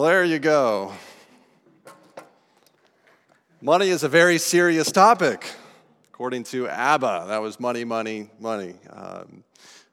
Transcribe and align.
there 0.00 0.24
you 0.24 0.38
go. 0.38 0.92
Money 3.60 3.90
is 3.90 4.02
a 4.02 4.08
very 4.08 4.38
serious 4.38 4.90
topic, 4.90 5.52
according 6.08 6.44
to 6.44 6.66
ABBA. 6.66 7.26
That 7.28 7.42
was 7.42 7.60
money, 7.60 7.84
money, 7.84 8.30
money. 8.40 8.74
Um, 8.88 9.44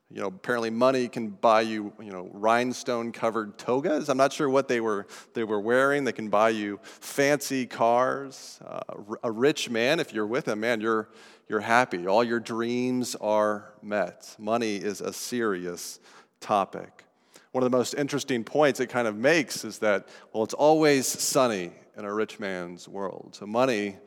you 0.09 0.21
know, 0.21 0.27
apparently 0.27 0.69
money 0.69 1.09
can 1.09 1.27
buy 1.27 1.61
you, 1.61 1.91
you 2.01 2.13
know, 2.13 2.29
rhinestone-covered 2.31 3.57
togas. 3.57 4.07
I'm 4.07 4.15
not 4.15 4.31
sure 4.31 4.49
what 4.49 4.69
they 4.69 4.79
were 4.79 5.05
they 5.33 5.43
were 5.43 5.59
wearing. 5.59 6.05
They 6.05 6.13
can 6.13 6.29
buy 6.29 6.51
you 6.51 6.79
fancy 6.81 7.67
cars. 7.67 8.57
Uh, 8.65 8.79
a 9.21 9.29
rich 9.29 9.69
man, 9.69 9.99
if 9.99 10.13
you're 10.13 10.25
with 10.25 10.47
him, 10.47 10.61
man, 10.61 10.79
you're 10.79 11.09
you're 11.49 11.59
happy. 11.59 12.07
All 12.07 12.23
your 12.23 12.39
dreams 12.39 13.15
are 13.15 13.73
met. 13.81 14.33
Money 14.39 14.77
is 14.77 15.01
a 15.01 15.11
serious 15.11 15.99
topic. 16.39 17.03
One 17.51 17.63
of 17.63 17.71
the 17.71 17.77
most 17.77 17.95
interesting 17.95 18.43
points 18.43 18.79
it 18.79 18.87
kind 18.87 19.07
of 19.07 19.15
makes 19.15 19.65
is 19.65 19.79
that, 19.79 20.07
well, 20.33 20.43
it's 20.43 20.53
always 20.53 21.07
sunny 21.07 21.71
in 21.97 22.05
a 22.05 22.13
rich 22.13 22.39
man's 22.39 22.87
world. 22.87 23.35
So 23.35 23.47
money 23.47 23.97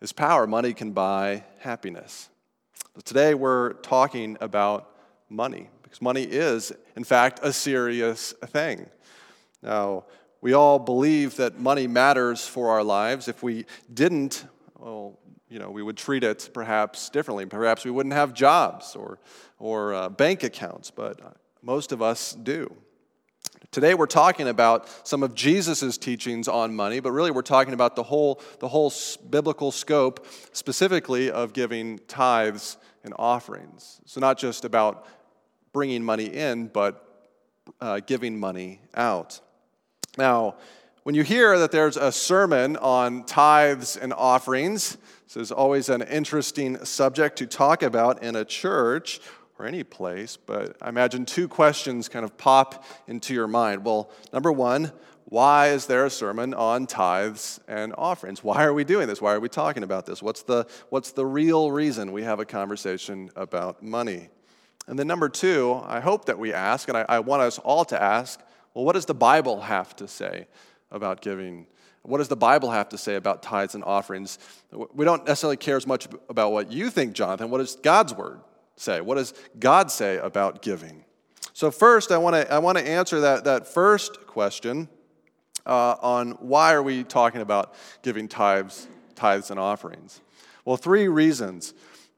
is 0.00 0.12
power. 0.12 0.46
Money 0.46 0.74
can 0.74 0.92
buy 0.92 1.44
happiness. 1.60 2.28
But 2.94 3.04
today 3.04 3.34
we're 3.34 3.74
talking 3.74 4.36
about 4.40 4.90
money 5.28 5.70
because 5.82 6.02
money 6.02 6.24
is, 6.24 6.72
in 6.96 7.04
fact, 7.04 7.40
a 7.42 7.52
serious 7.52 8.32
thing. 8.32 8.86
Now, 9.62 10.04
we 10.40 10.52
all 10.52 10.78
believe 10.78 11.36
that 11.36 11.58
money 11.58 11.86
matters 11.86 12.46
for 12.46 12.70
our 12.70 12.82
lives. 12.82 13.28
If 13.28 13.42
we 13.42 13.64
didn't, 13.92 14.44
well, 14.78 15.18
you 15.48 15.58
know, 15.58 15.70
we 15.70 15.82
would 15.82 15.96
treat 15.96 16.24
it 16.24 16.50
perhaps 16.52 17.08
differently. 17.10 17.46
Perhaps 17.46 17.84
we 17.84 17.90
wouldn't 17.90 18.14
have 18.14 18.34
jobs 18.34 18.96
or, 18.96 19.18
or 19.58 19.94
uh, 19.94 20.08
bank 20.08 20.42
accounts, 20.42 20.90
but 20.90 21.20
most 21.66 21.90
of 21.90 22.00
us 22.00 22.32
do. 22.32 22.72
Today 23.72 23.94
we're 23.94 24.06
talking 24.06 24.46
about 24.46 24.88
some 25.04 25.24
of 25.24 25.34
Jesus' 25.34 25.98
teachings 25.98 26.46
on 26.46 26.76
money, 26.76 27.00
but 27.00 27.10
really 27.10 27.32
we're 27.32 27.42
talking 27.42 27.74
about 27.74 27.96
the 27.96 28.04
whole, 28.04 28.40
the 28.60 28.68
whole 28.68 28.92
biblical 29.28 29.72
scope, 29.72 30.24
specifically 30.52 31.28
of 31.28 31.52
giving 31.52 31.98
tithes 32.06 32.76
and 33.02 33.12
offerings. 33.18 34.00
So, 34.06 34.20
not 34.20 34.38
just 34.38 34.64
about 34.64 35.08
bringing 35.72 36.04
money 36.04 36.26
in, 36.26 36.68
but 36.68 37.34
uh, 37.80 37.98
giving 38.06 38.38
money 38.38 38.80
out. 38.94 39.40
Now, 40.16 40.54
when 41.02 41.16
you 41.16 41.24
hear 41.24 41.58
that 41.58 41.72
there's 41.72 41.96
a 41.96 42.12
sermon 42.12 42.76
on 42.76 43.24
tithes 43.24 43.96
and 43.96 44.12
offerings, 44.12 44.98
this 45.24 45.36
is 45.36 45.50
always 45.50 45.88
an 45.88 46.02
interesting 46.02 46.84
subject 46.84 47.38
to 47.38 47.46
talk 47.46 47.82
about 47.82 48.22
in 48.22 48.36
a 48.36 48.44
church 48.44 49.20
or 49.58 49.66
any 49.66 49.82
place, 49.82 50.36
but 50.36 50.76
I 50.82 50.88
imagine 50.88 51.24
two 51.24 51.48
questions 51.48 52.08
kind 52.08 52.24
of 52.24 52.36
pop 52.36 52.84
into 53.06 53.32
your 53.32 53.46
mind. 53.46 53.84
Well, 53.84 54.10
number 54.32 54.52
one, 54.52 54.92
why 55.24 55.68
is 55.68 55.86
there 55.86 56.04
a 56.04 56.10
sermon 56.10 56.54
on 56.54 56.86
tithes 56.86 57.58
and 57.66 57.94
offerings? 57.98 58.44
Why 58.44 58.64
are 58.64 58.72
we 58.72 58.84
doing 58.84 59.08
this? 59.08 59.20
Why 59.20 59.34
are 59.34 59.40
we 59.40 59.48
talking 59.48 59.82
about 59.82 60.06
this? 60.06 60.22
What's 60.22 60.42
the, 60.42 60.66
what's 60.90 61.12
the 61.12 61.26
real 61.26 61.72
reason 61.72 62.12
we 62.12 62.22
have 62.22 62.38
a 62.38 62.44
conversation 62.44 63.30
about 63.34 63.82
money? 63.82 64.28
And 64.86 64.98
then, 64.98 65.08
number 65.08 65.28
two, 65.28 65.82
I 65.84 65.98
hope 65.98 66.26
that 66.26 66.38
we 66.38 66.52
ask, 66.52 66.88
and 66.88 66.96
I, 66.96 67.04
I 67.08 67.18
want 67.18 67.42
us 67.42 67.58
all 67.58 67.84
to 67.86 68.00
ask, 68.00 68.40
well, 68.72 68.84
what 68.84 68.92
does 68.92 69.06
the 69.06 69.14
Bible 69.14 69.62
have 69.62 69.96
to 69.96 70.06
say 70.06 70.46
about 70.92 71.22
giving? 71.22 71.66
What 72.02 72.18
does 72.18 72.28
the 72.28 72.36
Bible 72.36 72.70
have 72.70 72.90
to 72.90 72.98
say 72.98 73.16
about 73.16 73.42
tithes 73.42 73.74
and 73.74 73.82
offerings? 73.82 74.38
We 74.70 75.04
don't 75.04 75.26
necessarily 75.26 75.56
care 75.56 75.76
as 75.76 75.88
much 75.88 76.06
about 76.28 76.52
what 76.52 76.70
you 76.70 76.88
think, 76.90 77.14
Jonathan. 77.14 77.50
What 77.50 77.58
does 77.58 77.74
God's 77.74 78.14
word 78.14 78.38
say? 78.76 79.00
What 79.00 79.16
does 79.16 79.34
God 79.58 79.90
say 79.90 80.18
about 80.18 80.62
giving? 80.62 81.04
So, 81.52 81.70
first, 81.70 82.12
I 82.12 82.18
want 82.18 82.36
to 82.36 82.52
I 82.52 82.58
want 82.58 82.78
to 82.78 82.86
answer 82.86 83.20
that, 83.20 83.44
that 83.44 83.66
first 83.66 84.26
question 84.26 84.88
uh, 85.64 85.96
on 86.00 86.32
why 86.32 86.72
are 86.72 86.82
we 86.82 87.04
talking 87.04 87.40
about 87.40 87.74
giving 88.02 88.28
tithes, 88.28 88.86
tithes 89.14 89.50
and 89.50 89.58
offerings? 89.58 90.20
Well, 90.64 90.76
three 90.76 91.08
reasons. 91.08 91.74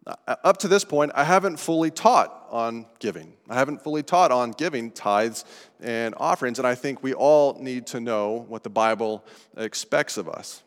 Uh, 0.06 0.36
up 0.42 0.56
to 0.58 0.68
this 0.68 0.84
point, 0.84 1.12
I 1.14 1.24
haven't 1.24 1.58
fully 1.58 1.90
taught 1.90 2.46
on 2.50 2.86
giving. 2.98 3.34
I 3.48 3.54
haven't 3.54 3.82
fully 3.82 4.02
taught 4.02 4.32
on 4.32 4.52
giving 4.52 4.90
tithes 4.90 5.44
and 5.80 6.14
offerings, 6.16 6.58
and 6.58 6.66
I 6.66 6.74
think 6.74 7.02
we 7.02 7.12
all 7.12 7.58
need 7.60 7.86
to 7.88 8.00
know 8.00 8.46
what 8.48 8.62
the 8.62 8.70
Bible 8.70 9.24
expects 9.56 10.16
of 10.16 10.28
us. 10.28 10.62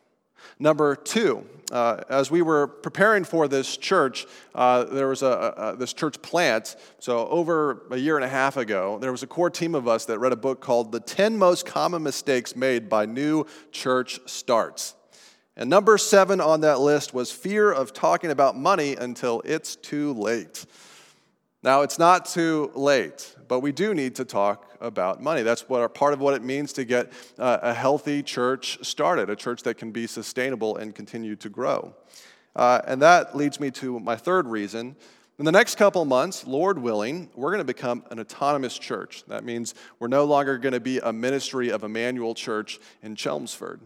Number 0.62 0.96
two, 0.96 1.44
uh, 1.72 2.04
as 2.08 2.30
we 2.30 2.44
were 2.44 2.68
preparing 2.68 3.24
for 3.24 3.48
this 3.48 3.78
church, 3.78 4.28
uh, 4.54 4.84
there 4.84 5.08
was 5.08 5.24
a, 5.24 5.56
a, 5.58 5.76
this 5.76 5.92
church 5.92 6.22
plant. 6.22 6.76
So, 7.00 7.28
over 7.30 7.88
a 7.90 7.98
year 7.98 8.16
and 8.16 8.24
a 8.24 8.28
half 8.28 8.58
ago, 8.58 9.00
there 9.00 9.12
was 9.12 9.24
a 9.24 9.28
core 9.28 9.50
team 9.50 9.74
of 9.74 9.88
us 9.88 10.06
that 10.06 10.20
read 10.20 10.34
a 10.34 10.36
book 10.36 10.62
called 10.62 10.92
The 10.92 11.00
10 11.00 11.36
Most 11.36 11.66
Common 11.66 12.04
Mistakes 12.04 12.56
Made 12.56 12.90
by 12.90 13.08
New 13.08 13.48
Church 13.72 14.20
Starts. 14.28 14.94
And 15.58 15.68
number 15.68 15.98
seven 15.98 16.40
on 16.40 16.62
that 16.62 16.80
list 16.80 17.12
was 17.12 17.32
fear 17.32 17.72
of 17.72 17.92
talking 17.92 18.30
about 18.30 18.56
money 18.56 18.96
until 18.96 19.42
it's 19.44 19.76
too 19.76 20.14
late. 20.14 20.64
Now, 21.64 21.82
it's 21.82 22.00
not 22.00 22.26
too 22.26 22.72
late, 22.74 23.36
but 23.48 23.60
we 23.60 23.72
do 23.72 23.94
need 23.94 24.16
to 24.16 24.26
talk 24.26 24.68
about 24.82 25.22
money. 25.22 25.44
That's 25.44 25.70
what 25.70 25.94
part 25.94 26.14
of 26.14 26.20
what 26.20 26.34
it 26.34 26.42
means 26.42 26.74
to 26.74 26.84
get 26.84 27.14
uh, 27.38 27.60
a 27.62 27.74
healthy 27.74 28.24
church 28.24 28.80
started, 28.82 29.30
a 29.30 29.36
church 29.36 29.62
that 29.64 29.76
can 29.76 29.92
be 29.92 30.08
sustainable 30.08 30.78
and 30.78 30.96
continue 30.96 31.36
to 31.36 31.50
grow. 31.50 31.94
Uh, 32.56 32.82
and 32.88 33.00
that 33.04 33.38
leads 33.38 33.60
me 33.60 33.70
to 33.72 34.00
my 34.00 34.16
third 34.16 34.48
reason. 34.48 34.96
In 35.38 35.46
the 35.46 35.52
next 35.52 35.76
couple 35.76 36.04
months, 36.04 36.48
Lord 36.48 36.80
willing, 36.80 37.30
we're 37.36 37.52
going 37.52 37.60
to 37.60 37.64
become 37.64 38.06
an 38.10 38.20
autonomous 38.20 38.78
church. 38.78 39.24
That 39.28 39.44
means 39.44 39.76
we're 40.00 40.08
no 40.08 40.26
longer 40.26 40.58
going 40.58 40.74
to 40.74 40.80
be 40.80 40.98
a 41.00 41.14
ministry 41.14 41.70
of 41.70 41.84
Emmanuel 41.84 42.34
Church 42.34 42.80
in 43.04 43.16
Chelmsford. 43.16 43.82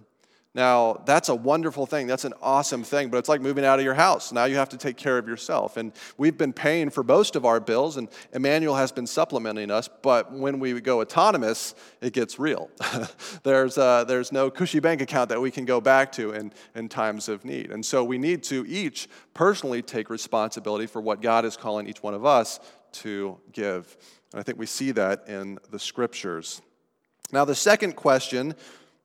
Now, 0.55 1.01
that's 1.05 1.27
a 1.27 1.35
wonderful 1.35 1.85
thing. 1.85 2.07
That's 2.07 2.23
an 2.23 2.33
awesome 2.41 2.81
thing, 2.81 3.09
but 3.09 3.17
it's 3.17 3.27
like 3.27 3.41
moving 3.41 3.65
out 3.65 3.77
of 3.77 3.83
your 3.83 3.93
house. 3.93 4.31
Now 4.31 4.45
you 4.45 4.55
have 4.55 4.69
to 4.69 4.77
take 4.77 4.95
care 4.95 5.17
of 5.17 5.27
yourself. 5.27 5.75
And 5.75 5.91
we've 6.17 6.37
been 6.37 6.53
paying 6.53 6.89
for 6.89 7.03
most 7.03 7.35
of 7.35 7.43
our 7.43 7.59
bills, 7.59 7.97
and 7.97 8.07
Emmanuel 8.31 8.75
has 8.75 8.93
been 8.93 9.05
supplementing 9.05 9.69
us. 9.69 9.89
But 10.01 10.31
when 10.31 10.59
we 10.59 10.79
go 10.79 11.01
autonomous, 11.01 11.75
it 11.99 12.13
gets 12.13 12.39
real. 12.39 12.69
there's, 13.43 13.77
uh, 13.77 14.05
there's 14.05 14.31
no 14.31 14.49
cushy 14.49 14.79
bank 14.79 15.01
account 15.01 15.27
that 15.27 15.41
we 15.41 15.51
can 15.51 15.65
go 15.65 15.81
back 15.81 16.13
to 16.13 16.31
in, 16.31 16.53
in 16.73 16.87
times 16.87 17.27
of 17.27 17.43
need. 17.43 17.71
And 17.71 17.85
so 17.85 18.05
we 18.05 18.17
need 18.17 18.41
to 18.43 18.65
each 18.65 19.09
personally 19.33 19.81
take 19.81 20.09
responsibility 20.09 20.87
for 20.87 21.01
what 21.01 21.21
God 21.21 21.43
is 21.43 21.57
calling 21.57 21.85
each 21.85 22.01
one 22.01 22.13
of 22.13 22.25
us 22.25 22.61
to 22.93 23.37
give. 23.51 23.97
And 24.31 24.39
I 24.39 24.43
think 24.43 24.57
we 24.57 24.67
see 24.67 24.91
that 24.91 25.27
in 25.27 25.59
the 25.69 25.79
scriptures. 25.79 26.61
Now, 27.33 27.43
the 27.43 27.55
second 27.55 27.97
question 27.97 28.55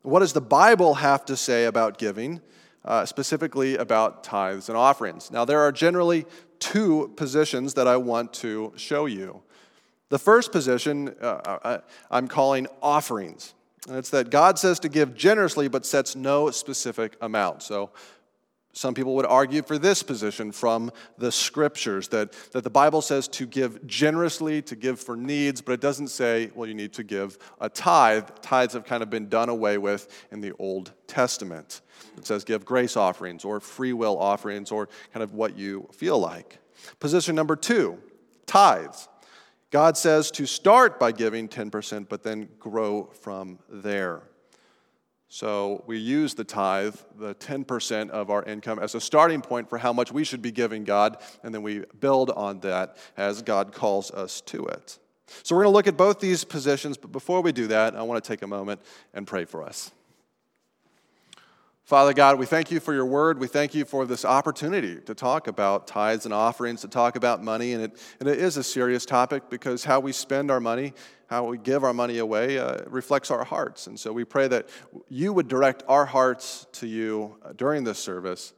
what 0.02 0.20
does 0.20 0.32
the 0.32 0.40
Bible 0.40 0.94
have 0.94 1.24
to 1.26 1.36
say 1.36 1.66
about 1.66 1.98
giving, 1.98 2.40
uh, 2.84 3.04
specifically 3.04 3.76
about 3.76 4.24
tithes 4.24 4.68
and 4.68 4.78
offerings? 4.78 5.30
Now, 5.30 5.44
there 5.44 5.60
are 5.60 5.72
generally 5.72 6.26
two 6.58 7.12
positions 7.16 7.74
that 7.74 7.86
I 7.86 7.96
want 7.96 8.32
to 8.34 8.72
show 8.76 9.06
you. 9.06 9.42
The 10.08 10.18
first 10.18 10.52
position 10.52 11.14
uh, 11.20 11.24
uh 11.24 11.78
I'm 12.10 12.28
calling 12.28 12.66
offerings. 12.82 13.54
And 13.88 13.96
it's 13.96 14.10
that 14.10 14.30
God 14.30 14.58
says 14.58 14.78
to 14.80 14.88
give 14.88 15.14
generously 15.14 15.68
but 15.68 15.86
sets 15.86 16.14
no 16.14 16.50
specific 16.50 17.16
amount. 17.20 17.62
So 17.62 17.90
some 18.72 18.94
people 18.94 19.16
would 19.16 19.26
argue 19.26 19.62
for 19.62 19.78
this 19.78 20.02
position 20.02 20.52
from 20.52 20.92
the 21.18 21.32
scriptures 21.32 22.08
that, 22.08 22.32
that 22.52 22.62
the 22.62 22.70
Bible 22.70 23.02
says 23.02 23.26
to 23.28 23.46
give 23.46 23.84
generously, 23.86 24.62
to 24.62 24.76
give 24.76 25.00
for 25.00 25.16
needs, 25.16 25.60
but 25.60 25.72
it 25.72 25.80
doesn't 25.80 26.08
say, 26.08 26.50
well, 26.54 26.68
you 26.68 26.74
need 26.74 26.92
to 26.92 27.02
give 27.02 27.36
a 27.60 27.68
tithe. 27.68 28.28
Tithes 28.42 28.74
have 28.74 28.84
kind 28.84 29.02
of 29.02 29.10
been 29.10 29.28
done 29.28 29.48
away 29.48 29.76
with 29.78 30.26
in 30.30 30.40
the 30.40 30.52
Old 30.58 30.92
Testament. 31.08 31.80
It 32.16 32.26
says 32.26 32.44
give 32.44 32.64
grace 32.64 32.96
offerings 32.96 33.44
or 33.44 33.58
free 33.58 33.92
will 33.92 34.18
offerings 34.18 34.70
or 34.70 34.88
kind 35.12 35.24
of 35.24 35.34
what 35.34 35.58
you 35.58 35.88
feel 35.92 36.18
like. 36.18 36.58
Position 37.00 37.34
number 37.34 37.56
two 37.56 37.98
tithes. 38.46 39.08
God 39.70 39.96
says 39.96 40.30
to 40.32 40.46
start 40.46 40.98
by 40.98 41.12
giving 41.12 41.48
10%, 41.48 42.08
but 42.08 42.22
then 42.22 42.48
grow 42.58 43.04
from 43.20 43.58
there. 43.68 44.22
So 45.32 45.84
we 45.86 45.96
use 45.96 46.34
the 46.34 46.42
tithe, 46.42 46.96
the 47.16 47.36
10% 47.36 48.10
of 48.10 48.30
our 48.30 48.42
income, 48.42 48.80
as 48.80 48.96
a 48.96 49.00
starting 49.00 49.40
point 49.40 49.70
for 49.70 49.78
how 49.78 49.92
much 49.92 50.10
we 50.10 50.24
should 50.24 50.42
be 50.42 50.50
giving 50.50 50.82
God, 50.82 51.18
and 51.44 51.54
then 51.54 51.62
we 51.62 51.84
build 52.00 52.30
on 52.30 52.58
that 52.60 52.96
as 53.16 53.40
God 53.40 53.72
calls 53.72 54.10
us 54.10 54.40
to 54.42 54.66
it. 54.66 54.98
So 55.44 55.54
we're 55.54 55.62
going 55.62 55.72
to 55.72 55.76
look 55.76 55.86
at 55.86 55.96
both 55.96 56.18
these 56.18 56.42
positions, 56.42 56.96
but 56.96 57.12
before 57.12 57.42
we 57.42 57.52
do 57.52 57.68
that, 57.68 57.94
I 57.94 58.02
want 58.02 58.22
to 58.22 58.28
take 58.28 58.42
a 58.42 58.48
moment 58.48 58.80
and 59.14 59.24
pray 59.24 59.44
for 59.44 59.62
us. 59.62 59.92
Father 61.90 62.14
God, 62.14 62.38
we 62.38 62.46
thank 62.46 62.70
you 62.70 62.78
for 62.78 62.94
your 62.94 63.04
word. 63.04 63.40
We 63.40 63.48
thank 63.48 63.74
you 63.74 63.84
for 63.84 64.06
this 64.06 64.24
opportunity 64.24 65.00
to 65.06 65.12
talk 65.12 65.48
about 65.48 65.88
tithes 65.88 66.24
and 66.24 66.32
offerings, 66.32 66.82
to 66.82 66.88
talk 66.88 67.16
about 67.16 67.42
money. 67.42 67.72
And 67.72 67.82
it, 67.82 68.14
and 68.20 68.28
it 68.28 68.38
is 68.38 68.56
a 68.56 68.62
serious 68.62 69.04
topic 69.04 69.50
because 69.50 69.82
how 69.82 69.98
we 69.98 70.12
spend 70.12 70.52
our 70.52 70.60
money, 70.60 70.92
how 71.26 71.46
we 71.46 71.58
give 71.58 71.82
our 71.82 71.92
money 71.92 72.18
away, 72.18 72.60
uh, 72.60 72.82
reflects 72.86 73.32
our 73.32 73.42
hearts. 73.42 73.88
And 73.88 73.98
so 73.98 74.12
we 74.12 74.24
pray 74.24 74.46
that 74.46 74.68
you 75.08 75.32
would 75.32 75.48
direct 75.48 75.82
our 75.88 76.06
hearts 76.06 76.68
to 76.74 76.86
you 76.86 77.36
uh, 77.44 77.54
during 77.56 77.82
this 77.82 77.98
service 77.98 78.52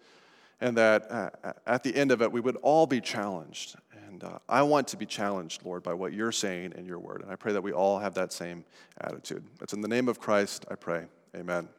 and 0.61 0.77
that 0.77 1.11
uh, 1.11 1.31
at 1.67 1.83
the 1.85 1.97
end 1.97 2.13
of 2.13 2.21
it, 2.21 2.31
we 2.31 2.41
would 2.41 2.57
all 2.57 2.87
be 2.87 3.01
challenged 3.01 3.77
And 4.09 4.25
uh, 4.25 4.41
I 4.47 4.61
want 4.61 4.89
to 4.89 4.99
be 4.99 5.07
challenged, 5.07 5.65
Lord, 5.65 5.83
by 5.83 5.95
what 5.95 6.13
you're 6.13 6.33
saying 6.33 6.75
in 6.77 6.85
your 6.85 6.99
word. 6.99 7.23
And 7.23 7.33
I 7.33 7.37
pray 7.37 7.55
that 7.55 7.63
we 7.63 7.73
all 7.73 7.99
have 7.99 8.13
that 8.13 8.31
same 8.31 8.67
attitude. 9.01 9.43
It's 9.63 9.73
in 9.73 9.81
the 9.81 9.89
name 9.89 10.11
of 10.11 10.21
Christ 10.21 10.67
I 10.71 10.75
pray. 10.75 11.07
Amen. 11.35 11.71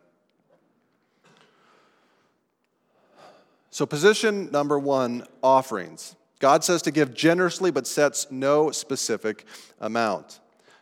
So, 3.74 3.88
position 3.88 4.52
number 4.52 4.78
one 4.78 5.26
offerings. 5.42 6.16
God 6.38 6.64
says 6.64 6.84
to 6.84 6.92
give 6.92 7.16
generously, 7.16 7.72
but 7.72 7.88
sets 7.88 8.28
no 8.30 8.70
specific 8.70 9.46
amount. 9.82 10.42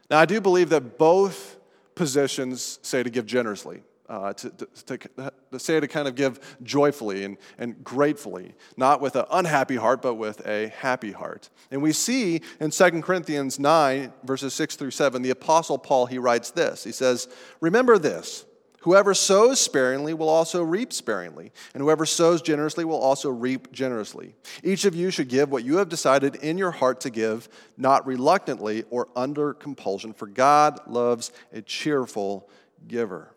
Now, 0.09 0.19
I 0.19 0.25
do 0.25 0.41
believe 0.41 0.67
that 0.71 0.97
both 0.97 1.55
positions 1.95 2.79
say 2.81 3.01
to 3.01 3.09
give 3.09 3.25
generously 3.25 3.83
uh, 4.09 4.33
to, 4.33 4.49
to, 4.49 4.97
to, 4.97 5.59
say 5.59 5.79
to 5.79 5.87
kind 5.87 6.05
of 6.05 6.15
give 6.15 6.57
joyfully 6.63 7.23
and, 7.23 7.37
and 7.57 7.81
gratefully, 7.81 8.55
not 8.75 8.99
with 8.99 9.15
an 9.15 9.23
unhappy 9.31 9.77
heart, 9.77 10.01
but 10.01 10.15
with 10.15 10.45
a 10.45 10.67
happy 10.77 11.13
heart. 11.13 11.49
And 11.71 11.81
we 11.81 11.93
see 11.93 12.41
in 12.59 12.71
2 12.71 13.01
Corinthians 13.03 13.57
9, 13.57 14.11
verses 14.25 14.53
6 14.53 14.75
through 14.75 14.91
7, 14.91 15.21
the 15.21 15.29
Apostle 15.29 15.77
Paul, 15.77 16.07
he 16.07 16.17
writes 16.17 16.51
this. 16.51 16.83
He 16.83 16.91
says, 16.91 17.29
Remember 17.61 17.97
this. 17.97 18.43
Whoever 18.81 19.13
sows 19.13 19.59
sparingly 19.59 20.15
will 20.15 20.29
also 20.29 20.63
reap 20.63 20.91
sparingly, 20.91 21.51
and 21.73 21.83
whoever 21.83 22.03
sows 22.03 22.41
generously 22.41 22.83
will 22.83 22.99
also 22.99 23.29
reap 23.29 23.71
generously. 23.71 24.35
Each 24.63 24.85
of 24.85 24.95
you 24.95 25.11
should 25.11 25.27
give 25.27 25.51
what 25.51 25.63
you 25.63 25.77
have 25.77 25.87
decided 25.87 26.35
in 26.37 26.57
your 26.57 26.71
heart 26.71 26.99
to 27.01 27.11
give, 27.11 27.47
not 27.77 28.07
reluctantly 28.07 28.83
or 28.89 29.07
under 29.15 29.53
compulsion, 29.53 30.13
for 30.13 30.25
God 30.25 30.79
loves 30.87 31.31
a 31.53 31.61
cheerful 31.61 32.49
giver. 32.87 33.35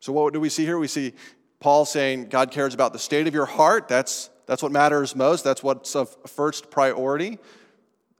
So, 0.00 0.12
what 0.12 0.32
do 0.32 0.40
we 0.40 0.48
see 0.48 0.64
here? 0.64 0.78
We 0.78 0.88
see 0.88 1.12
Paul 1.60 1.84
saying 1.84 2.26
God 2.26 2.50
cares 2.50 2.74
about 2.74 2.92
the 2.92 2.98
state 2.98 3.28
of 3.28 3.34
your 3.34 3.46
heart. 3.46 3.86
That's, 3.86 4.28
that's 4.46 4.62
what 4.62 4.72
matters 4.72 5.14
most, 5.14 5.44
that's 5.44 5.62
what's 5.62 5.94
of 5.94 6.14
first 6.26 6.68
priority. 6.70 7.38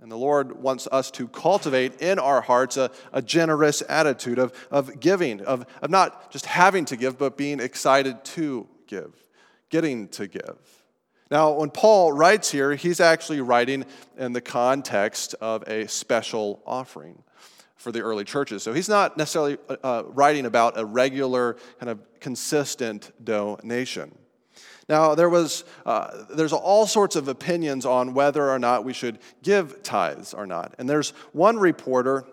And 0.05 0.13
the 0.13 0.19
Lord 0.19 0.61
wants 0.61 0.87
us 0.93 1.11
to 1.13 1.27
cultivate 1.29 2.03
in 2.03 2.19
our 2.19 2.43
hearts 2.43 2.77
a, 2.77 2.91
a 3.15 3.23
generous 3.23 3.83
attitude 3.89 4.39
of, 4.39 4.53
of 4.71 5.01
giving, 5.01 5.41
of, 5.41 5.65
of 5.81 5.89
not 5.89 6.31
just 6.31 6.45
having 6.45 6.85
to 6.85 6.97
give, 6.99 7.17
but 7.17 7.39
being 7.39 7.59
excited 7.59 8.23
to 8.23 8.69
give, 8.87 9.15
getting 9.71 10.09
to 10.09 10.27
give. 10.27 10.59
Now, 11.31 11.53
when 11.53 11.71
Paul 11.71 12.13
writes 12.13 12.51
here, 12.51 12.75
he's 12.75 13.01
actually 13.01 13.41
writing 13.41 13.87
in 14.19 14.35
the 14.35 14.43
context 14.43 15.37
of 15.41 15.67
a 15.67 15.89
special 15.89 16.63
offering 16.67 17.23
for 17.75 17.91
the 17.91 18.03
early 18.03 18.25
churches. 18.25 18.63
So 18.63 18.75
he's 18.75 18.91
not 18.91 19.17
necessarily 19.17 19.57
uh, 19.71 19.77
uh, 19.83 20.03
writing 20.09 20.45
about 20.45 20.79
a 20.79 20.85
regular, 20.85 21.57
kind 21.81 21.89
of 21.89 21.99
consistent 22.21 23.11
donation. 23.25 24.15
Now, 24.89 25.15
there 25.15 25.31
was, 25.31 25.65
uh, 25.87 26.25
there's 26.31 26.53
all 26.53 26.87
sorts 26.87 27.17
of 27.17 27.29
opinions 27.29 27.87
on 27.87 28.15
whether 28.15 28.51
or 28.51 28.59
not 28.59 28.85
we 28.85 28.93
should 28.93 29.19
give 29.43 29.83
tithes 29.83 30.35
or 30.35 30.47
not. 30.47 30.75
And 30.79 30.89
there's 30.89 31.11
one 31.33 31.57
reporter 31.57 32.25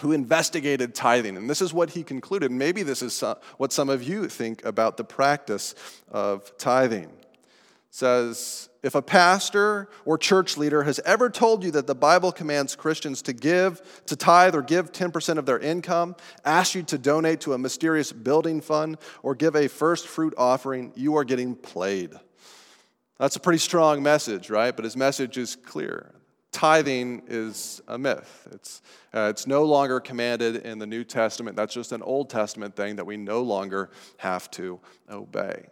who 0.00 0.12
investigated 0.12 0.94
tithing, 0.94 1.36
and 1.36 1.50
this 1.50 1.60
is 1.60 1.74
what 1.74 1.90
he 1.90 2.02
concluded. 2.02 2.50
Maybe 2.50 2.82
this 2.82 3.02
is 3.02 3.22
what 3.58 3.72
some 3.72 3.90
of 3.90 4.02
you 4.02 4.28
think 4.28 4.64
about 4.64 4.96
the 4.96 5.04
practice 5.04 5.74
of 6.10 6.56
tithing. 6.58 7.10
Says, 7.90 8.68
if 8.82 8.94
a 8.94 9.02
pastor 9.02 9.88
or 10.04 10.16
church 10.16 10.56
leader 10.56 10.84
has 10.84 11.00
ever 11.00 11.28
told 11.28 11.64
you 11.64 11.72
that 11.72 11.86
the 11.86 11.94
Bible 11.94 12.30
commands 12.30 12.76
Christians 12.76 13.20
to 13.22 13.32
give, 13.32 13.82
to 14.06 14.16
tithe, 14.16 14.54
or 14.54 14.62
give 14.62 14.92
10% 14.92 15.38
of 15.38 15.44
their 15.44 15.58
income, 15.58 16.14
ask 16.44 16.74
you 16.74 16.82
to 16.84 16.96
donate 16.96 17.40
to 17.40 17.52
a 17.52 17.58
mysterious 17.58 18.12
building 18.12 18.60
fund, 18.60 18.96
or 19.22 19.34
give 19.34 19.56
a 19.56 19.68
first 19.68 20.06
fruit 20.06 20.34
offering, 20.38 20.92
you 20.94 21.16
are 21.16 21.24
getting 21.24 21.54
played. 21.54 22.14
That's 23.18 23.36
a 23.36 23.40
pretty 23.40 23.58
strong 23.58 24.02
message, 24.02 24.48
right? 24.48 24.74
But 24.74 24.84
his 24.84 24.96
message 24.96 25.36
is 25.36 25.56
clear. 25.56 26.14
Tithing 26.52 27.24
is 27.26 27.82
a 27.86 27.98
myth. 27.98 28.48
It's, 28.52 28.82
uh, 29.14 29.28
it's 29.30 29.46
no 29.46 29.64
longer 29.64 30.00
commanded 30.00 30.56
in 30.64 30.78
the 30.78 30.86
New 30.86 31.04
Testament. 31.04 31.56
That's 31.56 31.74
just 31.74 31.92
an 31.92 32.02
Old 32.02 32.30
Testament 32.30 32.76
thing 32.76 32.96
that 32.96 33.04
we 33.04 33.16
no 33.16 33.42
longer 33.42 33.90
have 34.16 34.50
to 34.52 34.80
obey. 35.10 35.66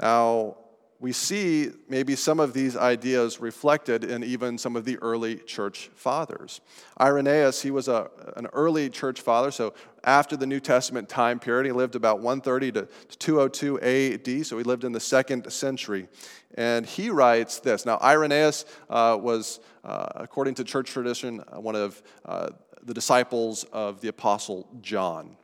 Now, 0.00 0.56
we 1.02 1.10
see 1.10 1.68
maybe 1.88 2.14
some 2.14 2.38
of 2.38 2.52
these 2.52 2.76
ideas 2.76 3.40
reflected 3.40 4.04
in 4.04 4.22
even 4.22 4.56
some 4.56 4.76
of 4.76 4.84
the 4.84 4.96
early 4.98 5.34
church 5.34 5.90
fathers. 5.96 6.60
Irenaeus, 7.00 7.60
he 7.60 7.72
was 7.72 7.88
a, 7.88 8.08
an 8.36 8.46
early 8.52 8.88
church 8.88 9.20
father, 9.20 9.50
so 9.50 9.74
after 10.04 10.36
the 10.36 10.46
New 10.46 10.60
Testament 10.60 11.08
time 11.08 11.40
period, 11.40 11.66
he 11.66 11.72
lived 11.72 11.96
about 11.96 12.20
130 12.20 12.72
to 12.72 12.88
202 13.18 13.80
AD, 13.80 14.46
so 14.46 14.56
he 14.58 14.62
lived 14.62 14.84
in 14.84 14.92
the 14.92 15.00
second 15.00 15.52
century. 15.52 16.06
And 16.54 16.86
he 16.86 17.10
writes 17.10 17.58
this. 17.58 17.84
Now, 17.84 17.98
Irenaeus 18.00 18.64
uh, 18.88 19.18
was, 19.20 19.58
uh, 19.82 20.06
according 20.14 20.54
to 20.54 20.64
church 20.64 20.88
tradition, 20.88 21.42
uh, 21.48 21.60
one 21.60 21.74
of 21.74 22.00
uh, 22.24 22.50
the 22.80 22.94
disciples 22.94 23.64
of 23.72 24.00
the 24.02 24.08
Apostle 24.08 24.68
John. 24.80 25.36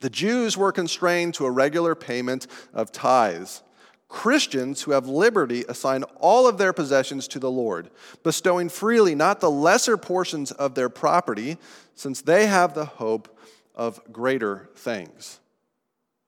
The 0.00 0.08
Jews 0.08 0.56
were 0.56 0.72
constrained 0.72 1.34
to 1.34 1.44
a 1.44 1.50
regular 1.50 1.94
payment 1.94 2.46
of 2.72 2.92
tithes. 2.92 3.62
Christians 4.14 4.82
who 4.82 4.92
have 4.92 5.08
liberty 5.08 5.64
assign 5.68 6.04
all 6.20 6.46
of 6.46 6.56
their 6.56 6.72
possessions 6.72 7.26
to 7.26 7.40
the 7.40 7.50
Lord, 7.50 7.90
bestowing 8.22 8.68
freely 8.68 9.16
not 9.16 9.40
the 9.40 9.50
lesser 9.50 9.96
portions 9.96 10.52
of 10.52 10.76
their 10.76 10.88
property, 10.88 11.58
since 11.96 12.22
they 12.22 12.46
have 12.46 12.74
the 12.74 12.84
hope 12.84 13.36
of 13.74 14.00
greater 14.12 14.70
things. 14.76 15.40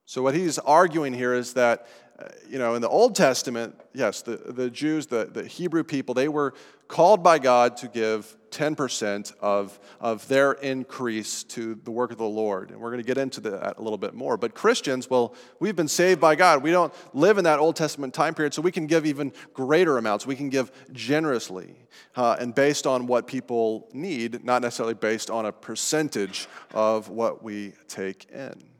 So, 0.05 0.21
what 0.21 0.35
he's 0.35 0.59
arguing 0.59 1.15
here 1.15 1.33
is 1.33 1.55
that 1.55 1.87
uh, 2.19 2.29
you 2.49 2.59
know, 2.59 2.75
in 2.75 2.81
the 2.81 2.89
Old 2.89 3.15
Testament, 3.15 3.79
yes, 3.93 4.23
the, 4.23 4.37
the 4.37 4.71
Jews, 4.71 5.07
the, 5.07 5.29
the 5.31 5.45
Hebrew 5.45 5.85
people, 5.85 6.15
they 6.15 6.29
were 6.29 6.55
called 6.89 7.23
by 7.23 7.39
God 7.39 7.77
to 7.79 7.89
give 7.89 8.37
10% 8.51 9.35
of, 9.41 9.79
of 10.01 10.27
their 10.29 10.53
increase 10.53 11.43
to 11.45 11.75
the 11.85 11.91
work 11.91 12.11
of 12.11 12.17
the 12.17 12.25
Lord. 12.25 12.71
And 12.71 12.81
we're 12.81 12.91
going 12.91 13.03
to 13.03 13.07
get 13.07 13.19
into 13.19 13.41
that 13.41 13.77
a 13.77 13.83
little 13.83 13.99
bit 13.99 14.15
more. 14.15 14.39
But 14.39 14.55
Christians, 14.55 15.11
well, 15.11 15.35
we've 15.61 15.77
been 15.77 15.89
saved 15.89 16.21
by 16.21 16.37
God. 16.37 16.63
We 16.63 16.71
don't 16.71 16.95
live 17.13 17.37
in 17.37 17.45
that 17.45 17.59
Old 17.59 17.77
Testament 17.77 18.15
time 18.15 18.35
period, 18.35 18.55
so 18.55 18.63
we 18.63 18.73
can 18.73 18.87
give 18.87 19.05
even 19.05 19.33
greater 19.53 19.99
amounts. 19.99 20.27
We 20.27 20.37
can 20.37 20.49
give 20.49 20.73
generously 20.93 21.77
uh, 22.15 22.37
and 22.39 22.55
based 22.55 22.87
on 22.87 23.07
what 23.07 23.27
people 23.27 23.89
need, 23.93 24.43
not 24.43 24.63
necessarily 24.63 24.95
based 24.95 25.29
on 25.29 25.45
a 25.45 25.53
percentage 25.53 26.49
of 26.73 27.11
what 27.11 27.43
we 27.43 27.75
take 27.89 28.31
in. 28.31 28.76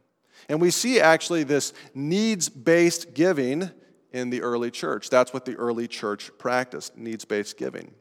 And 0.49 0.61
we 0.61 0.71
see 0.71 1.01
actually 1.01 1.45
this 1.45 1.73
needs 1.95 2.49
based 2.49 3.15
giving 3.15 3.71
in 4.13 4.31
the 4.31 4.43
early 4.43 4.71
church. 4.71 5.11
That's 5.11 5.33
what 5.33 5.45
the 5.45 5.57
early 5.57 5.89
church 5.89 6.31
practiced 6.39 6.97
needs 6.97 7.25
based 7.25 7.59
giving. 7.59 7.93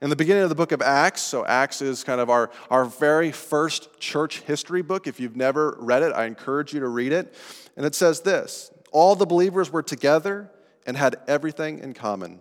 In 0.00 0.10
the 0.10 0.16
beginning 0.16 0.44
of 0.44 0.48
the 0.48 0.54
book 0.54 0.70
of 0.70 0.80
Acts, 0.80 1.22
so 1.22 1.44
Acts 1.44 1.82
is 1.82 2.04
kind 2.04 2.20
of 2.20 2.30
our, 2.30 2.50
our 2.70 2.84
very 2.84 3.32
first 3.32 3.98
church 3.98 4.40
history 4.42 4.82
book. 4.82 5.08
If 5.08 5.18
you've 5.18 5.34
never 5.34 5.76
read 5.80 6.04
it, 6.04 6.12
I 6.12 6.26
encourage 6.26 6.72
you 6.72 6.80
to 6.80 6.88
read 6.88 7.12
it. 7.12 7.34
And 7.76 7.84
it 7.84 7.96
says 7.96 8.20
this 8.20 8.70
All 8.92 9.16
the 9.16 9.26
believers 9.26 9.72
were 9.72 9.82
together 9.82 10.50
and 10.86 10.96
had 10.96 11.16
everything 11.26 11.80
in 11.80 11.94
common. 11.94 12.40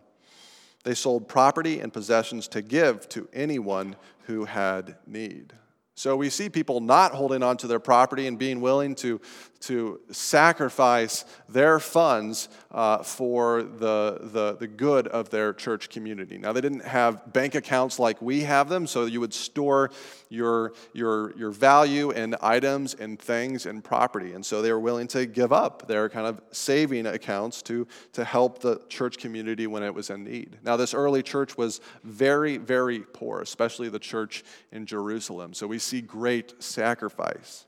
They 0.83 0.93
sold 0.93 1.27
property 1.27 1.79
and 1.79 1.91
possessions 1.91 2.47
to 2.49 2.61
give 2.61 3.09
to 3.09 3.27
anyone 3.33 3.95
who 4.25 4.45
had 4.45 4.97
need. 5.07 5.53
So 5.97 6.15
we 6.15 6.29
see 6.29 6.47
people 6.47 6.79
not 6.79 7.13
holding 7.13 7.41
on 7.41 7.57
to 7.57 7.67
their 7.67 7.79
property 7.79 8.27
and 8.27 8.37
being 8.37 8.61
willing 8.61 8.93
to, 8.97 9.19
to 9.61 9.99
sacrifice 10.11 11.25
their 11.49 11.79
funds 11.79 12.49
uh, 12.69 12.99
for 12.99 13.63
the, 13.63 14.19
the, 14.21 14.57
the 14.59 14.67
good 14.67 15.07
of 15.07 15.31
their 15.31 15.53
church 15.53 15.89
community. 15.89 16.37
Now, 16.37 16.53
they 16.53 16.61
didn't 16.61 16.85
have 16.85 17.33
bank 17.33 17.55
accounts 17.55 17.97
like 17.97 18.21
we 18.21 18.41
have 18.41 18.69
them, 18.69 18.85
so 18.85 19.05
you 19.05 19.19
would 19.21 19.33
store 19.33 19.89
your, 20.29 20.73
your, 20.93 21.35
your 21.35 21.49
value 21.49 22.11
in 22.11 22.35
items 22.41 22.93
and 22.93 23.17
things 23.17 23.65
and 23.65 23.83
property. 23.83 24.33
And 24.33 24.45
so 24.45 24.61
they 24.61 24.71
were 24.71 24.79
willing 24.79 25.07
to 25.07 25.25
give 25.25 25.51
up 25.51 25.87
their 25.87 26.09
kind 26.09 26.27
of 26.27 26.39
saving 26.51 27.07
accounts 27.07 27.63
to, 27.63 27.87
to 28.13 28.23
help 28.23 28.59
the 28.59 28.79
church 28.87 29.17
community 29.17 29.65
when 29.65 29.81
it 29.81 29.95
was 29.95 30.11
in 30.11 30.25
need. 30.25 30.59
Now, 30.61 30.77
this 30.77 30.93
early 30.93 31.23
church 31.23 31.57
was 31.57 31.81
very, 32.03 32.57
very 32.57 32.99
poor, 32.99 33.41
especially 33.41 33.89
the 33.89 33.97
church 33.97 34.43
in 34.71 34.85
Jerusalem. 34.85 35.55
So 35.55 35.65
we 35.65 35.79
see 35.87 36.01
great 36.01 36.61
sacrifice. 36.61 37.65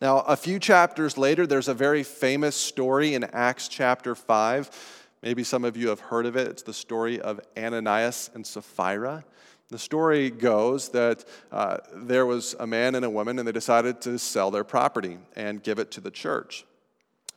Now, 0.00 0.18
a 0.20 0.36
few 0.36 0.58
chapters 0.58 1.16
later, 1.16 1.46
there's 1.46 1.68
a 1.68 1.74
very 1.74 2.02
famous 2.02 2.54
story 2.54 3.14
in 3.14 3.24
Acts 3.24 3.68
chapter 3.68 4.14
5. 4.14 5.04
Maybe 5.22 5.42
some 5.42 5.64
of 5.64 5.76
you 5.76 5.88
have 5.88 6.00
heard 6.00 6.26
of 6.26 6.36
it. 6.36 6.48
It's 6.48 6.62
the 6.62 6.74
story 6.74 7.20
of 7.20 7.40
Ananias 7.56 8.30
and 8.34 8.46
Sapphira. 8.46 9.24
The 9.68 9.78
story 9.78 10.30
goes 10.30 10.90
that 10.90 11.24
uh, 11.50 11.78
there 11.94 12.26
was 12.26 12.54
a 12.60 12.66
man 12.66 12.94
and 12.94 13.04
a 13.04 13.10
woman, 13.10 13.38
and 13.38 13.48
they 13.48 13.52
decided 13.52 14.00
to 14.02 14.18
sell 14.18 14.50
their 14.50 14.64
property 14.64 15.18
and 15.34 15.62
give 15.62 15.78
it 15.78 15.90
to 15.92 16.00
the 16.00 16.10
church. 16.10 16.66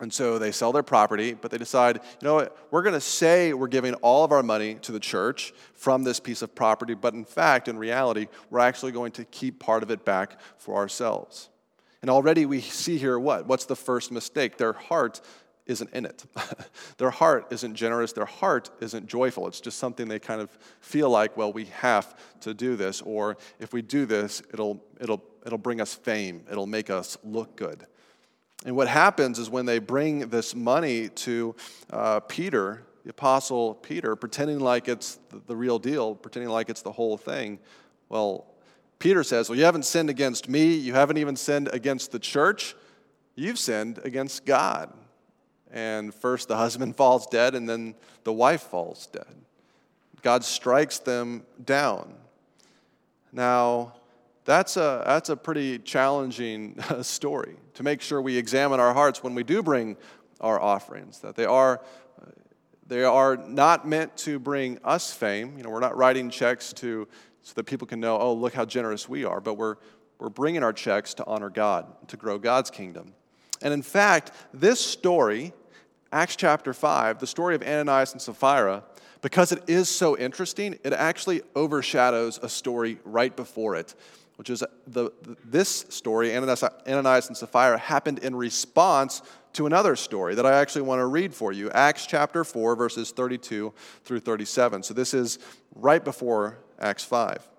And 0.02 0.14
so 0.14 0.40
they 0.40 0.52
sell 0.52 0.72
their 0.72 0.84
property, 0.84 1.34
but 1.34 1.52
they 1.52 1.58
decide, 1.58 1.98
you 1.98 2.28
know 2.28 2.36
what, 2.36 2.58
we're 2.72 2.84
going 2.84 2.94
to 2.94 3.02
say 3.02 3.52
we're 3.54 3.68
giving 3.68 3.96
all 3.96 4.24
of 4.24 4.32
our 4.32 4.44
money 4.44 4.76
to 4.76 4.94
the 4.94 5.00
church 5.00 5.54
from 5.74 6.04
this 6.04 6.22
piece 6.22 6.42
of 6.42 6.56
property, 6.56 6.94
but 6.94 7.14
in 7.14 7.26
fact, 7.26 7.68
in 7.68 7.78
reality, 7.78 8.28
we're 8.50 8.60
actually 8.60 8.94
going 8.94 9.12
to 9.14 9.26
keep 9.26 9.60
part 9.60 9.84
of 9.84 9.92
it 9.92 10.06
back 10.06 10.40
for 10.58 10.76
ourselves. 10.76 11.50
And 12.02 12.10
already 12.10 12.46
we 12.46 12.62
see 12.62 12.98
here 12.98 13.20
what? 13.20 13.46
What's 13.46 13.66
the 13.66 13.76
first 13.76 14.10
mistake? 14.10 14.58
Their 14.58 14.72
heart 14.72 15.20
isn't 15.66 15.90
in 15.92 16.06
it. 16.06 16.24
their 16.98 17.10
heart 17.10 17.48
isn't 17.52 17.76
generous. 17.76 18.14
Their 18.14 18.26
heart 18.26 18.70
isn't 18.80 19.08
joyful. 19.08 19.48
It's 19.48 19.60
just 19.60 19.80
something 19.80 20.08
they 20.08 20.20
kind 20.20 20.40
of 20.40 20.50
feel 20.80 21.10
like, 21.10 21.36
well, 21.36 21.52
we 21.52 21.66
have 21.66 22.16
to 22.42 22.54
do 22.54 22.78
this, 22.78 23.02
or 23.02 23.38
if 23.60 23.74
we 23.74 23.82
do 23.82 24.06
this, 24.06 24.42
it'll, 24.54 24.82
it'll, 25.02 25.24
it'll 25.46 25.58
bring 25.58 25.82
us 25.82 25.94
fame, 25.94 26.44
it'll 26.50 26.68
make 26.68 26.90
us 26.90 27.18
look 27.24 27.58
good. 27.58 27.86
And 28.66 28.76
what 28.76 28.88
happens 28.88 29.40
is 29.40 29.50
when 29.50 29.66
they 29.66 29.80
bring 29.80 30.30
this 30.30 30.54
money 30.54 31.10
to 31.10 31.56
uh, 31.92 32.20
Peter, 32.22 32.84
the 33.04 33.12
apostle 33.12 33.76
Peter, 33.76 34.16
pretending 34.16 34.60
like 34.60 34.88
it's 34.88 35.20
the, 35.48 35.56
real 35.56 35.80
deal, 35.80 36.16
pretending 36.16 36.50
like 36.50 36.70
it's 36.70 36.82
the 36.82 36.92
whole 36.92 37.18
thing, 37.18 37.60
well, 38.10 38.46
Peter 38.98 39.24
says, 39.24 39.50
Well, 39.50 39.58
you 39.58 39.64
haven't 39.64 39.86
sinned 39.86 40.10
against 40.10 40.50
me, 40.50 40.74
you 40.74 40.94
haven't 40.94 41.18
even 41.18 41.36
sinned 41.36 41.70
against 41.72 42.12
the 42.12 42.20
church, 42.20 42.76
you've 43.36 43.60
sinned 43.60 44.00
against 44.04 44.46
God. 44.46 44.94
And 45.72 46.14
first 46.14 46.50
the 46.50 46.58
husband 46.58 46.96
falls 46.98 47.28
dead, 47.28 47.56
and 47.56 47.70
then 47.70 47.96
the 48.26 48.34
wife 48.34 48.64
falls 48.64 49.08
dead. 49.08 49.36
God 50.22 50.44
strikes 50.44 51.00
them 51.00 51.46
down. 51.64 52.14
Now, 53.32 53.94
that's 54.50 54.78
a, 54.78 55.04
that's 55.06 55.30
a 55.30 55.38
pretty 55.38 55.78
challenging 55.78 56.76
uh, 56.90 57.04
story 57.04 57.56
to 57.76 57.84
make 57.84 58.02
sure 58.02 58.20
we 58.20 58.36
examine 58.36 58.80
our 58.80 58.94
hearts 58.94 59.24
when 59.24 59.36
we 59.36 59.44
do 59.44 59.62
bring 59.62 59.96
our 60.42 60.60
offerings, 60.60 61.20
that 61.20 61.36
they 61.36 61.46
are, 61.46 61.82
uh, 62.20 62.32
they 62.88 63.04
are 63.04 63.38
not 63.38 63.88
meant 63.88 64.18
to 64.18 64.40
bring 64.40 64.80
us 64.84 65.14
fame. 65.14 65.56
You 65.56 65.64
know, 65.64 65.70
we're 65.70 65.80
not 65.80 65.96
writing 65.96 66.32
checks 66.32 66.74
to, 66.74 67.08
so 67.44 67.54
that 67.56 67.66
people 67.66 67.86
can 67.86 68.00
know, 68.00 68.18
oh, 68.18 68.34
look 68.34 68.54
how 68.56 68.66
generous 68.66 69.08
we 69.08 69.24
are, 69.24 69.40
but 69.40 69.54
we're, 69.54 69.76
we're 70.18 70.30
bringing 70.30 70.64
our 70.64 70.74
checks 70.74 71.14
to 71.16 71.26
honor 71.26 71.50
God, 71.50 71.86
to 72.08 72.18
grow 72.18 72.40
God's 72.40 72.72
kingdom. 72.72 73.14
And 73.62 73.72
in 73.72 73.84
fact, 73.84 74.32
this 74.52 74.80
story, 74.80 75.54
Acts 76.12 76.36
chapter 76.36 76.74
5, 76.74 77.20
the 77.20 77.28
story 77.28 77.54
of 77.54 77.62
Ananias 77.62 78.14
and 78.14 78.22
Sapphira, 78.22 78.84
because 79.22 79.52
it 79.52 79.64
is 79.68 79.90
so 79.90 80.18
interesting, 80.18 80.80
it 80.84 80.94
actually 80.94 81.42
overshadows 81.56 82.40
a 82.42 82.50
story 82.50 82.98
right 83.04 83.36
before 83.36 83.76
it, 83.76 83.94
which 84.40 84.50
is 84.50 84.64
the, 84.88 85.12
this 85.44 85.86
story, 85.90 86.34
Ananias, 86.34 87.28
and 87.28 87.36
Sapphira, 87.36 87.78
happened 87.78 88.20
in 88.20 88.34
response 88.34 89.22
to 89.52 89.66
another 89.66 89.98
story 89.98 90.34
that 90.34 90.46
I 90.46 90.54
actually 90.54 90.84
want 90.84 91.00
to 91.00 91.08
read 91.08 91.34
for 91.34 91.52
you 91.52 91.70
Acts 91.72 92.06
chapter 92.06 92.46
4, 92.46 92.78
verses 92.78 93.12
32 93.12 93.74
through 94.06 94.22
37. 94.22 94.84
So 94.84 94.94
this 94.94 95.14
is 95.14 95.40
right 95.76 96.02
before 96.02 96.58
Acts 96.80 97.04
5. 97.04 97.50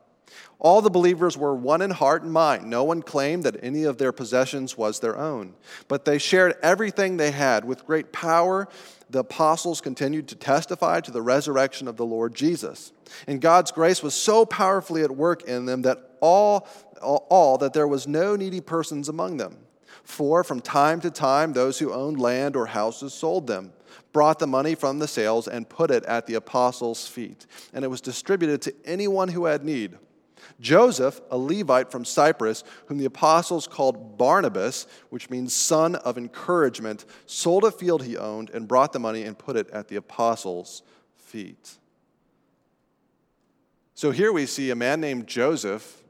All 0.59 0.83
the 0.83 0.91
believers 0.91 1.39
were 1.39 1.55
one 1.55 1.81
in 1.81 1.91
heart 1.91 2.23
and 2.23 2.33
mind. 2.33 2.69
No 2.69 2.85
one 2.85 3.03
claimed 3.03 3.45
that 3.45 3.63
any 3.63 3.85
of 3.85 3.99
their 3.99 4.13
possessions 4.13 4.77
was 4.77 5.01
their 5.01 5.17
own, 5.17 5.55
but 5.89 6.05
they 6.05 6.19
shared 6.19 6.57
everything 6.63 7.17
they 7.17 7.31
had. 7.31 7.65
With 7.65 7.87
great 7.87 8.13
power, 8.13 8.69
the 9.09 9.21
apostles 9.21 9.81
continued 9.81 10.29
to 10.29 10.37
testify 10.37 11.01
to 11.01 11.11
the 11.11 11.23
resurrection 11.23 11.89
of 11.89 11.97
the 11.97 12.07
Lord 12.07 12.35
Jesus. 12.35 12.93
And 13.27 13.41
God's 13.41 13.73
grace 13.73 14.03
was 14.03 14.15
so 14.15 14.45
powerfully 14.45 15.03
at 15.03 15.11
work 15.11 15.43
in 15.45 15.65
them 15.67 15.83
that 15.83 16.17
all, 16.21 16.69
all, 17.01 17.59
that 17.59 17.73
there 17.73 17.89
was 17.89 18.07
no 18.07 18.37
needy 18.37 18.61
persons 18.61 19.09
among 19.09 19.39
them. 19.39 19.57
For 20.05 20.45
from 20.45 20.61
time 20.61 21.01
to 21.01 21.11
time, 21.11 21.53
those 21.53 21.79
who 21.79 21.93
owned 21.93 22.21
land 22.21 22.57
or 22.57 22.67
houses 22.67 23.15
sold 23.15 23.47
them, 23.47 23.73
brought 24.13 24.39
the 24.39 24.47
money 24.47 24.75
from 24.75 24.99
the 24.99 25.09
sales, 25.09 25.49
and 25.49 25.69
put 25.69 25.91
it 25.91 26.05
at 26.05 26.27
the 26.27 26.35
apostles' 26.35 27.07
feet. 27.07 27.47
And 27.73 27.85
it 27.85 27.89
was 27.89 28.01
distributed 28.01 28.63
to 28.63 28.75
anyone 28.85 29.29
who 29.29 29.45
had 29.45 29.65
need. 29.65 29.97
Joseph, 30.61 31.21
a 31.31 31.39
Levite 31.39 31.91
from 31.91 32.05
Cyprus, 32.05 32.65
whom 32.87 32.99
the 32.99 33.05
apostles 33.05 33.67
called 33.67 34.19
Barnabas, 34.19 34.87
which 35.11 35.31
means 35.31 35.55
son 35.55 35.95
of 35.97 36.19
encouragement, 36.19 37.05
sold 37.27 37.65
a 37.65 37.71
field 37.71 38.03
he 38.03 38.17
owned 38.17 38.51
and 38.51 38.69
brought 38.69 38.93
the 38.93 38.99
money 38.99 39.23
and 39.23 39.39
put 39.39 39.57
it 39.57 39.71
at 39.71 39.89
the 39.89 39.97
apostles' 39.97 40.83
feet. 41.17 41.77
So 43.95 44.11
here 44.11 44.33
we 44.33 44.47
see 44.47 44.71
a 44.71 44.75
man 44.75 45.01
named 45.01 45.27
Joseph 45.27 46.03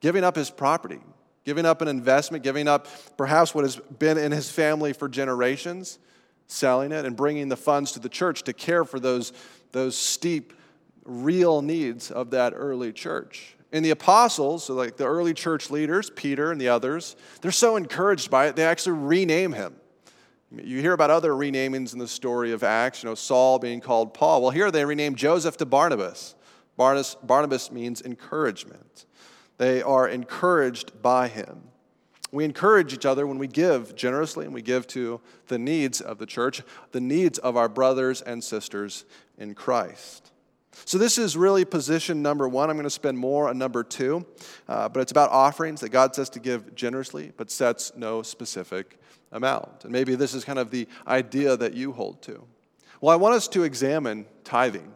giving 0.00 0.24
up 0.24 0.36
his 0.36 0.50
property, 0.50 1.00
giving 1.44 1.66
up 1.66 1.82
an 1.82 1.88
investment, 1.88 2.44
giving 2.44 2.68
up 2.68 2.86
perhaps 3.16 3.54
what 3.54 3.64
has 3.64 3.76
been 3.76 4.16
in 4.16 4.32
his 4.32 4.50
family 4.50 4.92
for 4.92 5.08
generations, 5.08 5.98
selling 6.46 6.92
it 6.92 7.04
and 7.04 7.16
bringing 7.16 7.48
the 7.48 7.56
funds 7.56 7.92
to 7.92 8.00
the 8.00 8.08
church 8.08 8.42
to 8.44 8.52
care 8.52 8.84
for 8.84 9.00
those, 9.00 9.32
those 9.72 9.96
steep, 9.96 10.52
real 11.04 11.62
needs 11.62 12.10
of 12.10 12.30
that 12.30 12.52
early 12.54 12.92
church. 12.92 13.56
And 13.72 13.84
the 13.84 13.90
apostles, 13.90 14.64
so 14.64 14.74
like 14.74 14.96
the 14.96 15.06
early 15.06 15.34
church 15.34 15.70
leaders, 15.70 16.10
Peter 16.10 16.50
and 16.50 16.60
the 16.60 16.68
others, 16.68 17.16
they're 17.40 17.52
so 17.52 17.76
encouraged 17.76 18.30
by 18.30 18.46
it, 18.46 18.56
they 18.56 18.64
actually 18.64 18.98
rename 18.98 19.52
him. 19.52 19.76
You 20.52 20.80
hear 20.80 20.92
about 20.92 21.10
other 21.10 21.34
renamings 21.36 21.92
in 21.92 22.00
the 22.00 22.08
story 22.08 22.50
of 22.50 22.64
Acts, 22.64 23.04
you 23.04 23.08
know, 23.08 23.14
Saul 23.14 23.60
being 23.60 23.80
called 23.80 24.14
Paul. 24.14 24.42
Well, 24.42 24.50
here 24.50 24.72
they 24.72 24.84
renamed 24.84 25.16
Joseph 25.16 25.56
to 25.58 25.66
Barnabas. 25.66 26.34
Barnabas, 26.76 27.14
Barnabas 27.22 27.70
means 27.70 28.02
encouragement. 28.02 29.06
They 29.58 29.80
are 29.80 30.08
encouraged 30.08 31.00
by 31.02 31.28
him. 31.28 31.64
We 32.32 32.44
encourage 32.44 32.92
each 32.92 33.06
other 33.06 33.26
when 33.26 33.38
we 33.38 33.46
give 33.46 33.94
generously 33.94 34.44
and 34.44 34.54
we 34.54 34.62
give 34.62 34.86
to 34.88 35.20
the 35.48 35.58
needs 35.58 36.00
of 36.00 36.18
the 36.18 36.26
church, 36.26 36.62
the 36.92 37.00
needs 37.00 37.38
of 37.38 37.56
our 37.56 37.68
brothers 37.68 38.22
and 38.22 38.42
sisters 38.42 39.04
in 39.36 39.54
Christ. 39.54 40.32
So, 40.72 40.98
this 40.98 41.18
is 41.18 41.36
really 41.36 41.64
position 41.64 42.22
number 42.22 42.48
one. 42.48 42.70
I'm 42.70 42.76
going 42.76 42.84
to 42.84 42.90
spend 42.90 43.18
more 43.18 43.48
on 43.48 43.58
number 43.58 43.82
two, 43.82 44.24
uh, 44.68 44.88
but 44.88 45.00
it's 45.00 45.10
about 45.10 45.30
offerings 45.30 45.80
that 45.80 45.90
God 45.90 46.14
says 46.14 46.30
to 46.30 46.40
give 46.40 46.74
generously, 46.74 47.32
but 47.36 47.50
sets 47.50 47.92
no 47.96 48.22
specific 48.22 48.98
amount. 49.32 49.84
And 49.84 49.92
maybe 49.92 50.14
this 50.14 50.34
is 50.34 50.44
kind 50.44 50.58
of 50.58 50.70
the 50.70 50.86
idea 51.06 51.56
that 51.56 51.74
you 51.74 51.92
hold 51.92 52.22
to. 52.22 52.44
Well, 53.00 53.12
I 53.12 53.16
want 53.16 53.34
us 53.34 53.48
to 53.48 53.62
examine 53.62 54.26
tithing. 54.44 54.92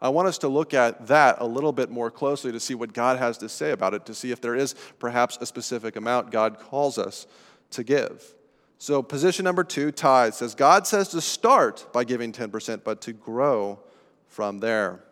I 0.00 0.10
want 0.10 0.28
us 0.28 0.38
to 0.38 0.48
look 0.48 0.74
at 0.74 1.06
that 1.06 1.36
a 1.40 1.46
little 1.46 1.72
bit 1.72 1.90
more 1.90 2.10
closely 2.10 2.52
to 2.52 2.60
see 2.60 2.74
what 2.74 2.92
God 2.92 3.18
has 3.18 3.38
to 3.38 3.48
say 3.48 3.72
about 3.72 3.94
it, 3.94 4.04
to 4.06 4.14
see 4.14 4.30
if 4.30 4.40
there 4.40 4.54
is 4.54 4.74
perhaps 4.98 5.38
a 5.40 5.46
specific 5.46 5.96
amount 5.96 6.30
God 6.30 6.58
calls 6.58 6.98
us 6.98 7.26
to 7.70 7.82
give. 7.82 8.34
So, 8.78 9.02
position 9.02 9.44
number 9.44 9.64
two, 9.64 9.90
tithe, 9.90 10.34
says 10.34 10.54
God 10.54 10.86
says 10.86 11.08
to 11.08 11.20
start 11.22 11.86
by 11.94 12.04
giving 12.04 12.30
10%, 12.30 12.84
but 12.84 13.00
to 13.02 13.14
grow 13.14 13.80
from 14.28 14.58
there. 14.58 15.02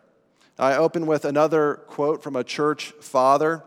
I 0.57 0.75
open 0.75 1.05
with 1.05 1.25
another 1.25 1.75
quote 1.87 2.23
from 2.23 2.35
a 2.35 2.43
church 2.43 2.93
father, 3.01 3.63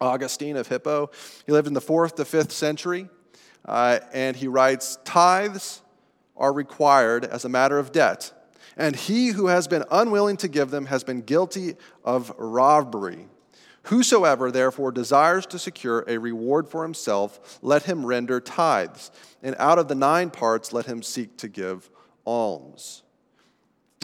Augustine 0.00 0.56
of 0.56 0.68
Hippo. 0.68 1.10
He 1.46 1.52
lived 1.52 1.68
in 1.68 1.74
the 1.74 1.80
fourth 1.80 2.16
to 2.16 2.24
fifth 2.24 2.52
century, 2.52 3.08
uh, 3.64 4.00
and 4.12 4.36
he 4.36 4.48
writes 4.48 4.98
Tithes 5.04 5.82
are 6.36 6.52
required 6.52 7.24
as 7.24 7.44
a 7.44 7.48
matter 7.48 7.78
of 7.78 7.92
debt 7.92 8.32
and 8.76 8.96
he 8.96 9.28
who 9.28 9.46
has 9.48 9.68
been 9.68 9.84
unwilling 9.90 10.36
to 10.38 10.48
give 10.48 10.70
them 10.70 10.86
has 10.86 11.04
been 11.04 11.20
guilty 11.20 11.76
of 12.04 12.32
robbery. 12.38 13.28
Whosoever 13.84 14.50
therefore 14.50 14.92
desires 14.92 15.44
to 15.46 15.58
secure 15.58 16.04
a 16.06 16.18
reward 16.18 16.68
for 16.68 16.84
himself, 16.84 17.58
let 17.62 17.82
him 17.82 18.06
render 18.06 18.40
tithes, 18.40 19.10
and 19.42 19.56
out 19.58 19.78
of 19.78 19.88
the 19.88 19.94
nine 19.94 20.30
parts, 20.30 20.72
let 20.72 20.86
him 20.86 21.02
seek 21.02 21.36
to 21.38 21.48
give 21.48 21.90
alms. 22.24 23.02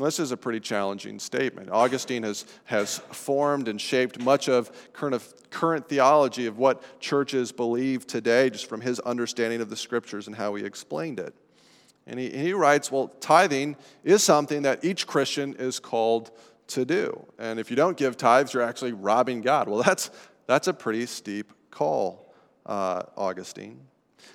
This 0.01 0.21
is 0.21 0.31
a 0.31 0.37
pretty 0.37 0.61
challenging 0.61 1.19
statement. 1.19 1.71
Augustine 1.71 2.23
has, 2.23 2.47
has 2.65 2.99
formed 2.99 3.67
and 3.67 3.81
shaped 3.81 4.23
much 4.23 4.49
of 4.49 4.71
current, 4.93 5.15
of 5.15 5.51
current 5.51 5.89
theology 5.89 6.47
of 6.47 6.57
what 6.57 7.01
churches 7.01 7.51
believe 7.51 8.07
today, 8.07 8.49
just 8.49 8.67
from 8.67 8.81
his 8.81 9.01
understanding 9.01 9.61
of 9.61 9.71
the 9.71 9.77
scriptures 9.77 10.29
and 10.29 10.37
how 10.37 10.55
he 10.55 10.65
explained 10.65 11.19
it. 11.19 11.35
And 12.07 12.19
he, 12.19 12.31
he 12.31 12.53
writes, 12.53 12.93
well, 12.93 13.09
tithing 13.21 13.77
is 14.05 14.23
something 14.23 14.63
that 14.63 14.85
each 14.85 15.07
Christian 15.07 15.55
is 15.59 15.81
called 15.81 16.31
to 16.69 16.85
do. 16.85 17.27
And 17.39 17.59
if 17.59 17.69
you 17.69 17.77
don't 17.77 17.97
give 17.97 18.17
tithes, 18.17 18.55
you're 18.55 18.63
actually 18.63 18.93
robbing 18.93 19.41
God. 19.41 19.69
Well, 19.69 19.83
that's, 19.83 20.11
that's 20.47 20.69
a 20.69 20.73
pretty 20.73 21.07
steep 21.07 21.53
call, 21.71 22.33
uh, 22.67 23.03
Augustine. 23.17 23.81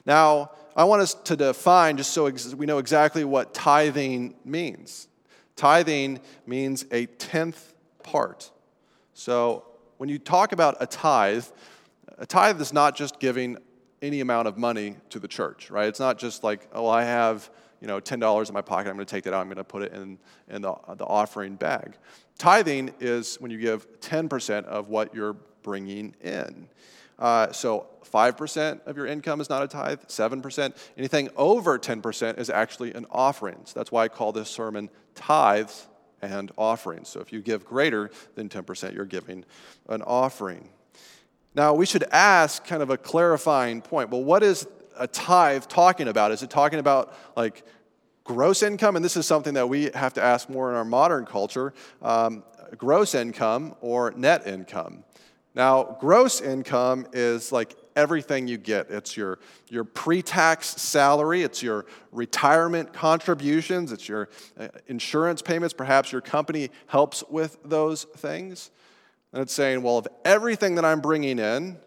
Now, 0.05 0.51
I 0.75 0.84
want 0.84 1.01
us 1.01 1.13
to 1.13 1.36
define, 1.36 1.98
just 1.98 2.12
so 2.12 2.29
we 2.55 2.65
know 2.65 2.79
exactly 2.79 3.24
what 3.24 3.53
tithing 3.53 4.36
means. 4.43 5.08
Tithing 5.55 6.19
means 6.45 6.86
a 6.91 7.05
tenth 7.05 7.74
part. 8.03 8.51
So, 9.13 9.65
when 9.98 10.10
you 10.10 10.19
talk 10.19 10.51
about 10.51 10.75
a 10.79 10.88
tithe, 10.88 11.45
a 12.17 12.25
tithe 12.25 12.60
is 12.60 12.74
not 12.74 12.95
just 12.95 13.19
giving 13.19 13.57
any 14.01 14.19
amount 14.19 14.48
of 14.48 14.57
money 14.57 14.98
to 15.12 15.19
the 15.19 15.27
church, 15.27 15.72
right? 15.72 15.88
It's 15.88 16.00
not 16.00 16.17
just 16.17 16.43
like, 16.43 16.67
oh, 16.74 16.88
I 16.88 17.03
have 17.03 17.50
you 17.83 17.88
know, 17.88 18.00
$10 18.00 18.48
in 18.48 18.53
my 18.53 18.62
pocket, 18.62 18.89
I'm 18.89 18.95
going 18.95 19.05
to 19.05 19.12
take 19.12 19.25
that 19.25 19.33
out, 19.33 19.41
I'm 19.41 19.48
going 19.48 19.57
to 19.57 19.63
put 19.65 19.83
it 19.83 19.91
in, 19.91 20.17
in 20.48 20.62
the, 20.62 20.74
the 20.95 21.05
offering 21.05 21.55
bag. 21.55 21.98
Tithing 22.38 22.93
is 23.01 23.36
when 23.41 23.51
you 23.51 23.57
give 23.57 24.00
10% 24.00 24.63
of 24.65 24.88
what 24.88 25.13
you're 25.13 25.36
bringing 25.63 26.15
in. 26.22 26.69
Uh, 27.20 27.51
so 27.51 27.88
5% 28.12 28.86
of 28.86 28.98
your 28.98 29.05
income 29.05 29.41
is 29.41 29.50
not 29.50 29.63
a 29.63 29.67
tithe, 29.67 30.01
7%. 30.08 30.75
Anything 30.98 31.29
over 31.36 31.79
10% 31.79 32.38
is 32.38 32.50
actually 32.50 32.93
an 32.93 33.05
offering. 33.10 33.58
So 33.65 33.79
that's 33.79 33.91
why 33.91 34.03
I 34.03 34.08
call 34.08 34.32
this 34.32 34.50
sermon 34.50 34.89
tithes 35.15 35.88
and 36.22 36.51
offerings. 36.58 37.10
So 37.10 37.20
if 37.20 37.34
you 37.34 37.41
give 37.41 37.65
greater 37.65 38.12
than 38.36 38.50
10%, 38.50 38.93
you're 38.93 39.05
giving 39.05 39.46
an 39.89 40.01
offering. 40.01 40.70
Now, 41.55 41.74
we 41.74 41.86
should 41.86 42.03
ask 42.12 42.65
kind 42.65 42.82
of 42.82 42.89
a 42.89 42.98
clarifying 42.98 43.82
point. 43.82 44.10
Well, 44.10 44.24
what 44.24 44.43
is 44.43 44.67
a 44.98 45.08
tithe 45.08 45.65
talking 45.65 46.08
about? 46.08 46.32
Is 46.32 46.43
it 46.43 46.50
talking 46.50 46.79
about 46.79 47.15
like 47.36 47.63
gross 48.24 48.63
income, 48.63 48.96
and 48.96 49.03
this 49.03 49.17
is 49.17 49.25
something 49.25 49.53
that 49.55 49.67
we 49.67 49.89
have 49.93 50.13
to 50.13 50.24
ask 50.24 50.50
more 50.50 50.70
in 50.70 50.75
our 50.75 50.86
modern 50.86 51.25
culture 51.25 51.74
um, 52.01 52.43
gross 52.77 53.13
income 53.13 53.75
or 53.82 54.12
net 54.12 54.48
income. 54.48 55.03
Now, 55.55 55.98
gross 56.00 56.41
income 56.41 57.07
is 57.13 57.51
like 57.51 57.75
everything 57.95 58.48
you 58.48 58.57
get. 58.57 58.89
It's 58.89 59.15
your, 59.15 59.39
your 59.69 59.83
pre 59.83 60.22
tax 60.22 60.67
salary, 60.67 61.43
it's 61.43 61.62
your 61.62 61.86
retirement 62.12 62.91
contributions, 62.91 63.91
it's 63.91 64.10
your 64.10 64.29
uh, 64.60 64.69
insurance 64.88 65.41
payments. 65.41 65.74
Perhaps 65.74 66.12
your 66.12 66.22
company 66.22 66.69
helps 66.88 67.24
with 67.29 67.57
those 67.63 68.03
things. 68.03 68.72
And 69.31 69.41
it's 69.41 69.53
saying, 69.53 69.81
well, 69.81 69.98
of 69.98 70.07
everything 70.25 70.75
that 70.75 70.86
I'm 70.86 71.01
bringing 71.01 71.39
in, 71.39 71.77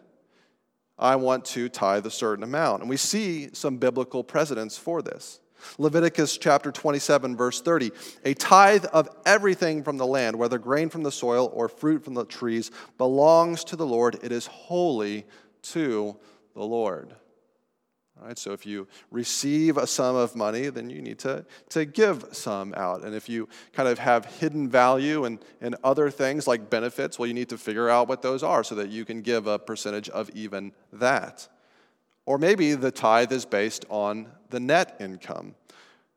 I 0.99 1.15
want 1.15 1.45
to 1.45 1.69
tithe 1.69 2.05
a 2.05 2.11
certain 2.11 2.43
amount. 2.43 2.81
And 2.81 2.89
we 2.89 2.97
see 2.97 3.49
some 3.53 3.77
biblical 3.77 4.23
precedents 4.23 4.77
for 4.77 5.01
this. 5.01 5.39
Leviticus 5.77 6.37
chapter 6.37 6.71
27, 6.71 7.35
verse 7.35 7.61
30. 7.61 7.91
A 8.25 8.33
tithe 8.33 8.85
of 8.85 9.09
everything 9.25 9.83
from 9.83 9.97
the 9.97 10.05
land, 10.05 10.35
whether 10.37 10.57
grain 10.57 10.89
from 10.89 11.03
the 11.03 11.11
soil 11.11 11.51
or 11.53 11.69
fruit 11.69 12.03
from 12.03 12.13
the 12.13 12.25
trees, 12.25 12.71
belongs 12.97 13.63
to 13.65 13.75
the 13.75 13.85
Lord. 13.85 14.17
It 14.23 14.31
is 14.31 14.47
holy 14.47 15.25
to 15.63 16.17
the 16.53 16.63
Lord. 16.63 17.15
All 18.19 18.27
right, 18.27 18.37
so 18.37 18.51
if 18.51 18.65
you 18.65 18.87
receive 19.11 19.77
a 19.77 19.85
sum 19.85 20.15
of 20.15 20.35
money, 20.35 20.69
then 20.69 20.89
you 20.89 21.01
need 21.01 21.19
to, 21.19 21.45
to 21.69 21.85
give 21.85 22.25
some 22.31 22.73
out. 22.75 23.03
And 23.03 23.13
if 23.13 23.29
you 23.29 23.47
kind 23.73 23.87
of 23.87 23.99
have 23.99 24.25
hidden 24.25 24.69
value 24.69 25.25
and, 25.25 25.39
and 25.61 25.75
other 25.83 26.09
things 26.09 26.47
like 26.47 26.69
benefits, 26.69 27.19
well, 27.19 27.27
you 27.27 27.35
need 27.35 27.49
to 27.49 27.59
figure 27.59 27.89
out 27.89 28.07
what 28.07 28.23
those 28.23 28.41
are 28.41 28.63
so 28.63 28.73
that 28.75 28.89
you 28.89 29.05
can 29.05 29.21
give 29.21 29.45
a 29.45 29.59
percentage 29.59 30.09
of 30.09 30.31
even 30.31 30.71
that. 30.93 31.47
Or 32.27 32.37
maybe 32.37 32.75
the 32.75 32.91
tithe 32.91 33.31
is 33.31 33.45
based 33.45 33.85
on 33.89 34.27
the 34.49 34.59
net 34.59 34.97
income. 34.99 35.55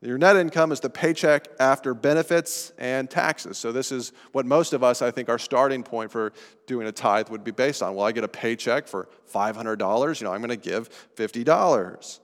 Your 0.02 0.18
net 0.18 0.34
income 0.34 0.72
is 0.72 0.80
the 0.80 0.90
paycheck 0.90 1.46
after 1.60 1.94
benefits 1.94 2.72
and 2.78 3.08
taxes. 3.08 3.58
So, 3.58 3.70
this 3.70 3.92
is 3.92 4.12
what 4.32 4.44
most 4.44 4.72
of 4.72 4.82
us, 4.82 5.02
I 5.02 5.10
think, 5.10 5.28
our 5.28 5.38
starting 5.38 5.82
point 5.82 6.10
for 6.10 6.32
doing 6.66 6.88
a 6.88 6.92
tithe 6.92 7.28
would 7.28 7.44
be 7.44 7.52
based 7.52 7.80
on. 7.82 7.94
Well, 7.94 8.06
I 8.06 8.12
get 8.12 8.24
a 8.24 8.28
paycheck 8.28 8.88
for 8.88 9.08
$500, 9.32 10.20
you 10.20 10.24
know, 10.26 10.32
I'm 10.32 10.40
going 10.40 10.48
to 10.50 10.56
give 10.56 10.88
$50. 11.16 12.20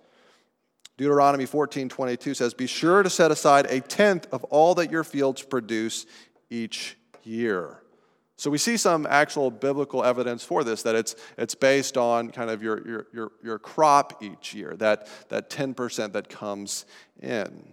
Deuteronomy 0.97 1.47
14 1.47 1.89
22 1.89 2.35
says, 2.35 2.55
Be 2.55 2.67
sure 2.67 3.05
to 3.05 3.11
set 3.11 3.31
aside 3.31 3.67
a 3.67 3.81
tenth 3.81 4.27
of 4.33 4.43
all 4.45 4.75
that 4.77 4.91
your 4.91 5.05
fields 5.05 5.43
produce 5.43 6.07
each 6.51 6.97
year. 7.23 7.83
So 8.37 8.51
we 8.51 8.59
see 8.59 8.77
some 8.77 9.07
actual 9.09 9.51
biblical 9.51 10.05
evidence 10.05 10.45
for 10.45 10.63
this, 10.63 10.83
that 10.83 10.95
it's, 10.95 11.17
it's 11.39 11.55
based 11.55 11.97
on 11.97 12.31
kind 12.31 12.51
of 12.51 12.63
your, 12.63 12.87
your, 12.87 13.07
your, 13.13 13.33
your 13.43 13.59
crop 13.59 14.23
each 14.23 14.53
year, 14.53 14.75
that, 14.77 15.09
that 15.31 15.49
10% 15.49 16.13
that 16.13 16.29
comes 16.29 16.85
in. 17.23 17.73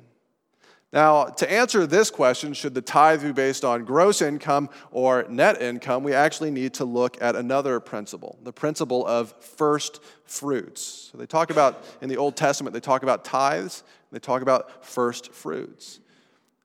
Now, 0.93 1.26
to 1.26 1.52
answer 1.52 1.88
this 1.88 2.12
question, 2.12 2.54
should 2.54 2.76
the 2.76 2.82
tithe 2.82 3.23
be 3.23 3.32
based 3.32 3.65
on 3.65 3.84
gross 3.84 4.21
income 4.21 4.69
or 4.91 5.26
net 5.28 5.60
income, 5.60 6.04
we 6.04 6.13
actually 6.13 6.52
need 6.52 6.76
to 6.76 6.86
look 6.86 7.19
at 7.19 7.36
another 7.36 7.80
principle, 7.80 8.38
the 8.43 8.54
principle 8.54 9.06
of 9.06 9.34
first 9.41 10.02
fruits. 10.26 11.10
So 11.12 11.17
they 11.17 11.26
talk 11.26 11.49
about, 11.49 11.84
in 12.02 12.10
the 12.10 12.17
Old 12.17 12.38
Testament, 12.38 12.76
they 12.76 12.80
talk 12.80 13.02
about 13.02 13.26
tithes, 13.26 13.84
they 14.12 14.19
talk 14.19 14.43
about 14.43 14.86
first 14.86 15.34
fruits. 15.34 15.99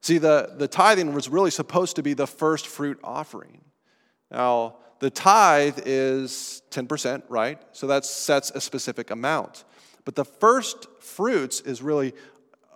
See, 0.02 0.18
the, 0.18 0.52
the 0.56 0.68
tithing 0.68 1.14
was 1.14 1.30
really 1.30 1.50
supposed 1.50 1.96
to 1.96 2.02
be 2.02 2.12
the 2.12 2.26
first 2.26 2.66
fruit 2.66 3.00
offering. 3.02 3.62
Now, 4.30 4.76
the 5.00 5.10
tithe 5.10 5.80
is 5.86 6.62
10%, 6.70 7.22
right? 7.28 7.60
So 7.72 7.86
that 7.86 8.04
sets 8.04 8.50
a 8.50 8.60
specific 8.60 9.10
amount. 9.10 9.64
But 10.04 10.14
the 10.14 10.24
first 10.24 10.86
fruits 11.00 11.60
is 11.60 11.82
really 11.82 12.14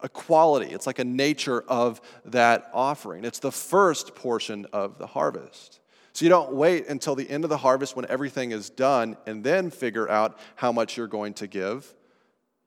a 0.03 0.09
quality, 0.09 0.73
it's 0.73 0.87
like 0.87 0.99
a 0.99 1.05
nature 1.05 1.63
of 1.69 2.01
that 2.25 2.69
offering. 2.75 3.25
It's 3.25 3.39
the 3.39 3.53
first 3.53 4.17
portion 4.17 4.67
of 4.73 4.99
the 4.99 5.07
harvest. 5.07 5.81
So 6.13 6.25
you 6.25 6.29
don't 6.29 6.53
wait 6.53 6.89
until 6.89 7.15
the 7.15 7.29
end 7.31 7.45
of 7.45 7.51
the 7.51 7.57
harvest 7.57 7.97
when 7.97 8.05
everything 8.09 8.51
is 8.51 8.69
done 8.69 9.17
and 9.27 9.43
then 9.45 9.71
figure 9.71 10.09
out 10.09 10.39
how 10.57 10.73
much 10.73 10.97
you're 10.97 11.07
going 11.07 11.35
to 11.35 11.47
give. 11.47 11.95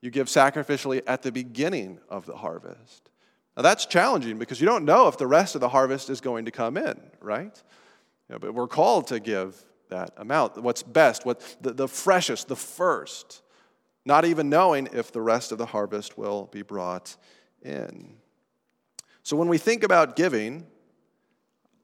You 0.00 0.10
give 0.10 0.28
sacrificially 0.28 1.02
at 1.06 1.22
the 1.22 1.30
beginning 1.30 2.00
of 2.08 2.26
the 2.26 2.36
harvest. 2.36 3.10
Now 3.56 3.62
that's 3.62 3.86
challenging 3.86 4.38
because 4.38 4.60
you 4.60 4.66
don't 4.66 4.84
know 4.84 5.08
if 5.08 5.16
the 5.16 5.26
rest 5.26 5.54
of 5.54 5.60
the 5.60 5.68
harvest 5.68 6.10
is 6.10 6.20
going 6.20 6.46
to 6.46 6.50
come 6.50 6.76
in, 6.76 7.00
right? 7.20 7.62
Know, 8.34 8.38
but 8.38 8.54
we're 8.54 8.68
called 8.68 9.06
to 9.08 9.20
give 9.20 9.64
that 9.88 10.12
amount. 10.16 10.60
What's 10.62 10.82
best, 10.82 11.24
what 11.24 11.40
the, 11.60 11.72
the 11.72 11.88
freshest, 11.88 12.48
the 12.48 12.56
first, 12.56 13.42
not 14.04 14.24
even 14.24 14.48
knowing 14.48 14.88
if 14.92 15.12
the 15.12 15.20
rest 15.20 15.52
of 15.52 15.58
the 15.58 15.66
harvest 15.66 16.18
will 16.18 16.48
be 16.52 16.62
brought 16.62 17.16
in. 17.62 18.16
So 19.22 19.36
when 19.36 19.48
we 19.48 19.58
think 19.58 19.82
about 19.82 20.16
giving, 20.16 20.66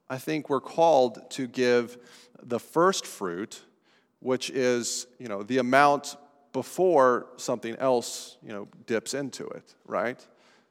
I 0.08 0.18
think 0.18 0.48
we're 0.48 0.60
called 0.60 1.30
to 1.30 1.46
give 1.46 1.98
the 2.42 2.60
first 2.60 3.06
fruit, 3.06 3.62
which 4.20 4.50
is, 4.50 5.06
you 5.18 5.28
know, 5.28 5.42
the 5.42 5.58
amount 5.58 6.16
before 6.52 7.26
something 7.36 7.74
else, 7.76 8.36
you 8.42 8.52
know, 8.52 8.68
dips 8.86 9.14
into 9.14 9.46
it, 9.48 9.74
right? 9.86 10.24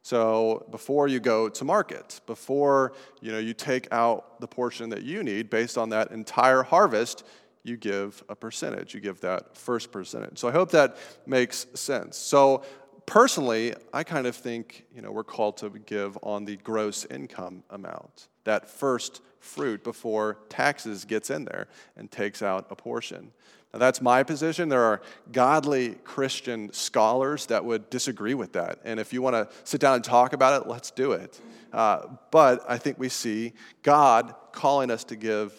So 0.04 0.66
before 0.72 1.08
you 1.08 1.20
go 1.20 1.48
to 1.50 1.64
market, 1.64 2.22
before 2.26 2.94
you 3.22 3.32
know 3.32 3.38
you 3.38 3.54
take 3.54 3.88
out 3.92 4.40
the 4.42 4.48
portion 4.48 4.90
that 4.90 5.04
you 5.04 5.24
need 5.24 5.50
based 5.50 5.78
on 5.78 5.90
that 5.90 6.12
entire 6.12 6.64
harvest, 6.64 7.24
you 7.64 7.78
give 7.78 8.24
a 8.30 8.36
percentage. 8.36 8.94
You 8.94 9.00
give 9.00 9.22
that 9.22 9.56
first 9.56 9.92
percentage. 9.92 10.40
So 10.40 10.48
I 10.48 10.52
hope 10.52 10.72
that 10.72 10.98
makes 11.26 11.68
sense. 11.76 12.18
So 12.18 12.64
personally, 13.06 13.76
I 13.94 14.04
kind 14.04 14.26
of 14.26 14.36
think 14.36 14.86
you 14.94 15.02
know 15.02 15.12
we're 15.12 15.24
called 15.24 15.58
to 15.58 15.70
give 15.70 16.18
on 16.24 16.46
the 16.46 16.58
gross 16.58 17.06
income 17.06 17.64
amount, 17.70 18.28
that 18.44 18.70
first 18.70 19.22
fruit 19.41 19.84
before 19.84 20.38
taxes 20.47 21.04
gets 21.04 21.30
in 21.30 21.45
there 21.45 21.67
and 21.97 22.10
takes 22.10 22.41
out 22.41 22.67
a 22.69 22.75
portion. 22.75 23.32
Now, 23.73 23.80
that's 23.80 24.01
my 24.01 24.23
position. 24.23 24.69
There 24.69 24.84
are 24.84 25.01
godly 25.32 25.95
Christian 26.04 26.71
scholars 26.73 27.47
that 27.47 27.63
would 27.65 27.89
disagree 27.89 28.34
with 28.34 28.54
that. 28.54 28.80
And 28.84 28.99
if 28.99 29.13
you 29.13 29.21
want 29.21 29.36
to 29.36 29.49
sit 29.63 29.82
down 29.82 29.95
and 29.95 30.04
talk 30.04 30.34
about 30.34 30.62
it, 30.62 30.67
let's 30.67 30.91
do 30.91 31.13
it. 31.13 31.39
Uh, 31.71 32.08
but 32.32 32.63
I 32.67 32.77
think 32.77 32.99
we 32.99 33.10
see 33.10 33.54
God 33.82 34.34
calling 34.51 34.91
us 34.91 35.04
to 35.06 35.15
give 35.15 35.54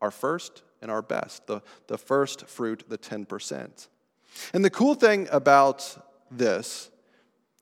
our 0.00 0.10
first 0.10 0.62
and 0.80 0.90
our 0.90 1.02
best, 1.02 1.46
the, 1.46 1.60
the 1.88 1.98
first 1.98 2.46
fruit, 2.46 2.84
the 2.88 2.98
10%. 2.98 3.88
And 4.54 4.64
the 4.64 4.70
cool 4.70 4.94
thing 4.94 5.28
about 5.30 5.98
this 6.30 6.90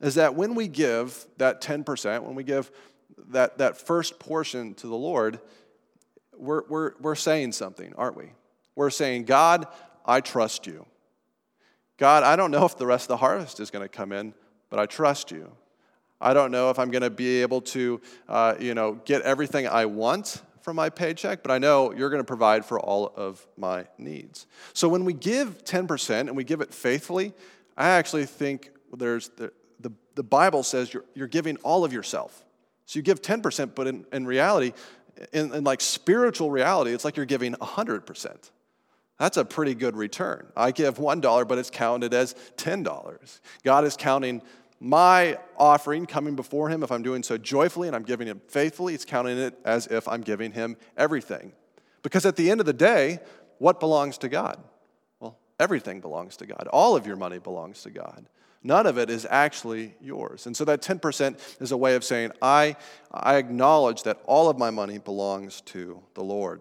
is 0.00 0.14
that 0.14 0.34
when 0.34 0.54
we 0.54 0.68
give 0.68 1.26
that 1.38 1.60
10%, 1.60 2.22
when 2.22 2.34
we 2.34 2.44
give 2.44 2.70
that, 3.30 3.58
that 3.58 3.76
first 3.76 4.18
portion 4.18 4.74
to 4.74 4.86
the 4.86 4.96
Lord, 4.96 5.40
we're, 6.36 6.62
we're, 6.68 6.92
we're 7.00 7.14
saying 7.14 7.52
something, 7.52 7.92
aren't 7.96 8.16
we? 8.16 8.32
We're 8.74 8.90
saying, 8.90 9.24
God, 9.24 9.66
I 10.04 10.20
trust 10.20 10.66
you. 10.66 10.86
God, 11.96 12.22
I 12.22 12.36
don't 12.36 12.50
know 12.50 12.64
if 12.64 12.78
the 12.78 12.86
rest 12.86 13.04
of 13.04 13.08
the 13.08 13.16
harvest 13.16 13.58
is 13.60 13.70
going 13.70 13.84
to 13.84 13.88
come 13.88 14.12
in, 14.12 14.32
but 14.70 14.78
I 14.78 14.86
trust 14.86 15.30
you. 15.30 15.50
I 16.20 16.32
don't 16.32 16.50
know 16.50 16.70
if 16.70 16.78
I'm 16.78 16.90
going 16.90 17.02
to 17.02 17.10
be 17.10 17.42
able 17.42 17.60
to, 17.62 18.00
uh, 18.28 18.54
you 18.58 18.74
know, 18.74 18.94
get 19.04 19.22
everything 19.22 19.66
I 19.66 19.86
want 19.86 20.42
from 20.62 20.76
my 20.76 20.90
paycheck, 20.90 21.42
but 21.42 21.50
I 21.50 21.58
know 21.58 21.92
you're 21.92 22.10
going 22.10 22.20
to 22.20 22.26
provide 22.26 22.64
for 22.64 22.78
all 22.78 23.12
of 23.16 23.46
my 23.56 23.86
needs. 23.98 24.46
So 24.72 24.88
when 24.88 25.04
we 25.04 25.12
give 25.12 25.64
10% 25.64 26.20
and 26.20 26.36
we 26.36 26.44
give 26.44 26.60
it 26.60 26.74
faithfully, 26.74 27.32
I 27.76 27.88
actually 27.90 28.26
think 28.26 28.70
there's 28.96 29.28
the, 29.30 29.52
the, 29.80 29.92
the 30.14 30.22
Bible 30.22 30.62
says 30.62 30.92
you're, 30.92 31.04
you're 31.14 31.28
giving 31.28 31.56
all 31.58 31.84
of 31.84 31.92
yourself. 31.92 32.44
So 32.88 32.98
you 32.98 33.02
give 33.02 33.20
10%, 33.20 33.74
but 33.74 33.86
in, 33.86 34.06
in 34.14 34.26
reality, 34.26 34.72
in, 35.34 35.52
in 35.52 35.62
like 35.62 35.82
spiritual 35.82 36.50
reality, 36.50 36.94
it's 36.94 37.04
like 37.04 37.18
you're 37.18 37.26
giving 37.26 37.52
100%. 37.52 38.50
That's 39.18 39.36
a 39.36 39.44
pretty 39.44 39.74
good 39.74 39.94
return. 39.94 40.46
I 40.56 40.70
give 40.70 40.96
$1, 40.96 41.48
but 41.48 41.58
it's 41.58 41.68
counted 41.68 42.14
as 42.14 42.34
$10. 42.56 43.40
God 43.62 43.84
is 43.84 43.94
counting 43.94 44.40
my 44.80 45.36
offering 45.58 46.06
coming 46.06 46.34
before 46.34 46.70
Him 46.70 46.82
if 46.82 46.90
I'm 46.90 47.02
doing 47.02 47.22
so 47.22 47.36
joyfully 47.36 47.88
and 47.88 47.94
I'm 47.94 48.04
giving 48.04 48.26
Him 48.26 48.40
faithfully. 48.48 48.94
It's 48.94 49.04
counting 49.04 49.36
it 49.36 49.58
as 49.66 49.86
if 49.88 50.08
I'm 50.08 50.22
giving 50.22 50.52
Him 50.52 50.78
everything. 50.96 51.52
Because 52.02 52.24
at 52.24 52.36
the 52.36 52.50
end 52.50 52.60
of 52.60 52.64
the 52.64 52.72
day, 52.72 53.18
what 53.58 53.80
belongs 53.80 54.16
to 54.18 54.30
God? 54.30 54.64
Well, 55.20 55.36
everything 55.60 56.00
belongs 56.00 56.38
to 56.38 56.46
God. 56.46 56.66
All 56.72 56.96
of 56.96 57.06
your 57.06 57.16
money 57.16 57.38
belongs 57.38 57.82
to 57.82 57.90
God. 57.90 58.24
None 58.62 58.86
of 58.86 58.98
it 58.98 59.08
is 59.08 59.26
actually 59.28 59.94
yours. 60.00 60.46
And 60.46 60.56
so 60.56 60.64
that 60.64 60.82
10% 60.82 61.60
is 61.60 61.72
a 61.72 61.76
way 61.76 61.94
of 61.94 62.02
saying, 62.02 62.32
I, 62.42 62.76
I 63.12 63.36
acknowledge 63.36 64.02
that 64.02 64.20
all 64.24 64.48
of 64.48 64.58
my 64.58 64.70
money 64.70 64.98
belongs 64.98 65.60
to 65.62 66.02
the 66.14 66.24
Lord. 66.24 66.60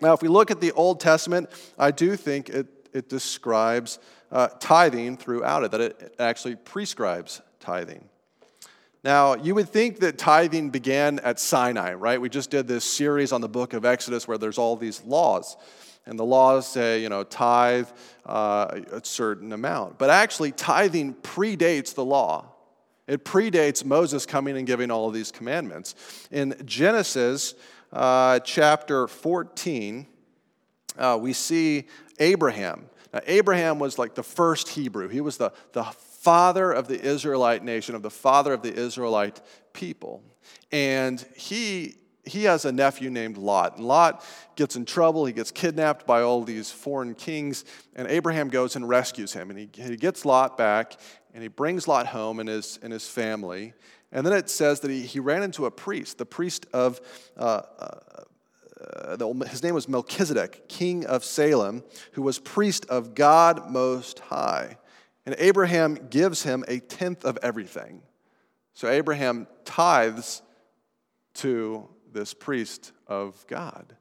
Now, 0.00 0.14
if 0.14 0.22
we 0.22 0.28
look 0.28 0.50
at 0.50 0.60
the 0.60 0.72
Old 0.72 0.98
Testament, 0.98 1.50
I 1.78 1.90
do 1.90 2.16
think 2.16 2.48
it, 2.48 2.66
it 2.94 3.08
describes 3.08 3.98
uh, 4.32 4.48
tithing 4.60 5.18
throughout 5.18 5.64
it, 5.64 5.72
that 5.72 5.80
it 5.80 6.14
actually 6.18 6.56
prescribes 6.56 7.42
tithing. 7.58 8.08
Now, 9.02 9.34
you 9.34 9.54
would 9.54 9.68
think 9.68 10.00
that 10.00 10.18
tithing 10.18 10.70
began 10.70 11.18
at 11.20 11.40
Sinai, 11.40 11.94
right? 11.94 12.20
We 12.20 12.28
just 12.28 12.50
did 12.50 12.68
this 12.68 12.84
series 12.84 13.32
on 13.32 13.40
the 13.40 13.48
book 13.48 13.72
of 13.72 13.84
Exodus 13.84 14.28
where 14.28 14.38
there's 14.38 14.58
all 14.58 14.76
these 14.76 15.02
laws. 15.04 15.56
And 16.06 16.18
the 16.18 16.24
laws 16.24 16.66
say, 16.66 17.02
you 17.02 17.08
know, 17.08 17.22
tithe 17.22 17.88
uh, 18.26 18.80
a 18.90 19.04
certain 19.04 19.52
amount. 19.52 19.98
But 19.98 20.10
actually, 20.10 20.52
tithing 20.52 21.14
predates 21.14 21.94
the 21.94 22.04
law. 22.04 22.46
It 23.06 23.24
predates 23.24 23.84
Moses 23.84 24.24
coming 24.24 24.56
and 24.56 24.66
giving 24.66 24.90
all 24.90 25.08
of 25.08 25.14
these 25.14 25.32
commandments. 25.32 25.94
In 26.30 26.54
Genesis 26.64 27.54
uh, 27.92 28.38
chapter 28.40 29.08
14, 29.08 30.06
uh, 30.96 31.18
we 31.20 31.32
see 31.32 31.88
Abraham. 32.18 32.88
Now, 33.12 33.20
Abraham 33.26 33.78
was 33.78 33.98
like 33.98 34.14
the 34.14 34.22
first 34.22 34.68
Hebrew. 34.68 35.08
He 35.08 35.20
was 35.20 35.38
the, 35.38 35.52
the 35.72 35.84
father 35.84 36.70
of 36.70 36.86
the 36.86 37.00
Israelite 37.00 37.64
nation, 37.64 37.94
of 37.94 38.02
the 38.02 38.10
father 38.10 38.52
of 38.52 38.62
the 38.62 38.72
Israelite 38.72 39.40
people. 39.72 40.22
And 40.70 41.24
he, 41.34 41.96
he 42.24 42.44
has 42.44 42.64
a 42.64 42.72
nephew 42.72 43.10
named 43.10 43.36
Lot. 43.36 43.76
And 43.76 43.86
Lot 43.86 44.24
gets 44.56 44.76
in 44.76 44.84
trouble. 44.84 45.24
He 45.24 45.32
gets 45.32 45.50
kidnapped 45.50 46.06
by 46.06 46.22
all 46.22 46.42
these 46.42 46.70
foreign 46.70 47.14
kings. 47.14 47.64
And 47.96 48.08
Abraham 48.08 48.48
goes 48.48 48.76
and 48.76 48.88
rescues 48.88 49.32
him. 49.32 49.50
And 49.50 49.58
he, 49.58 49.68
he 49.74 49.96
gets 49.96 50.24
Lot 50.24 50.58
back 50.58 50.96
and 51.32 51.42
he 51.42 51.48
brings 51.48 51.88
Lot 51.88 52.06
home 52.06 52.40
and 52.40 52.48
his, 52.48 52.78
and 52.82 52.92
his 52.92 53.08
family. 53.08 53.72
And 54.12 54.26
then 54.26 54.32
it 54.32 54.50
says 54.50 54.80
that 54.80 54.90
he, 54.90 55.02
he 55.02 55.20
ran 55.20 55.42
into 55.42 55.66
a 55.66 55.70
priest, 55.70 56.18
the 56.18 56.26
priest 56.26 56.66
of 56.72 57.00
uh, 57.36 57.62
uh, 57.78 57.88
uh, 58.80 59.34
his 59.46 59.62
name 59.62 59.74
was 59.74 59.88
Melchizedek, 59.88 60.68
king 60.68 61.04
of 61.06 61.24
Salem, 61.24 61.84
who 62.12 62.22
was 62.22 62.38
priest 62.38 62.86
of 62.86 63.14
God 63.14 63.70
Most 63.70 64.20
High. 64.20 64.78
And 65.26 65.34
Abraham 65.38 66.08
gives 66.08 66.42
him 66.42 66.64
a 66.66 66.80
tenth 66.80 67.24
of 67.24 67.38
everything. 67.42 68.02
So 68.72 68.88
Abraham 68.88 69.46
tithes 69.64 70.42
to 71.34 71.88
this 72.12 72.34
priest 72.34 72.92
of 73.06 73.44
God. 73.46 73.96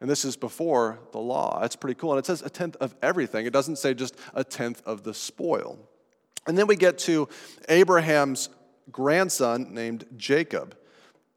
And 0.00 0.10
this 0.10 0.24
is 0.24 0.36
before 0.36 0.98
the 1.12 1.18
law. 1.18 1.60
That's 1.60 1.76
pretty 1.76 1.98
cool. 1.98 2.12
And 2.12 2.18
it 2.18 2.26
says 2.26 2.42
a 2.42 2.50
tenth 2.50 2.76
of 2.76 2.94
everything, 3.02 3.46
it 3.46 3.52
doesn't 3.52 3.76
say 3.76 3.94
just 3.94 4.16
a 4.34 4.44
tenth 4.44 4.82
of 4.84 5.02
the 5.02 5.14
spoil. 5.14 5.78
And 6.46 6.58
then 6.58 6.66
we 6.66 6.76
get 6.76 6.98
to 6.98 7.28
Abraham's 7.68 8.50
grandson 8.90 9.72
named 9.72 10.04
Jacob 10.16 10.76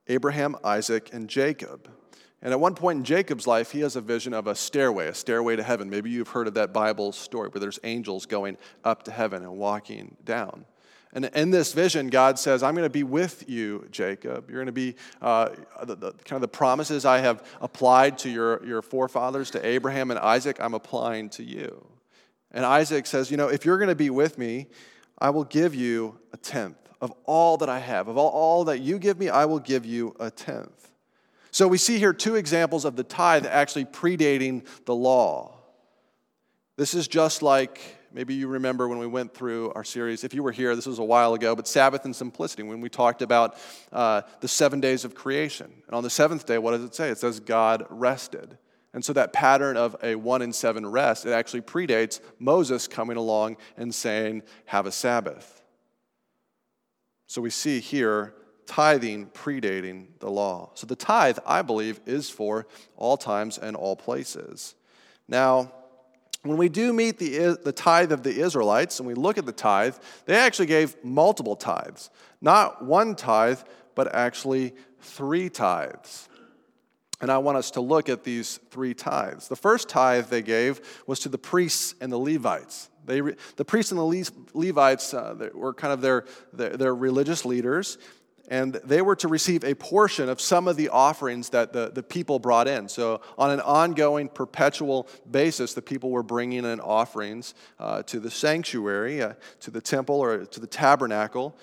Abraham, 0.10 0.56
Isaac, 0.64 1.10
and 1.14 1.30
Jacob. 1.30 1.90
And 2.42 2.54
at 2.54 2.60
one 2.60 2.76
point 2.76 3.00
in 3.00 3.04
Jacob's 3.04 3.48
life, 3.48 3.72
he 3.72 3.82
has 3.82 3.96
a 3.96 4.02
vision 4.02 4.34
of 4.34 4.48
a 4.48 4.56
stairway, 4.56 5.08
a 5.08 5.14
stairway 5.14 5.56
to 5.56 5.64
heaven. 5.64 5.90
Maybe 5.90 6.10
you've 6.10 6.30
heard 6.30 6.48
of 6.48 6.54
that 6.54 6.72
Bible 6.72 7.12
story 7.12 7.50
where 7.50 7.60
there's 7.60 7.80
angels 7.84 8.26
going 8.26 8.58
up 8.84 9.04
to 9.04 9.12
heaven 9.12 9.44
and 9.44 9.58
walking 9.58 10.16
down. 10.24 10.66
And 11.18 11.26
in 11.34 11.50
this 11.50 11.74
vision, 11.74 12.10
God 12.10 12.38
says, 12.38 12.62
I'm 12.62 12.76
going 12.76 12.86
to 12.86 12.92
be 12.92 13.02
with 13.02 13.50
you, 13.50 13.88
Jacob. 13.90 14.52
You're 14.52 14.60
going 14.60 14.68
to 14.68 14.72
be 14.72 14.94
uh, 15.20 15.50
the, 15.84 15.96
the, 15.96 16.12
kind 16.12 16.34
of 16.34 16.42
the 16.42 16.48
promises 16.48 17.06
I 17.06 17.18
have 17.22 17.44
applied 17.60 18.20
to 18.20 18.30
your, 18.30 18.64
your 18.64 18.84
forefathers, 18.84 19.50
to 19.52 19.66
Abraham 19.66 20.12
and 20.12 20.20
Isaac, 20.20 20.58
I'm 20.60 20.76
applying 20.76 21.32
to 21.32 21.44
you. 21.44 21.84
And 22.52 22.64
Isaac 22.64 23.08
says, 23.08 23.32
You 23.32 23.38
know, 23.38 23.48
if 23.48 23.66
you're 23.66 23.80
going 23.80 23.90
to 23.90 23.96
be 23.96 24.12
with 24.12 24.38
me, 24.38 24.68
I 25.18 25.32
will 25.32 25.44
give 25.44 25.74
you 25.74 26.20
a 26.34 26.38
tenth 26.38 26.78
of 27.02 27.12
all 27.24 27.58
that 27.58 27.68
I 27.68 27.80
have. 27.80 28.08
Of 28.08 28.20
all, 28.20 28.30
all 28.30 28.66
that 28.66 28.82
you 28.82 29.00
give 29.00 29.18
me, 29.18 29.28
I 29.28 29.46
will 29.46 29.58
give 29.58 29.88
you 29.88 30.16
a 30.20 30.30
tenth. 30.30 30.92
So 31.50 31.68
we 31.68 31.80
see 31.80 31.98
here 31.98 32.14
two 32.14 32.36
examples 32.36 32.86
of 32.86 32.96
the 32.96 33.04
tithe 33.04 33.48
actually 33.48 33.86
predating 33.86 34.68
the 34.86 34.94
law. 34.94 35.58
This 36.76 36.94
is 36.94 37.08
just 37.08 37.42
like 37.42 37.97
maybe 38.12 38.34
you 38.34 38.48
remember 38.48 38.88
when 38.88 39.00
we 39.00 39.08
went 39.08 39.34
through 39.34 39.72
our 39.74 39.84
series. 39.84 40.24
If 40.24 40.34
you 40.34 40.44
were 40.44 40.52
here, 40.52 40.76
this 40.76 40.86
was 40.86 41.00
a 41.00 41.04
while 41.04 41.34
ago, 41.34 41.56
but 41.56 41.68
Sabbath 41.68 42.06
and 42.06 42.16
simplicity, 42.16 42.64
when 42.64 42.82
we 42.82 42.90
talked 42.90 43.22
about 43.22 43.58
uh, 43.92 44.22
the 44.42 44.48
seven 44.48 44.80
days 44.80 45.06
of 45.06 45.16
creation. 45.16 45.72
And 45.88 45.96
on 45.96 46.04
the 46.04 46.10
seventh 46.10 46.46
day, 46.46 46.58
what 46.58 46.72
does 46.72 46.84
it 46.84 46.96
say? 46.96 47.10
It 47.10 47.18
says 47.18 47.40
God 47.40 47.86
rested. 47.90 48.58
And 48.94 49.04
so 49.06 49.14
that 49.14 49.34
pattern 49.34 49.78
of 49.78 49.96
a 50.02 50.16
one 50.16 50.42
in 50.42 50.52
seven 50.54 50.86
rest, 50.86 51.26
it 51.26 51.32
actually 51.32 51.62
predates 51.62 52.20
Moses 52.40 52.88
coming 52.88 53.18
along 53.18 53.58
and 53.78 53.94
saying, 53.94 54.44
have 54.66 54.86
a 54.86 54.92
Sabbath. 54.92 55.62
So 57.28 57.42
we 57.42 57.50
see 57.50 57.80
here 57.80 58.34
tithing 58.66 59.28
predating 59.28 60.08
the 60.20 60.30
law. 60.30 60.72
So 60.74 60.88
the 60.88 60.96
tithe, 60.96 61.38
I 61.46 61.62
believe, 61.62 62.00
is 62.06 62.30
for 62.30 62.68
all 62.96 63.18
times 63.18 63.58
and 63.58 63.76
all 63.76 63.96
places. 63.96 64.76
Now, 65.28 65.72
when 66.48 66.58
we 66.58 66.70
do 66.70 66.94
meet 66.94 67.18
the, 67.18 67.58
the 67.64 67.72
tithe 67.72 68.12
of 68.12 68.24
the 68.24 68.40
Israelites 68.40 69.00
and 69.00 69.08
we 69.08 69.14
look 69.14 69.38
at 69.38 69.46
the 69.46 69.52
tithe, 69.52 69.96
they 70.26 70.36
actually 70.36 70.68
gave 70.68 70.96
multiple 71.04 71.56
tithes. 71.56 72.10
Not 72.42 72.84
one 72.84 73.16
tithe, 73.16 73.60
but 73.96 74.14
actually 74.14 74.74
three 75.02 75.50
tithes. 75.50 76.30
And 77.20 77.32
I 77.32 77.40
want 77.40 77.58
us 77.58 77.72
to 77.72 77.82
look 77.82 78.10
at 78.10 78.24
these 78.24 78.60
three 78.70 78.94
tithes. 78.94 79.48
The 79.48 79.56
first 79.56 79.90
tithe 79.90 80.28
they 80.28 80.44
gave 80.44 80.82
was 81.08 81.20
to 81.22 81.30
the 81.30 81.40
priests 81.40 81.96
and 82.00 82.12
the 82.12 82.18
Levites. 82.20 82.90
They, 83.06 83.22
the 83.56 83.66
priests 83.66 83.92
and 83.92 84.00
the 84.00 84.32
Levites 84.54 85.14
uh, 85.14 85.50
were 85.54 85.74
kind 85.74 85.94
of 85.94 86.02
their, 86.02 86.26
their, 86.54 86.78
their 86.78 86.94
religious 86.94 87.46
leaders, 87.46 87.98
and 88.48 88.74
they 88.84 89.02
were 89.02 89.16
to 89.18 89.28
receive 89.28 89.64
a 89.64 89.76
portion 89.76 90.30
of 90.30 90.40
some 90.40 90.68
of 90.68 90.78
the 90.78 90.90
offerings 90.90 91.50
that 91.50 91.74
the, 91.74 91.92
the 91.94 92.04
people 92.04 92.40
brought 92.40 92.68
in. 92.68 92.88
So, 92.88 93.22
on 93.38 93.52
an 93.52 93.60
ongoing, 93.60 94.30
perpetual 94.30 95.08
basis, 95.30 95.74
the 95.74 95.82
people 95.82 96.12
were 96.12 96.24
bringing 96.24 96.64
in 96.66 96.80
offerings 96.80 97.54
uh, 97.80 98.04
to 98.04 98.20
the 98.20 98.32
sanctuary, 98.32 99.22
uh, 99.22 99.34
to 99.62 99.72
the 99.72 99.82
temple, 99.82 100.16
or 100.16 100.46
to 100.46 100.60
the 100.60 100.68
tabernacle, 100.68 101.58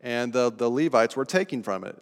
and 0.00 0.32
the, 0.32 0.50
the 0.50 0.68
Levites 0.68 1.16
were 1.16 1.24
taking 1.24 1.62
from 1.62 1.84
it. 1.84 1.96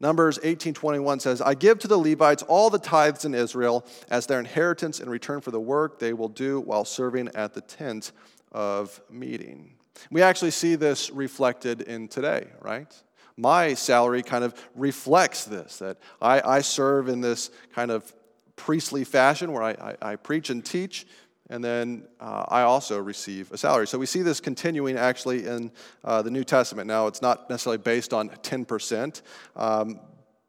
Numbers 0.00 0.38
18:21 0.42 1.20
says, 1.20 1.40
"I 1.40 1.54
give 1.54 1.78
to 1.80 1.88
the 1.88 1.98
Levites 1.98 2.42
all 2.42 2.68
the 2.68 2.78
tithes 2.78 3.24
in 3.24 3.34
Israel 3.34 3.86
as 4.10 4.26
their 4.26 4.40
inheritance 4.40 5.00
in 5.00 5.08
return 5.08 5.40
for 5.40 5.50
the 5.50 5.60
work 5.60 5.98
they 5.98 6.12
will 6.12 6.28
do 6.28 6.60
while 6.60 6.84
serving 6.84 7.28
at 7.34 7.54
the 7.54 7.60
tent 7.60 8.12
of 8.52 9.00
meeting." 9.08 9.74
We 10.10 10.22
actually 10.22 10.50
see 10.50 10.74
this 10.74 11.10
reflected 11.10 11.82
in 11.82 12.08
today, 12.08 12.48
right? 12.60 12.92
My 13.36 13.74
salary 13.74 14.22
kind 14.22 14.44
of 14.44 14.54
reflects 14.74 15.44
this 15.44 15.78
that 15.78 15.98
I, 16.20 16.40
I 16.40 16.60
serve 16.60 17.08
in 17.08 17.20
this 17.20 17.50
kind 17.74 17.90
of 17.90 18.12
priestly 18.56 19.04
fashion 19.04 19.52
where 19.52 19.62
I, 19.62 19.70
I, 19.70 20.12
I 20.12 20.16
preach 20.16 20.50
and 20.50 20.64
teach, 20.64 21.06
and 21.50 21.62
then 21.62 22.04
uh, 22.20 22.44
I 22.48 22.62
also 22.62 23.00
receive 23.00 23.50
a 23.52 23.58
salary. 23.58 23.86
So 23.86 23.98
we 23.98 24.06
see 24.06 24.22
this 24.22 24.40
continuing 24.40 24.96
actually 24.96 25.46
in 25.46 25.72
uh, 26.04 26.22
the 26.22 26.30
New 26.30 26.44
Testament. 26.44 26.86
Now, 26.86 27.06
it's 27.06 27.20
not 27.20 27.50
necessarily 27.50 27.78
based 27.78 28.14
on 28.14 28.28
10%, 28.28 29.22
um, 29.56 30.00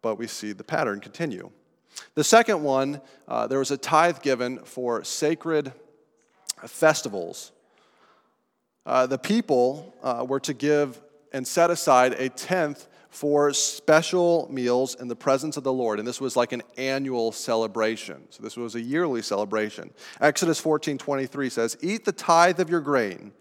but 0.02 0.18
we 0.18 0.28
see 0.28 0.52
the 0.52 0.64
pattern 0.64 1.00
continue. 1.00 1.50
The 2.14 2.24
second 2.24 2.62
one, 2.62 3.02
uh, 3.28 3.48
there 3.48 3.60
was 3.60 3.72
a 3.72 3.78
tithe 3.78 4.22
given 4.22 4.60
for 4.60 5.04
sacred 5.04 5.74
festivals. 6.66 7.52
Uh, 8.86 9.08
the 9.08 9.18
people 9.18 9.96
uh, 10.04 10.26
were 10.28 10.40
to 10.42 10.54
give 10.54 11.02
and 11.36 11.46
set 11.46 11.70
aside 11.70 12.14
a 12.14 12.30
tenth 12.30 12.88
for 13.10 13.52
special 13.52 14.48
meals 14.50 14.96
in 14.96 15.10
the 15.10 15.16
presence 15.18 15.58
of 15.58 15.66
the 15.66 15.74
Lord. 15.74 16.00
And 16.00 16.08
this 16.08 16.22
was 16.22 16.38
like 16.38 16.54
an 16.54 16.64
annual 16.78 17.34
celebration. 17.34 18.24
So 18.30 18.42
this 18.42 18.56
was 18.56 18.76
a 18.76 18.82
yearly 18.82 19.22
celebration. 19.22 19.92
Exodus 20.22 20.62
14 20.62 20.98
23 20.98 21.50
says, 21.50 21.78
Eat 21.82 22.06
the 22.06 22.14
tithe 22.14 22.62
of 22.62 22.70
your 22.70 22.80
grain, 22.80 23.34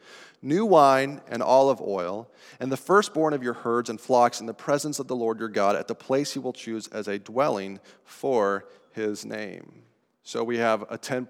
new 0.43 0.67
wine 0.67 1.21
and 1.29 1.41
olive 1.41 1.81
oil, 1.81 2.29
and 2.59 2.73
the 2.73 2.77
firstborn 2.77 3.33
of 3.33 3.45
your 3.45 3.55
herds 3.55 3.89
and 3.89 4.01
flocks 4.01 4.41
in 4.41 4.47
the 4.47 4.55
presence 4.55 4.99
of 4.99 5.07
the 5.07 5.15
Lord 5.15 5.39
your 5.39 5.49
God 5.49 5.77
at 5.77 5.87
the 5.87 5.95
place 5.95 6.33
he 6.33 6.41
will 6.41 6.53
choose 6.53 6.89
as 6.89 7.07
a 7.07 7.21
dwelling 7.21 7.79
for 8.05 8.67
his 8.91 9.25
name. 9.25 9.85
So 10.27 10.43
we 10.43 10.57
have 10.57 10.83
a 10.83 10.97
10% 10.97 11.27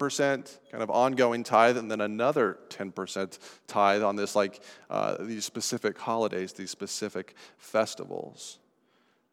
kind 0.71 0.81
of 0.81 0.89
ongoing 0.89 1.43
tithe 1.43 1.77
and 1.77 1.91
then 1.91 1.99
another 1.99 2.57
10% 2.69 3.37
tithe 3.67 4.01
on 4.01 4.15
this, 4.15 4.37
like 4.37 4.61
uh, 4.89 5.17
these 5.19 5.43
specific 5.43 5.97
holidays, 5.99 6.53
these 6.53 6.71
specific 6.71 7.35
festivals. 7.57 8.57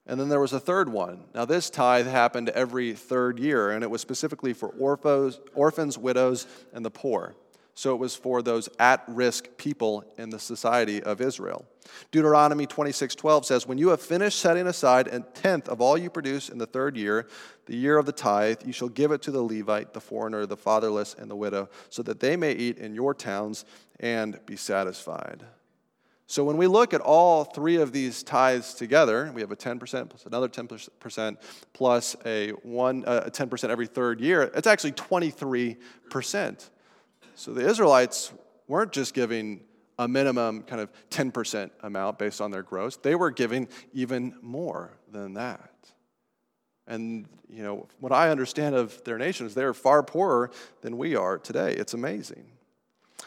And 0.05 0.19
then 0.19 0.29
there 0.29 0.41
was 0.41 0.53
a 0.53 0.59
third 0.59 0.89
one. 0.89 1.27
Now, 1.33 1.45
this 1.45 1.71
tithe 1.71 2.09
happened 2.09 2.49
every 2.49 2.93
third 2.95 3.39
year, 3.39 3.71
and 3.71 3.85
it 3.85 3.91
was 3.91 4.01
specifically 4.01 4.53
for 4.53 4.71
orphos, 4.71 5.39
orphans, 5.55 5.97
widows, 5.97 6.49
and 6.73 6.85
the 6.85 6.91
poor. 6.91 7.37
So 7.75 7.95
it 7.95 7.99
was 7.99 8.15
for 8.15 8.43
those 8.43 8.69
at 8.79 9.03
risk 9.09 9.49
people 9.57 10.05
in 10.19 10.31
the 10.31 10.39
society 10.39 11.03
of 11.03 11.21
Israel. 11.21 11.65
Deuteronomy 12.11 12.67
26:12 12.67 13.45
says, 13.45 13.67
When 13.67 13.79
you 13.79 13.89
have 13.89 14.01
finished 14.01 14.39
setting 14.39 14.67
aside 14.67 15.09
a 15.09 15.21
tenth 15.21 15.69
of 15.69 15.81
all 15.81 15.97
you 15.97 16.11
produce 16.11 16.49
in 16.49 16.59
the 16.59 16.67
third 16.67 16.97
year, 16.97 17.27
the 17.67 17.77
year 17.77 17.97
of 17.97 18.07
the 18.07 18.13
tithe, 18.13 18.63
you 18.67 18.73
shall 18.73 18.89
give 18.89 19.11
it 19.11 19.23
to 19.23 19.31
the 19.31 19.43
Levite, 19.43 19.95
the 19.95 20.01
foreigner, 20.01 20.45
the 20.45 20.57
fatherless, 20.57 21.15
and 21.15 21.31
the 21.31 21.37
widow, 21.37 21.69
so 21.89 22.03
that 22.03 22.21
they 22.21 22.37
may 22.37 22.53
eat 22.53 22.79
in 22.79 22.95
your 22.95 23.15
towns 23.15 23.65
and 24.01 24.39
be 24.47 24.57
satisfied. 24.57 25.45
So 26.27 26.45
when 26.45 26.57
we 26.57 26.67
look 26.67 26.95
at 26.95 27.03
all 27.03 27.45
three 27.45 27.77
of 27.77 27.93
these 27.93 28.23
tithes 28.23 28.75
together, 28.75 29.31
we 29.35 29.43
have 29.43 29.51
a 29.51 29.57
10% 29.57 29.79
plus 30.09 30.25
another 30.25 30.49
10% 30.49 31.37
plus 31.75 32.17
a, 32.25 32.51
one, 32.63 33.05
uh, 33.05 33.25
a 33.27 33.31
10% 33.31 33.69
every 33.69 33.87
third 33.87 34.21
year, 34.21 34.51
it's 34.55 34.67
actually 34.67 34.93
23%. 34.93 36.71
So 37.35 37.53
the 37.53 37.69
Israelites 37.69 38.33
weren't 38.69 38.93
just 38.93 39.15
giving 39.15 39.61
a 39.99 40.09
minimum 40.09 40.63
kind 40.63 40.81
of 40.81 40.91
10% 41.11 41.71
amount 41.83 42.19
based 42.19 42.41
on 42.41 42.51
their 42.51 42.63
gross, 42.63 42.97
they 42.97 43.15
were 43.15 43.31
giving 43.31 43.69
even 43.93 44.35
more 44.41 44.97
than 45.11 45.35
that. 45.35 45.71
And, 46.87 47.27
you 47.49 47.63
know, 47.63 47.87
what 48.01 48.13
I 48.13 48.31
understand 48.31 48.75
of 48.75 49.03
their 49.05 49.19
nation 49.19 49.47
is 49.47 49.55
they're 49.55 49.75
far 49.75 50.03
poorer 50.03 50.51
than 50.81 50.99
we 50.99 51.15
are 51.15 51.39
today. 51.39 51.75
It's 51.75 51.95
amazing. 51.95 52.45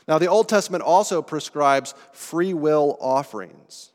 Now, 0.07 0.17
the 0.17 0.27
Old 0.27 0.49
Testament 0.49 0.83
also 0.83 1.21
prescribes 1.21 1.95
free 2.11 2.53
will 2.53 2.97
offerings. 2.99 3.91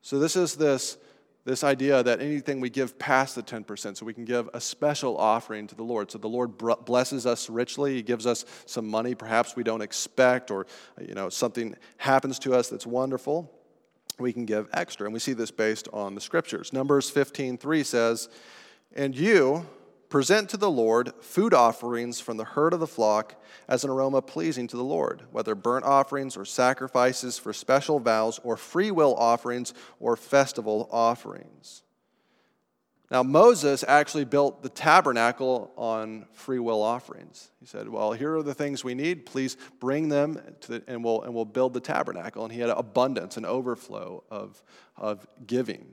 So, 0.00 0.18
this 0.18 0.36
is 0.36 0.54
this, 0.54 0.96
this 1.44 1.64
idea 1.64 2.02
that 2.02 2.20
anything 2.20 2.60
we 2.60 2.70
give 2.70 2.98
past 2.98 3.34
the 3.34 3.42
10%, 3.42 3.96
so 3.96 4.04
we 4.04 4.12
can 4.12 4.24
give 4.24 4.48
a 4.52 4.60
special 4.60 5.16
offering 5.16 5.66
to 5.68 5.74
the 5.74 5.82
Lord. 5.82 6.10
So, 6.10 6.18
the 6.18 6.28
Lord 6.28 6.58
blesses 6.58 7.26
us 7.26 7.48
richly. 7.48 7.94
He 7.94 8.02
gives 8.02 8.26
us 8.26 8.44
some 8.66 8.86
money 8.86 9.14
perhaps 9.14 9.56
we 9.56 9.62
don't 9.62 9.80
expect, 9.80 10.50
or 10.50 10.66
you 11.00 11.14
know, 11.14 11.28
something 11.28 11.76
happens 11.96 12.38
to 12.40 12.54
us 12.54 12.68
that's 12.68 12.86
wonderful. 12.86 13.50
We 14.18 14.32
can 14.32 14.44
give 14.44 14.68
extra. 14.74 15.06
And 15.06 15.14
we 15.14 15.20
see 15.20 15.32
this 15.32 15.50
based 15.50 15.88
on 15.92 16.14
the 16.14 16.20
scriptures. 16.20 16.72
Numbers 16.72 17.08
15 17.08 17.56
3 17.56 17.84
says, 17.84 18.28
And 18.94 19.16
you, 19.16 19.66
Present 20.10 20.48
to 20.50 20.56
the 20.56 20.70
Lord 20.70 21.12
food 21.20 21.54
offerings 21.54 22.18
from 22.18 22.36
the 22.36 22.44
herd 22.44 22.74
of 22.74 22.80
the 22.80 22.88
flock 22.88 23.40
as 23.68 23.84
an 23.84 23.90
aroma 23.90 24.20
pleasing 24.20 24.66
to 24.66 24.76
the 24.76 24.82
Lord, 24.82 25.22
whether 25.30 25.54
burnt 25.54 25.84
offerings 25.84 26.36
or 26.36 26.44
sacrifices 26.44 27.38
for 27.38 27.52
special 27.52 28.00
vows 28.00 28.40
or 28.42 28.56
free 28.56 28.90
will 28.90 29.14
offerings 29.14 29.72
or 30.00 30.16
festival 30.16 30.88
offerings. 30.90 31.84
Now, 33.08 33.22
Moses 33.22 33.84
actually 33.86 34.24
built 34.24 34.64
the 34.64 34.68
tabernacle 34.68 35.72
on 35.76 36.26
free 36.32 36.58
will 36.58 36.82
offerings. 36.82 37.52
He 37.60 37.66
said, 37.66 37.88
Well, 37.88 38.10
here 38.10 38.36
are 38.36 38.42
the 38.42 38.54
things 38.54 38.82
we 38.82 38.94
need. 38.94 39.26
Please 39.26 39.56
bring 39.78 40.08
them, 40.08 40.40
the, 40.66 40.82
and, 40.88 41.04
we'll, 41.04 41.22
and 41.22 41.32
we'll 41.32 41.44
build 41.44 41.72
the 41.72 41.80
tabernacle. 41.80 42.42
And 42.42 42.52
he 42.52 42.58
had 42.58 42.70
abundance 42.70 43.36
and 43.36 43.46
overflow 43.46 44.24
of, 44.28 44.60
of 44.96 45.24
giving. 45.46 45.86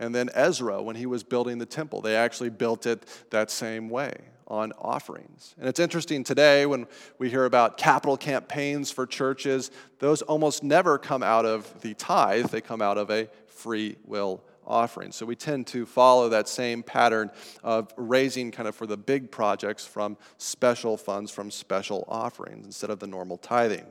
And 0.00 0.14
then 0.14 0.30
Ezra, 0.32 0.82
when 0.82 0.96
he 0.96 1.04
was 1.04 1.22
building 1.22 1.58
the 1.58 1.66
temple, 1.66 2.00
they 2.00 2.16
actually 2.16 2.48
built 2.48 2.86
it 2.86 3.04
that 3.30 3.50
same 3.50 3.90
way 3.90 4.14
on 4.48 4.72
offerings. 4.78 5.54
And 5.58 5.68
it's 5.68 5.78
interesting 5.78 6.24
today 6.24 6.64
when 6.64 6.86
we 7.18 7.28
hear 7.28 7.44
about 7.44 7.76
capital 7.76 8.16
campaigns 8.16 8.90
for 8.90 9.06
churches, 9.06 9.70
those 9.98 10.22
almost 10.22 10.64
never 10.64 10.98
come 10.98 11.22
out 11.22 11.44
of 11.44 11.82
the 11.82 11.92
tithe, 11.94 12.46
they 12.46 12.62
come 12.62 12.80
out 12.80 12.96
of 12.96 13.10
a 13.10 13.28
free 13.46 13.96
will 14.06 14.42
offering. 14.66 15.12
So 15.12 15.26
we 15.26 15.36
tend 15.36 15.66
to 15.68 15.84
follow 15.84 16.30
that 16.30 16.48
same 16.48 16.82
pattern 16.82 17.30
of 17.62 17.92
raising 17.96 18.50
kind 18.50 18.68
of 18.68 18.74
for 18.74 18.86
the 18.86 18.96
big 18.96 19.30
projects 19.30 19.86
from 19.86 20.16
special 20.38 20.96
funds, 20.96 21.30
from 21.30 21.50
special 21.50 22.04
offerings 22.08 22.64
instead 22.64 22.88
of 22.88 23.00
the 23.00 23.06
normal 23.06 23.36
tithing. 23.36 23.86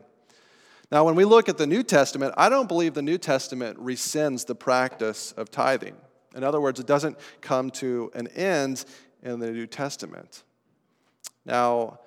Now, 0.91 1.03
when 1.03 1.15
we 1.15 1.23
look 1.25 1.49
at 1.49 1.57
the 1.57 1.67
New 1.67 1.83
Testament, 1.83 2.33
I 2.35 2.49
don't 2.49 2.67
believe 2.67 2.95
the 2.95 3.01
New 3.01 3.19
Testament 3.19 3.77
rescinds 3.77 4.45
the 4.45 4.55
practice 4.55 5.33
of 5.33 5.51
tithing. 5.51 5.95
In 6.35 6.43
other 6.43 6.59
words, 6.59 6.79
it 6.79 6.87
doesn't 6.87 7.17
come 7.41 7.69
to 7.71 8.11
an 8.15 8.27
end 8.29 8.85
in 9.21 9.39
the 9.39 9.51
New 9.51 9.67
Testament. 9.67 10.43
Now, 11.45 11.99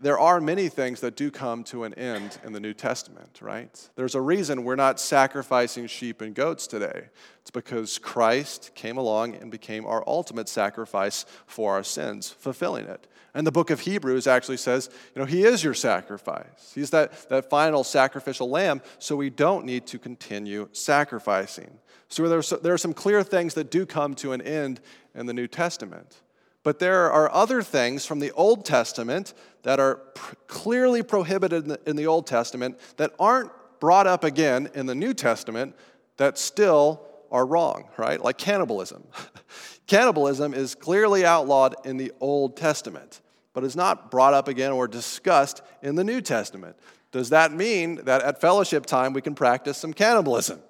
there 0.00 0.18
are 0.18 0.40
many 0.40 0.68
things 0.68 1.00
that 1.00 1.14
do 1.14 1.30
come 1.30 1.62
to 1.64 1.84
an 1.84 1.92
end 1.94 2.38
in 2.44 2.52
the 2.52 2.60
New 2.60 2.72
Testament, 2.72 3.38
right? 3.42 3.88
There's 3.96 4.14
a 4.14 4.20
reason 4.20 4.64
we're 4.64 4.76
not 4.76 4.98
sacrificing 4.98 5.86
sheep 5.86 6.22
and 6.22 6.34
goats 6.34 6.66
today. 6.66 7.08
It's 7.42 7.50
because 7.50 7.98
Christ 7.98 8.70
came 8.74 8.96
along 8.96 9.34
and 9.34 9.50
became 9.50 9.84
our 9.84 10.02
ultimate 10.06 10.48
sacrifice 10.48 11.26
for 11.46 11.74
our 11.74 11.84
sins, 11.84 12.30
fulfilling 12.30 12.86
it. 12.86 13.06
And 13.34 13.46
the 13.46 13.52
book 13.52 13.70
of 13.70 13.80
Hebrews 13.80 14.26
actually 14.26 14.56
says, 14.56 14.88
you 15.14 15.20
know, 15.20 15.26
He 15.26 15.44
is 15.44 15.62
your 15.62 15.74
sacrifice. 15.74 16.72
He's 16.74 16.90
that, 16.90 17.28
that 17.28 17.50
final 17.50 17.84
sacrificial 17.84 18.48
lamb, 18.48 18.80
so 18.98 19.16
we 19.16 19.30
don't 19.30 19.66
need 19.66 19.86
to 19.88 19.98
continue 19.98 20.68
sacrificing. 20.72 21.78
So 22.08 22.28
there 22.28 22.42
there 22.58 22.74
are 22.74 22.78
some 22.78 22.92
clear 22.92 23.22
things 23.22 23.54
that 23.54 23.70
do 23.70 23.86
come 23.86 24.14
to 24.16 24.32
an 24.32 24.40
end 24.40 24.80
in 25.14 25.26
the 25.26 25.32
New 25.32 25.46
Testament. 25.46 26.22
But 26.62 26.78
there 26.78 27.10
are 27.10 27.32
other 27.32 27.62
things 27.62 28.04
from 28.04 28.18
the 28.18 28.32
Old 28.32 28.64
Testament 28.64 29.32
that 29.62 29.80
are 29.80 29.96
pr- 29.96 30.34
clearly 30.46 31.02
prohibited 31.02 31.62
in 31.62 31.68
the, 31.70 31.80
in 31.86 31.96
the 31.96 32.06
Old 32.06 32.26
Testament 32.26 32.78
that 32.96 33.12
aren't 33.18 33.50
brought 33.80 34.06
up 34.06 34.24
again 34.24 34.68
in 34.74 34.86
the 34.86 34.94
New 34.94 35.14
Testament 35.14 35.74
that 36.18 36.38
still 36.38 37.06
are 37.30 37.46
wrong, 37.46 37.88
right? 37.96 38.22
Like 38.22 38.36
cannibalism. 38.36 39.04
cannibalism 39.86 40.52
is 40.52 40.74
clearly 40.74 41.24
outlawed 41.24 41.74
in 41.84 41.96
the 41.96 42.12
Old 42.20 42.56
Testament, 42.56 43.20
but 43.54 43.64
is 43.64 43.76
not 43.76 44.10
brought 44.10 44.34
up 44.34 44.48
again 44.48 44.72
or 44.72 44.86
discussed 44.86 45.62
in 45.82 45.94
the 45.94 46.04
New 46.04 46.20
Testament. 46.20 46.76
Does 47.10 47.30
that 47.30 47.52
mean 47.52 48.04
that 48.04 48.22
at 48.22 48.40
fellowship 48.40 48.86
time 48.86 49.12
we 49.12 49.22
can 49.22 49.34
practice 49.34 49.78
some 49.78 49.92
cannibalism? 49.92 50.60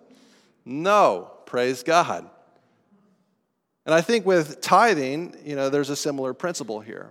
No, 0.64 1.32
praise 1.46 1.82
God. 1.82 2.30
And 3.90 3.96
I 3.96 4.02
think 4.02 4.24
with 4.24 4.60
tithing, 4.60 5.34
you 5.44 5.56
know, 5.56 5.68
there's 5.68 5.90
a 5.90 5.96
similar 5.96 6.32
principle 6.32 6.78
here. 6.78 7.10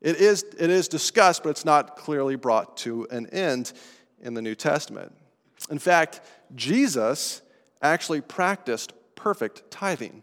It 0.00 0.16
is, 0.16 0.42
it 0.58 0.70
is 0.70 0.88
discussed, 0.88 1.42
but 1.42 1.50
it's 1.50 1.66
not 1.66 1.98
clearly 1.98 2.34
brought 2.34 2.78
to 2.78 3.06
an 3.10 3.26
end 3.26 3.74
in 4.22 4.32
the 4.32 4.40
New 4.40 4.54
Testament. 4.54 5.14
In 5.70 5.78
fact, 5.78 6.22
Jesus 6.54 7.42
actually 7.82 8.22
practiced 8.22 8.94
perfect 9.16 9.70
tithing. 9.70 10.22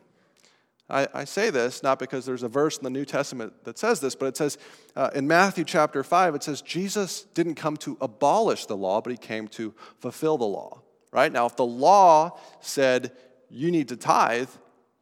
I, 0.90 1.08
I, 1.14 1.24
say 1.24 1.52
this 1.52 1.84
not 1.84 2.00
because 2.00 2.26
there's 2.26 2.42
a 2.42 2.50
verse 2.50 2.80
in 2.80 2.84
the 2.84 2.90
New 2.90 3.06
Testament 3.06 3.54
that 3.66 3.78
says 3.78 4.00
this, 4.00 4.16
but 4.16 4.26
it 4.26 4.38
says 4.38 4.58
uh, 4.96 5.12
in 5.14 5.28
Matthew 5.28 5.66
chapter 5.66 6.04
5, 6.04 6.34
it 6.34 6.42
says 6.42 6.64
Jesus 6.64 7.28
didn't 7.36 7.56
come 7.56 7.78
to 7.78 7.96
abolish 8.02 8.66
the 8.66 8.76
law, 8.76 9.02
but 9.02 9.12
he 9.12 9.18
came 9.18 9.48
to 9.50 9.72
fulfill 10.00 10.40
the 10.40 10.46
law. 10.46 10.82
Right? 11.12 11.32
Now, 11.32 11.46
if 11.46 11.56
the 11.56 11.64
law 11.64 12.40
said 12.60 13.12
you 13.52 13.70
need 13.70 13.90
to 13.90 13.96
tithe, 13.96 14.50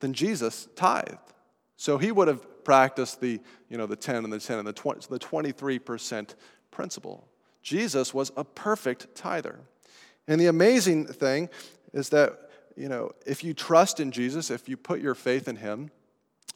then 0.03 0.13
Jesus 0.13 0.67
tithed. 0.75 1.17
So 1.77 1.97
he 1.97 2.11
would 2.11 2.27
have 2.27 2.65
practiced 2.65 3.21
the, 3.21 3.39
you 3.69 3.77
know, 3.77 3.85
the 3.85 3.95
10 3.95 4.25
and 4.25 4.33
the 4.33 4.39
10 4.39 4.59
and 4.59 4.67
the 4.67 4.73
20, 4.73 5.07
the 5.09 5.17
23% 5.17 6.35
principle. 6.71 7.27
Jesus 7.61 8.13
was 8.13 8.31
a 8.35 8.43
perfect 8.43 9.15
tither. 9.15 9.61
And 10.27 10.41
the 10.41 10.47
amazing 10.47 11.07
thing 11.07 11.49
is 11.93 12.09
that, 12.09 12.49
you 12.75 12.89
know, 12.89 13.11
if 13.25 13.45
you 13.45 13.53
trust 13.53 14.01
in 14.01 14.11
Jesus, 14.11 14.51
if 14.51 14.67
you 14.67 14.75
put 14.75 14.99
your 14.99 15.15
faith 15.15 15.47
in 15.47 15.55
him, 15.55 15.89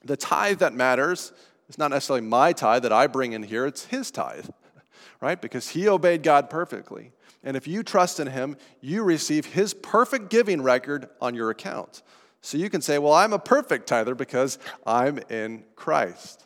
the 0.04 0.18
tithe 0.18 0.60
that 0.60 0.74
matters 0.74 1.32
is 1.70 1.78
not 1.78 1.92
necessarily 1.92 2.26
my 2.26 2.52
tithe 2.52 2.84
that 2.84 2.92
I 2.92 3.08
bring 3.08 3.32
in 3.32 3.44
here, 3.44 3.66
it's 3.66 3.86
his 3.86 4.12
tithe, 4.12 4.50
right? 5.22 5.42
Because 5.42 5.70
he 5.70 5.88
obeyed 5.88 6.22
God 6.22 6.50
perfectly. 6.50 7.14
And 7.44 7.56
if 7.56 7.66
you 7.66 7.82
trust 7.82 8.20
in 8.20 8.28
him, 8.28 8.58
you 8.82 9.04
receive 9.04 9.46
his 9.46 9.74
perfect 9.74 10.30
giving 10.30 10.62
record 10.62 11.08
on 11.22 11.34
your 11.34 11.50
account. 11.50 12.02
So 12.48 12.58
you 12.58 12.70
can 12.70 12.82
say, 12.82 12.98
Well, 12.98 13.12
I'm 13.12 13.34
a 13.34 13.40
perfect 13.40 13.88
tither 13.88 14.16
because 14.16 14.58
I'm 14.86 15.20
in 15.30 15.66
Christ. 15.76 16.46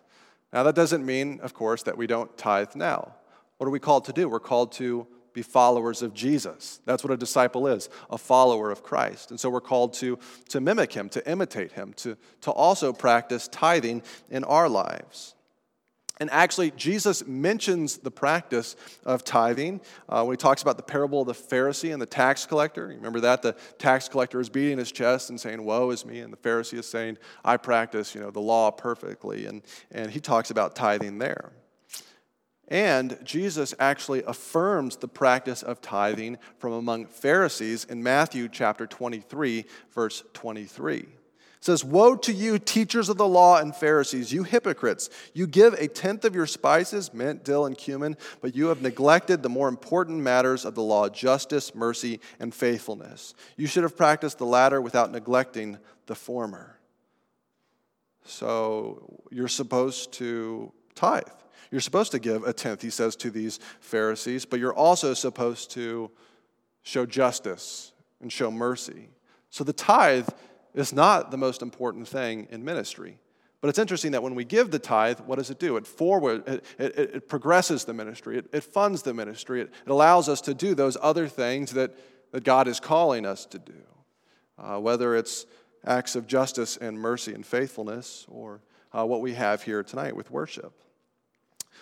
Now, 0.51 0.63
that 0.63 0.73
doesn't 0.73 1.05
mean, 1.05 1.39
of 1.41 1.53
course, 1.53 1.83
that 1.83 1.95
we 1.95 2.07
don't 2.07 2.35
tithe 2.39 2.75
now. 2.75 3.13
What 3.57 3.67
are 3.67 3.69
we 3.69 3.77
called 3.77 4.05
to 4.05 4.11
do? 4.11 4.27
We're 4.27 4.39
called 4.39 4.71
to 4.73 5.05
be 5.33 5.43
followers 5.43 6.01
of 6.01 6.15
Jesus. 6.15 6.79
That's 6.85 7.03
what 7.03 7.13
a 7.13 7.17
disciple 7.17 7.67
is, 7.67 7.87
a 8.09 8.17
follower 8.17 8.71
of 8.71 8.81
Christ. 8.81 9.29
And 9.29 9.39
so 9.39 9.51
we're 9.51 9.61
called 9.61 9.93
to, 9.93 10.17
to 10.49 10.59
mimic 10.59 10.91
him, 10.91 11.07
to 11.09 11.29
imitate 11.29 11.73
him, 11.73 11.93
to, 11.97 12.17
to 12.41 12.51
also 12.51 12.93
practice 12.93 13.47
tithing 13.47 14.01
in 14.31 14.43
our 14.43 14.67
lives. 14.67 15.35
And 16.21 16.29
actually, 16.29 16.69
Jesus 16.77 17.25
mentions 17.25 17.97
the 17.97 18.11
practice 18.11 18.75
of 19.07 19.23
tithing 19.23 19.81
uh, 20.07 20.23
when 20.23 20.35
he 20.35 20.37
talks 20.37 20.61
about 20.61 20.77
the 20.77 20.83
parable 20.83 21.21
of 21.21 21.27
the 21.27 21.33
Pharisee 21.33 21.91
and 21.91 21.99
the 21.99 22.05
tax 22.05 22.45
collector. 22.45 22.91
You 22.91 22.97
Remember 22.97 23.21
that? 23.21 23.41
The 23.41 23.55
tax 23.79 24.07
collector 24.07 24.39
is 24.39 24.47
beating 24.47 24.77
his 24.77 24.91
chest 24.91 25.31
and 25.31 25.41
saying, 25.41 25.63
Woe 25.63 25.89
is 25.89 26.05
me. 26.05 26.19
And 26.19 26.31
the 26.31 26.37
Pharisee 26.37 26.77
is 26.77 26.85
saying, 26.85 27.17
I 27.43 27.57
practice 27.57 28.13
you 28.13 28.21
know, 28.21 28.29
the 28.29 28.39
law 28.39 28.69
perfectly. 28.69 29.47
And, 29.47 29.63
and 29.89 30.11
he 30.11 30.19
talks 30.19 30.51
about 30.51 30.75
tithing 30.75 31.17
there. 31.17 31.53
And 32.67 33.17
Jesus 33.23 33.73
actually 33.79 34.21
affirms 34.21 34.97
the 34.97 35.07
practice 35.07 35.63
of 35.63 35.81
tithing 35.81 36.37
from 36.59 36.73
among 36.73 37.07
Pharisees 37.07 37.85
in 37.85 38.03
Matthew 38.03 38.47
chapter 38.47 38.85
23, 38.85 39.65
verse 39.91 40.23
23 40.33 41.07
says, 41.61 41.85
Woe 41.85 42.15
to 42.17 42.33
you, 42.33 42.59
teachers 42.59 43.07
of 43.07 43.17
the 43.17 43.27
law 43.27 43.57
and 43.57 43.73
Pharisees, 43.73 44.33
you 44.33 44.43
hypocrites! 44.43 45.09
You 45.33 45.47
give 45.47 45.73
a 45.75 45.87
tenth 45.87 46.25
of 46.25 46.35
your 46.35 46.47
spices, 46.47 47.13
mint, 47.13 47.45
dill, 47.45 47.65
and 47.65 47.77
cumin, 47.77 48.17
but 48.41 48.55
you 48.55 48.67
have 48.67 48.81
neglected 48.81 49.43
the 49.43 49.49
more 49.49 49.69
important 49.69 50.19
matters 50.19 50.65
of 50.65 50.75
the 50.75 50.81
law 50.81 51.07
justice, 51.07 51.73
mercy, 51.73 52.19
and 52.39 52.53
faithfulness. 52.53 53.35
You 53.55 53.67
should 53.67 53.83
have 53.83 53.95
practiced 53.95 54.39
the 54.39 54.45
latter 54.45 54.81
without 54.81 55.11
neglecting 55.11 55.77
the 56.07 56.15
former. 56.15 56.79
So 58.25 59.21
you're 59.31 59.47
supposed 59.47 60.13
to 60.13 60.73
tithe. 60.95 61.23
You're 61.69 61.81
supposed 61.81 62.11
to 62.11 62.19
give 62.19 62.43
a 62.43 62.53
tenth, 62.53 62.81
he 62.81 62.89
says 62.89 63.15
to 63.17 63.29
these 63.29 63.59
Pharisees, 63.79 64.45
but 64.45 64.59
you're 64.59 64.73
also 64.73 65.13
supposed 65.13 65.71
to 65.71 66.11
show 66.83 67.05
justice 67.05 67.93
and 68.19 68.31
show 68.31 68.51
mercy. 68.51 69.09
So 69.51 69.63
the 69.63 69.73
tithe 69.73 70.27
is 70.73 70.93
not 70.93 71.31
the 71.31 71.37
most 71.37 71.61
important 71.61 72.07
thing 72.07 72.47
in 72.49 72.63
ministry. 72.63 73.19
But 73.61 73.69
it's 73.69 73.79
interesting 73.79 74.11
that 74.13 74.23
when 74.23 74.33
we 74.33 74.43
give 74.43 74.71
the 74.71 74.79
tithe, 74.79 75.19
what 75.21 75.37
does 75.37 75.51
it 75.51 75.59
do? 75.59 75.77
It 75.77 75.85
forward, 75.85 76.47
it, 76.47 76.65
it, 76.79 76.97
it 76.97 77.29
progresses 77.29 77.85
the 77.85 77.93
ministry, 77.93 78.39
it, 78.39 78.47
it 78.51 78.63
funds 78.63 79.03
the 79.03 79.13
ministry, 79.13 79.61
it, 79.61 79.71
it, 79.85 79.89
allows 79.89 80.27
us 80.27 80.41
to 80.41 80.53
do 80.55 80.73
those 80.73 80.97
other 80.99 81.27
things 81.27 81.71
that, 81.73 81.95
that 82.31 82.43
God 82.43 82.67
is 82.67 82.79
calling 82.79 83.25
us 83.25 83.45
to 83.47 83.59
do. 83.59 83.73
Uh, 84.57 84.79
whether 84.79 85.15
it's 85.15 85.45
acts 85.85 86.15
of 86.15 86.27
justice 86.27 86.77
and 86.77 86.99
mercy 86.99 87.33
and 87.33 87.45
faithfulness, 87.45 88.25
or 88.29 88.61
uh, 88.93 89.05
what 89.05 89.21
we 89.21 89.33
have 89.33 89.63
here 89.63 89.83
tonight 89.83 90.15
with 90.15 90.29
worship. 90.29 90.73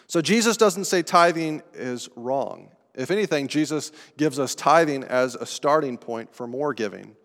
So 0.07 0.21
Jesus 0.21 0.57
doesn't 0.57 0.85
say 0.85 1.01
tithing 1.01 1.61
is 1.73 2.09
wrong. 2.15 2.69
If 2.95 3.11
anything, 3.11 3.47
Jesus 3.47 3.91
gives 4.17 4.39
us 4.39 4.55
tithing 4.55 5.03
as 5.03 5.35
a 5.35 5.45
starting 5.45 5.97
point 5.97 6.33
for 6.33 6.47
more 6.47 6.73
giving. 6.73 7.15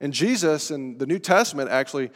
And 0.00 0.12
Jesus 0.12 0.70
in 0.70 0.98
the 0.98 1.06
New 1.06 1.18
Testament 1.18 1.70
actually 1.70 2.10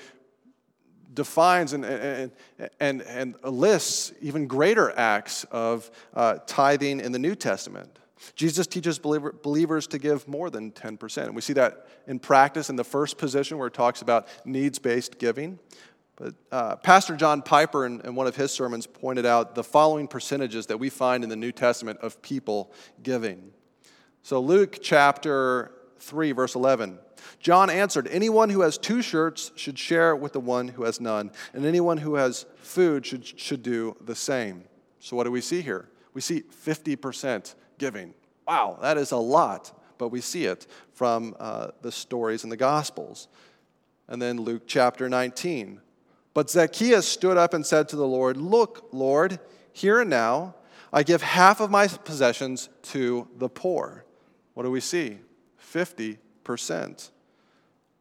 defines 1.12 1.72
and, 1.72 1.84
and, 1.84 2.32
and, 2.80 3.02
and 3.02 3.34
lists 3.44 4.12
even 4.20 4.46
greater 4.46 4.92
acts 4.98 5.44
of 5.44 5.90
uh, 6.14 6.38
tithing 6.46 7.00
in 7.00 7.12
the 7.12 7.18
New 7.18 7.34
Testament. 7.34 7.98
Jesus 8.34 8.66
teaches 8.66 8.98
believer, 8.98 9.32
believers 9.32 9.86
to 9.88 9.98
give 9.98 10.26
more 10.26 10.50
than 10.50 10.72
10%. 10.72 11.24
And 11.24 11.34
we 11.34 11.42
see 11.42 11.52
that 11.54 11.86
in 12.06 12.18
practice 12.18 12.70
in 12.70 12.76
the 12.76 12.84
first 12.84 13.18
position 13.18 13.58
where 13.58 13.68
it 13.68 13.74
talks 13.74 14.02
about 14.02 14.28
needs 14.44 14.78
based 14.78 15.18
giving. 15.18 15.58
But 16.16 16.34
uh, 16.52 16.76
Pastor 16.76 17.16
John 17.16 17.42
Piper, 17.42 17.84
in, 17.86 18.00
in 18.02 18.14
one 18.14 18.26
of 18.26 18.36
his 18.36 18.52
sermons, 18.52 18.86
pointed 18.86 19.26
out 19.26 19.54
the 19.54 19.64
following 19.64 20.06
percentages 20.06 20.66
that 20.66 20.78
we 20.78 20.88
find 20.88 21.24
in 21.24 21.30
the 21.30 21.36
New 21.36 21.52
Testament 21.52 21.98
of 22.00 22.22
people 22.22 22.72
giving. 23.02 23.50
So, 24.22 24.40
Luke 24.40 24.78
chapter 24.80 25.72
3, 25.98 26.32
verse 26.32 26.54
11. 26.54 26.98
John 27.38 27.70
answered, 27.70 28.08
Anyone 28.08 28.50
who 28.50 28.62
has 28.62 28.78
two 28.78 29.02
shirts 29.02 29.52
should 29.56 29.78
share 29.78 30.14
with 30.16 30.32
the 30.32 30.40
one 30.40 30.68
who 30.68 30.84
has 30.84 31.00
none, 31.00 31.30
and 31.52 31.64
anyone 31.64 31.98
who 31.98 32.14
has 32.14 32.46
food 32.56 33.04
should, 33.06 33.26
should 33.38 33.62
do 33.62 33.96
the 34.00 34.14
same. 34.14 34.64
So, 35.00 35.16
what 35.16 35.24
do 35.24 35.30
we 35.30 35.40
see 35.40 35.60
here? 35.60 35.88
We 36.14 36.20
see 36.20 36.42
50% 36.42 37.54
giving. 37.78 38.14
Wow, 38.46 38.78
that 38.82 38.96
is 38.96 39.12
a 39.12 39.16
lot, 39.16 39.78
but 39.98 40.08
we 40.08 40.20
see 40.20 40.44
it 40.44 40.66
from 40.92 41.34
uh, 41.38 41.68
the 41.82 41.92
stories 41.92 42.44
in 42.44 42.50
the 42.50 42.56
Gospels. 42.56 43.28
And 44.08 44.20
then 44.20 44.40
Luke 44.40 44.64
chapter 44.66 45.08
19. 45.08 45.80
But 46.34 46.50
Zacchaeus 46.50 47.06
stood 47.06 47.36
up 47.36 47.54
and 47.54 47.64
said 47.64 47.88
to 47.90 47.96
the 47.96 48.06
Lord, 48.06 48.36
Look, 48.36 48.88
Lord, 48.92 49.38
here 49.72 50.00
and 50.00 50.10
now, 50.10 50.54
I 50.92 51.02
give 51.02 51.22
half 51.22 51.60
of 51.60 51.70
my 51.70 51.88
possessions 51.88 52.68
to 52.82 53.28
the 53.36 53.48
poor. 53.48 54.04
What 54.54 54.62
do 54.62 54.70
we 54.70 54.80
see? 54.80 55.18
50%. 55.72 57.10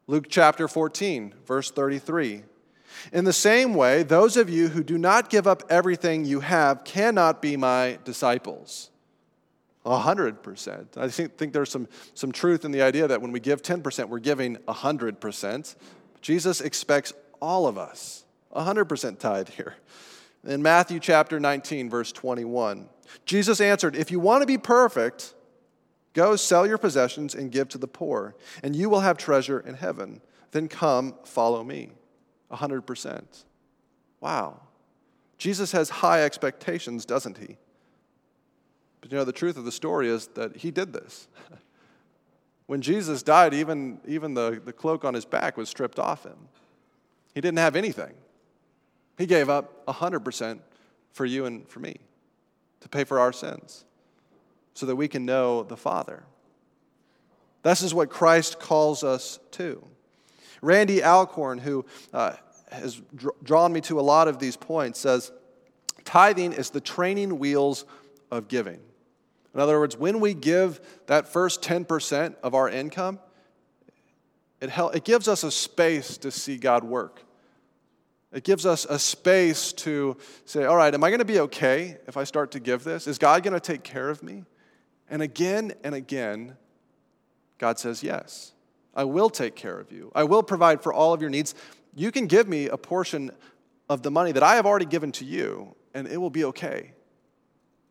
Luke 0.06 0.26
chapter 0.28 0.68
14, 0.68 1.34
verse 1.46 1.70
33. 1.70 2.42
In 3.12 3.24
the 3.24 3.32
same 3.32 3.74
way, 3.74 4.02
those 4.02 4.36
of 4.36 4.50
you 4.50 4.68
who 4.68 4.82
do 4.82 4.98
not 4.98 5.30
give 5.30 5.46
up 5.46 5.62
everything 5.70 6.24
you 6.24 6.40
have 6.40 6.84
cannot 6.84 7.40
be 7.40 7.56
my 7.56 7.98
disciples. 8.04 8.90
100%. 9.84 10.96
I 10.96 11.08
think, 11.08 11.36
think 11.36 11.52
there's 11.52 11.70
some, 11.70 11.88
some 12.14 12.32
truth 12.32 12.64
in 12.64 12.70
the 12.70 12.82
idea 12.82 13.06
that 13.08 13.20
when 13.20 13.32
we 13.32 13.40
give 13.40 13.62
10%, 13.62 14.08
we're 14.08 14.18
giving 14.18 14.56
100%. 14.56 15.76
Jesus 16.22 16.60
expects 16.60 17.12
all 17.40 17.66
of 17.66 17.76
us 17.76 18.24
100% 18.54 19.18
tithe 19.18 19.48
here. 19.50 19.74
In 20.46 20.62
Matthew 20.62 21.00
chapter 21.00 21.40
19, 21.40 21.90
verse 21.90 22.12
21, 22.12 22.88
Jesus 23.24 23.60
answered, 23.60 23.96
If 23.96 24.10
you 24.10 24.20
want 24.20 24.42
to 24.42 24.46
be 24.46 24.58
perfect, 24.58 25.34
go 26.14 26.36
sell 26.36 26.66
your 26.66 26.78
possessions 26.78 27.34
and 27.34 27.52
give 27.52 27.68
to 27.70 27.78
the 27.78 27.86
poor, 27.86 28.34
and 28.62 28.74
you 28.74 28.88
will 28.88 29.00
have 29.00 29.18
treasure 29.18 29.60
in 29.60 29.74
heaven. 29.74 30.20
Then 30.52 30.68
come, 30.68 31.14
follow 31.24 31.62
me. 31.62 31.90
100%. 32.50 33.44
Wow. 34.20 34.60
Jesus 35.36 35.72
has 35.72 35.90
high 35.90 36.22
expectations, 36.22 37.04
doesn't 37.04 37.38
he? 37.38 37.56
But 39.00 39.12
you 39.12 39.18
know, 39.18 39.24
the 39.24 39.32
truth 39.32 39.56
of 39.56 39.64
the 39.64 39.72
story 39.72 40.08
is 40.08 40.28
that 40.28 40.56
he 40.56 40.70
did 40.70 40.92
this. 40.92 41.28
when 42.66 42.80
Jesus 42.80 43.22
died, 43.22 43.52
even, 43.52 43.98
even 44.06 44.34
the, 44.34 44.62
the 44.64 44.72
cloak 44.72 45.04
on 45.04 45.12
his 45.12 45.24
back 45.24 45.56
was 45.56 45.68
stripped 45.68 45.98
off 45.98 46.24
him. 46.24 46.48
He 47.34 47.40
didn't 47.40 47.58
have 47.58 47.76
anything. 47.76 48.14
He 49.18 49.26
gave 49.26 49.50
up 49.50 49.84
100% 49.86 50.60
for 51.12 51.26
you 51.26 51.44
and 51.44 51.68
for 51.68 51.80
me 51.80 51.96
to 52.80 52.88
pay 52.88 53.04
for 53.04 53.18
our 53.18 53.32
sins 53.32 53.84
so 54.74 54.86
that 54.86 54.96
we 54.96 55.08
can 55.08 55.24
know 55.24 55.62
the 55.62 55.76
Father. 55.76 56.24
This 57.62 57.82
is 57.82 57.94
what 57.94 58.10
Christ 58.10 58.58
calls 58.60 59.02
us 59.02 59.38
to. 59.52 59.82
Randy 60.60 61.02
Alcorn, 61.02 61.58
who 61.58 61.84
uh, 62.12 62.34
has 62.70 63.00
dr- 63.14 63.36
drawn 63.42 63.72
me 63.72 63.80
to 63.82 63.98
a 63.98 64.02
lot 64.02 64.28
of 64.28 64.38
these 64.38 64.56
points, 64.56 65.00
says 65.00 65.32
tithing 66.04 66.52
is 66.52 66.70
the 66.70 66.80
training 66.80 67.38
wheels 67.38 67.84
of 68.30 68.48
giving. 68.48 68.80
In 69.54 69.60
other 69.60 69.78
words, 69.78 69.96
when 69.96 70.20
we 70.20 70.34
give 70.34 70.80
that 71.06 71.28
first 71.28 71.62
10% 71.62 72.34
of 72.42 72.54
our 72.54 72.68
income, 72.68 73.20
it, 74.60 74.68
hel- 74.68 74.90
it 74.90 75.04
gives 75.04 75.28
us 75.28 75.44
a 75.44 75.50
space 75.50 76.18
to 76.18 76.30
see 76.30 76.56
God 76.56 76.84
work. 76.84 77.22
It 78.32 78.42
gives 78.42 78.66
us 78.66 78.84
a 78.84 78.98
space 78.98 79.72
to 79.74 80.16
say, 80.44 80.64
all 80.64 80.76
right, 80.76 80.92
am 80.92 81.04
I 81.04 81.10
going 81.10 81.20
to 81.20 81.24
be 81.24 81.40
okay 81.40 81.98
if 82.08 82.16
I 82.16 82.24
start 82.24 82.50
to 82.52 82.60
give 82.60 82.82
this? 82.82 83.06
Is 83.06 83.16
God 83.16 83.44
going 83.44 83.54
to 83.54 83.60
take 83.60 83.84
care 83.84 84.10
of 84.10 84.22
me? 84.24 84.44
And 85.14 85.22
again 85.22 85.74
and 85.84 85.94
again, 85.94 86.56
God 87.58 87.78
says, 87.78 88.02
yes, 88.02 88.52
I 88.96 89.04
will 89.04 89.30
take 89.30 89.54
care 89.54 89.78
of 89.78 89.92
you. 89.92 90.10
I 90.12 90.24
will 90.24 90.42
provide 90.42 90.82
for 90.82 90.92
all 90.92 91.12
of 91.12 91.20
your 91.20 91.30
needs. 91.30 91.54
You 91.94 92.10
can 92.10 92.26
give 92.26 92.48
me 92.48 92.66
a 92.66 92.76
portion 92.76 93.30
of 93.88 94.02
the 94.02 94.10
money 94.10 94.32
that 94.32 94.42
I 94.42 94.56
have 94.56 94.66
already 94.66 94.86
given 94.86 95.12
to 95.12 95.24
you, 95.24 95.76
and 95.94 96.08
it 96.08 96.16
will 96.16 96.30
be 96.30 96.44
okay. 96.46 96.94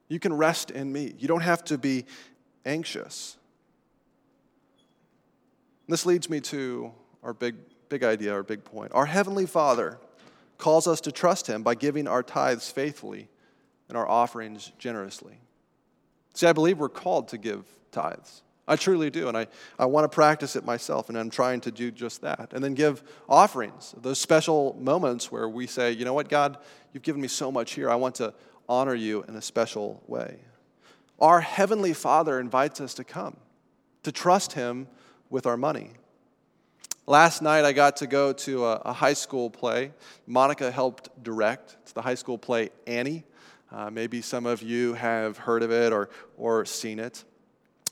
You 0.10 0.20
can 0.20 0.34
rest 0.34 0.70
in 0.70 0.92
me. 0.92 1.14
You 1.18 1.30
don't 1.30 1.44
have 1.44 1.64
to 1.64 1.78
be 1.78 2.04
anxious. 2.66 3.38
This 5.88 6.06
leads 6.06 6.30
me 6.30 6.42
to 6.42 6.92
our 7.24 7.34
big, 7.34 7.56
big 7.88 8.04
idea, 8.04 8.34
our 8.34 8.44
big 8.44 8.66
point. 8.66 8.92
Our 8.94 9.06
Heavenly 9.06 9.46
Father 9.46 9.98
calls 10.58 10.88
us 10.88 11.00
to 11.00 11.12
trust 11.14 11.48
Him 11.48 11.64
by 11.64 11.76
giving 11.76 12.06
our 12.06 12.22
tithes 12.22 12.70
faithfully 12.70 13.30
and 13.88 13.98
our 13.98 14.10
offerings 14.10 14.74
generously. 14.78 15.40
See, 16.34 16.48
I 16.48 16.54
believe 16.54 16.80
we're 16.80 16.90
called 16.90 17.30
to 17.30 17.38
give 17.38 17.66
tithes. 17.92 18.42
I 18.68 18.78
truly 18.78 19.10
do, 19.10 19.28
and 19.28 19.38
I, 19.38 19.48
I 19.78 19.86
want 19.86 20.06
to 20.06 20.10
practice 20.10 20.56
it 20.56 20.64
myself, 20.64 21.10
and 21.10 21.18
I'm 21.18 21.30
trying 21.30 21.60
to 21.62 21.72
do 21.72 21.92
just 21.92 22.22
that. 22.22 22.54
And 22.54 22.64
then 22.64 22.74
give 22.74 23.04
offerings, 23.28 23.94
those 24.02 24.20
special 24.20 24.78
moments 24.80 25.32
where 25.32 25.50
we 25.50 25.68
say, 25.68 25.92
you 25.92 26.06
know 26.06 26.14
what, 26.14 26.30
God, 26.30 26.58
you've 26.94 27.04
given 27.04 27.22
me 27.22 27.28
so 27.28 27.52
much 27.52 27.74
here. 27.74 27.90
I 27.90 27.96
want 27.96 28.16
to 28.16 28.34
honor 28.70 28.96
you 28.96 29.24
in 29.28 29.36
a 29.36 29.42
special 29.42 30.02
way. 30.08 30.40
Our 31.20 31.42
Heavenly 31.42 31.94
Father 31.94 32.40
invites 32.40 32.80
us 32.80 32.94
to 32.96 33.04
come, 33.04 33.36
to 34.04 34.12
trust 34.12 34.54
Him 34.54 34.88
with 35.30 35.46
our 35.46 35.58
money. 35.58 35.92
Last 37.06 37.42
night, 37.42 37.66
I 37.66 37.74
got 37.74 37.98
to 37.98 38.08
go 38.08 38.32
to 38.32 38.66
a, 38.66 38.76
a, 38.78 38.94
high 38.94 39.14
school 39.14 39.50
play. 39.50 39.92
Monica 40.26 40.72
helped 40.72 41.10
direct. 41.22 41.76
It's 41.82 41.92
the 41.92 42.02
high 42.02 42.16
school 42.16 42.38
play 42.38 42.70
Annie. 42.88 43.26
Uh, 43.74 43.90
maybe 43.90 44.22
some 44.22 44.46
of 44.46 44.62
you 44.62 44.94
have 44.94 45.38
heard 45.38 45.64
of 45.64 45.72
it 45.72 45.92
or, 45.92 46.10
or 46.38 46.64
seen 46.64 47.00
it. 47.00 47.24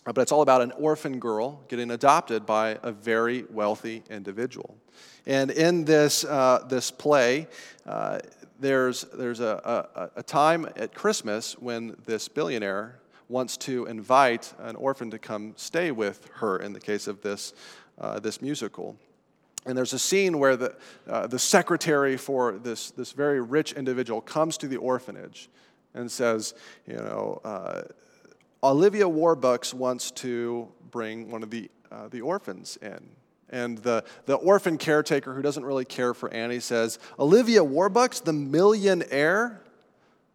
Uh, 0.05 0.13
but 0.13 0.21
it's 0.21 0.31
all 0.31 0.41
about 0.41 0.61
an 0.61 0.71
orphan 0.73 1.19
girl 1.19 1.59
getting 1.67 1.91
adopted 1.91 2.45
by 2.45 2.77
a 2.83 2.91
very 2.91 3.45
wealthy 3.49 4.03
individual. 4.09 4.77
And 5.25 5.49
in 5.49 5.85
this, 5.85 6.23
uh, 6.23 6.65
this 6.69 6.91
play, 6.91 7.47
uh, 7.85 8.19
there's, 8.59 9.01
there's 9.13 9.39
a, 9.39 9.89
a, 9.95 10.19
a 10.19 10.23
time 10.23 10.67
at 10.75 10.93
Christmas 10.93 11.57
when 11.57 11.95
this 12.05 12.27
billionaire 12.27 12.99
wants 13.27 13.57
to 13.57 13.85
invite 13.85 14.53
an 14.59 14.75
orphan 14.75 15.09
to 15.09 15.17
come 15.17 15.53
stay 15.55 15.91
with 15.91 16.29
her 16.35 16.57
in 16.57 16.73
the 16.73 16.79
case 16.79 17.07
of 17.07 17.21
this 17.21 17.53
uh, 18.01 18.19
this 18.19 18.41
musical. 18.41 18.97
And 19.65 19.77
there's 19.77 19.93
a 19.93 19.99
scene 19.99 20.39
where 20.39 20.57
the, 20.57 20.75
uh, 21.07 21.27
the 21.27 21.37
secretary 21.37 22.17
for 22.17 22.53
this, 22.53 22.91
this 22.91 23.11
very 23.11 23.39
rich 23.39 23.73
individual 23.73 24.19
comes 24.19 24.57
to 24.57 24.67
the 24.67 24.77
orphanage 24.77 25.49
and 25.93 26.11
says, 26.11 26.53
you 26.87 26.95
know, 26.95 27.41
uh, 27.43 27.81
Olivia 28.63 29.05
Warbucks 29.05 29.73
wants 29.73 30.11
to 30.11 30.67
bring 30.91 31.31
one 31.31 31.43
of 31.43 31.49
the, 31.49 31.69
uh, 31.91 32.07
the 32.07 32.21
orphans 32.21 32.77
in. 32.81 33.09
And 33.49 33.77
the, 33.79 34.05
the 34.25 34.35
orphan 34.35 34.77
caretaker 34.77 35.33
who 35.33 35.41
doesn't 35.41 35.65
really 35.65 35.83
care 35.83 36.13
for 36.13 36.33
Annie 36.33 36.61
says, 36.61 36.99
Olivia 37.19 37.61
Warbucks, 37.61 38.23
the 38.23 38.33
millionaire? 38.33 39.61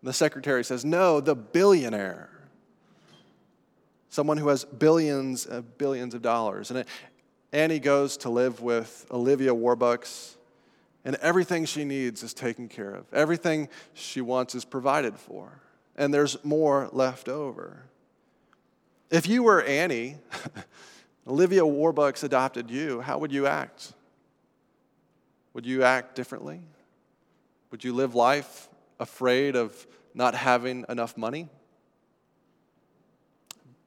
The 0.02 0.12
secretary 0.12 0.64
says, 0.64 0.84
No, 0.84 1.20
the 1.20 1.34
billionaire. 1.34 2.30
Someone 4.10 4.36
who 4.36 4.48
has 4.48 4.64
billions 4.64 5.46
of 5.46 5.78
billions 5.78 6.14
of 6.14 6.22
dollars. 6.22 6.70
And, 6.70 6.80
it, 6.80 6.88
Annie 7.52 7.78
goes 7.78 8.18
to 8.18 8.30
live 8.30 8.60
with 8.60 9.06
Olivia 9.10 9.54
Warbucks, 9.54 10.35
and 11.06 11.14
everything 11.22 11.64
she 11.64 11.84
needs 11.84 12.24
is 12.24 12.34
taken 12.34 12.68
care 12.68 12.92
of. 12.92 13.06
Everything 13.12 13.68
she 13.94 14.20
wants 14.20 14.56
is 14.56 14.64
provided 14.64 15.16
for, 15.16 15.62
and 15.94 16.12
there's 16.12 16.44
more 16.44 16.90
left 16.92 17.28
over. 17.28 17.84
If 19.08 19.28
you 19.28 19.44
were 19.44 19.62
Annie, 19.62 20.16
Olivia 21.28 21.62
Warbucks 21.62 22.24
adopted 22.24 22.72
you, 22.72 23.00
how 23.00 23.18
would 23.18 23.30
you 23.30 23.46
act? 23.46 23.92
Would 25.54 25.64
you 25.64 25.84
act 25.84 26.16
differently? 26.16 26.60
Would 27.70 27.84
you 27.84 27.94
live 27.94 28.16
life 28.16 28.68
afraid 28.98 29.54
of 29.54 29.86
not 30.12 30.34
having 30.34 30.84
enough 30.88 31.16
money? 31.16 31.48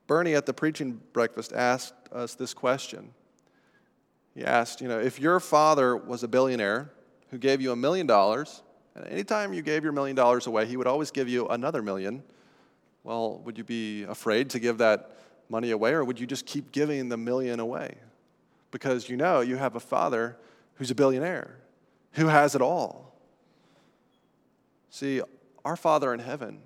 Bernie 0.07 0.35
at 0.35 0.45
the 0.45 0.53
preaching 0.53 1.01
breakfast 1.11 1.51
asked 1.51 1.93
us 2.13 2.33
this 2.35 2.53
question 2.53 3.13
he 4.35 4.45
asked, 4.45 4.79
you 4.79 4.87
know, 4.87 4.99
if 4.99 5.19
your 5.19 5.41
father 5.41 5.97
was 5.97 6.23
a 6.23 6.27
billionaire 6.27 6.91
who 7.31 7.37
gave 7.37 7.61
you 7.61 7.71
a 7.71 7.75
million 7.75 8.07
dollars, 8.07 8.63
and 8.95 9.07
anytime 9.07 9.53
you 9.53 9.61
gave 9.61 9.83
your 9.83 9.93
million 9.93 10.15
dollars 10.15 10.47
away, 10.47 10.65
he 10.65 10.77
would 10.77 10.87
always 10.87 11.11
give 11.11 11.29
you 11.29 11.47
another 11.47 11.81
million, 11.81 12.23
well, 13.03 13.39
would 13.45 13.57
you 13.57 13.63
be 13.63 14.03
afraid 14.03 14.49
to 14.51 14.59
give 14.59 14.77
that 14.79 15.17
money 15.49 15.71
away, 15.71 15.91
or 15.91 16.03
would 16.03 16.19
you 16.19 16.27
just 16.27 16.45
keep 16.45 16.71
giving 16.71 17.09
the 17.09 17.17
million 17.17 17.59
away? 17.59 17.95
because 18.71 19.09
you 19.09 19.17
know 19.17 19.41
you 19.41 19.55
have 19.57 19.75
a 19.75 19.79
father 19.79 20.37
who's 20.75 20.91
a 20.91 20.95
billionaire, 20.95 21.57
who 22.13 22.27
has 22.27 22.55
it 22.55 22.61
all. 22.61 23.15
See, 24.89 25.21
our 25.65 25.75
Father 25.75 26.13
in 26.13 26.19
heaven, 26.19 26.61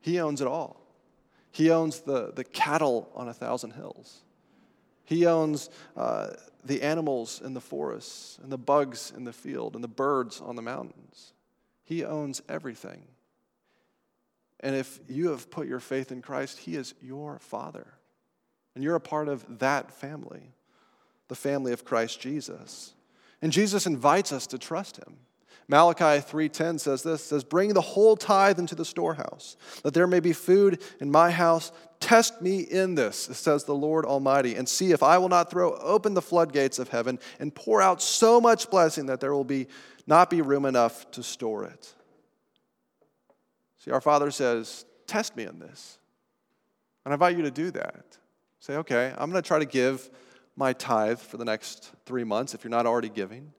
He 0.00 0.18
owns 0.18 0.40
it 0.40 0.46
all. 0.46 0.80
He 1.50 1.70
owns 1.70 2.00
the, 2.00 2.32
the 2.32 2.44
cattle 2.44 3.10
on 3.14 3.28
a 3.28 3.34
thousand 3.34 3.72
hills. 3.72 4.20
He 5.08 5.24
owns 5.24 5.70
uh, 5.96 6.32
the 6.62 6.82
animals 6.82 7.40
in 7.42 7.54
the 7.54 7.62
forests, 7.62 8.38
and 8.42 8.52
the 8.52 8.58
bugs 8.58 9.10
in 9.16 9.24
the 9.24 9.32
field, 9.32 9.74
and 9.74 9.82
the 9.82 9.88
birds 9.88 10.38
on 10.38 10.54
the 10.54 10.60
mountains. 10.60 11.32
He 11.82 12.04
owns 12.04 12.42
everything. 12.46 13.06
And 14.60 14.76
if 14.76 15.00
you 15.08 15.30
have 15.30 15.50
put 15.50 15.66
your 15.66 15.80
faith 15.80 16.12
in 16.12 16.20
Christ, 16.20 16.58
He 16.58 16.76
is 16.76 16.92
your 17.00 17.38
Father. 17.38 17.86
And 18.74 18.84
you're 18.84 18.96
a 18.96 19.00
part 19.00 19.28
of 19.28 19.60
that 19.60 19.92
family, 19.92 20.52
the 21.28 21.34
family 21.34 21.72
of 21.72 21.86
Christ 21.86 22.20
Jesus. 22.20 22.92
And 23.40 23.50
Jesus 23.50 23.86
invites 23.86 24.30
us 24.30 24.46
to 24.48 24.58
trust 24.58 24.98
Him. 24.98 25.16
Malachi 25.70 26.22
3:10 26.22 26.80
says 26.80 27.02
this 27.02 27.22
says 27.22 27.44
bring 27.44 27.74
the 27.74 27.80
whole 27.80 28.16
tithe 28.16 28.58
into 28.58 28.74
the 28.74 28.86
storehouse 28.86 29.56
that 29.82 29.92
there 29.92 30.06
may 30.06 30.18
be 30.18 30.32
food 30.32 30.82
in 30.98 31.10
my 31.10 31.30
house. 31.30 31.72
Test 32.00 32.40
me 32.40 32.60
in 32.60 32.94
this 32.94 33.16
says 33.16 33.64
the 33.64 33.74
Lord 33.74 34.06
Almighty 34.06 34.54
and 34.54 34.66
see 34.66 34.92
if 34.92 35.02
I 35.02 35.18
will 35.18 35.28
not 35.28 35.50
throw 35.50 35.74
open 35.74 36.14
the 36.14 36.22
floodgates 36.22 36.78
of 36.78 36.88
heaven 36.88 37.18
and 37.38 37.54
pour 37.54 37.82
out 37.82 38.00
so 38.00 38.40
much 38.40 38.70
blessing 38.70 39.06
that 39.06 39.20
there 39.20 39.34
will 39.34 39.44
be 39.44 39.66
not 40.06 40.30
be 40.30 40.40
room 40.40 40.64
enough 40.64 41.10
to 41.10 41.22
store 41.22 41.64
it. 41.64 41.94
See 43.76 43.90
our 43.90 44.00
father 44.00 44.30
says 44.30 44.86
test 45.06 45.36
me 45.36 45.44
in 45.44 45.58
this 45.58 45.98
and 47.04 47.12
I 47.12 47.14
invite 47.16 47.36
you 47.36 47.42
to 47.42 47.50
do 47.50 47.70
that. 47.72 48.16
Say 48.60 48.76
okay 48.76 49.12
I'm 49.18 49.30
going 49.30 49.42
to 49.42 49.46
try 49.46 49.58
to 49.58 49.66
give 49.66 50.08
my 50.56 50.72
tithe 50.72 51.18
for 51.18 51.36
the 51.36 51.44
next 51.44 51.92
3 52.06 52.24
months 52.24 52.54
if 52.54 52.64
you're 52.64 52.70
not 52.70 52.86
already 52.86 53.10
giving 53.10 53.52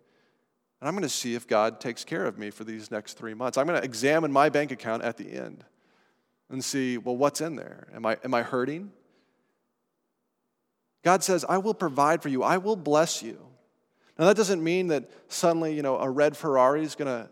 and 0.79 0.87
I'm 0.87 0.93
going 0.93 1.03
to 1.03 1.09
see 1.09 1.35
if 1.35 1.47
God 1.47 1.81
takes 1.81 2.05
care 2.05 2.25
of 2.25 2.37
me 2.37 2.51
for 2.51 2.63
these 2.63 2.89
next 2.89 3.13
three 3.13 3.33
months. 3.33 3.57
I'm 3.57 3.67
going 3.67 3.79
to 3.79 3.85
examine 3.85 4.31
my 4.31 4.49
bank 4.49 4.71
account 4.71 5.03
at 5.03 5.17
the 5.17 5.29
end 5.31 5.63
and 6.49 6.63
see, 6.63 6.97
well, 6.97 7.17
what's 7.17 7.41
in 7.41 7.55
there? 7.55 7.87
Am 7.93 8.05
I, 8.05 8.17
am 8.23 8.33
I 8.33 8.43
hurting? 8.43 8.91
God 11.03 11.23
says, 11.23 11.45
I 11.47 11.57
will 11.57 11.73
provide 11.73 12.21
for 12.21 12.29
you, 12.29 12.43
I 12.43 12.57
will 12.57 12.75
bless 12.75 13.21
you. 13.21 13.39
Now, 14.17 14.25
that 14.25 14.35
doesn't 14.35 14.61
mean 14.61 14.87
that 14.87 15.09
suddenly, 15.29 15.73
you 15.73 15.81
know, 15.81 15.97
a 15.97 16.09
red 16.09 16.35
Ferrari 16.35 16.83
is 16.83 16.95
going 16.95 17.07
to, 17.07 17.29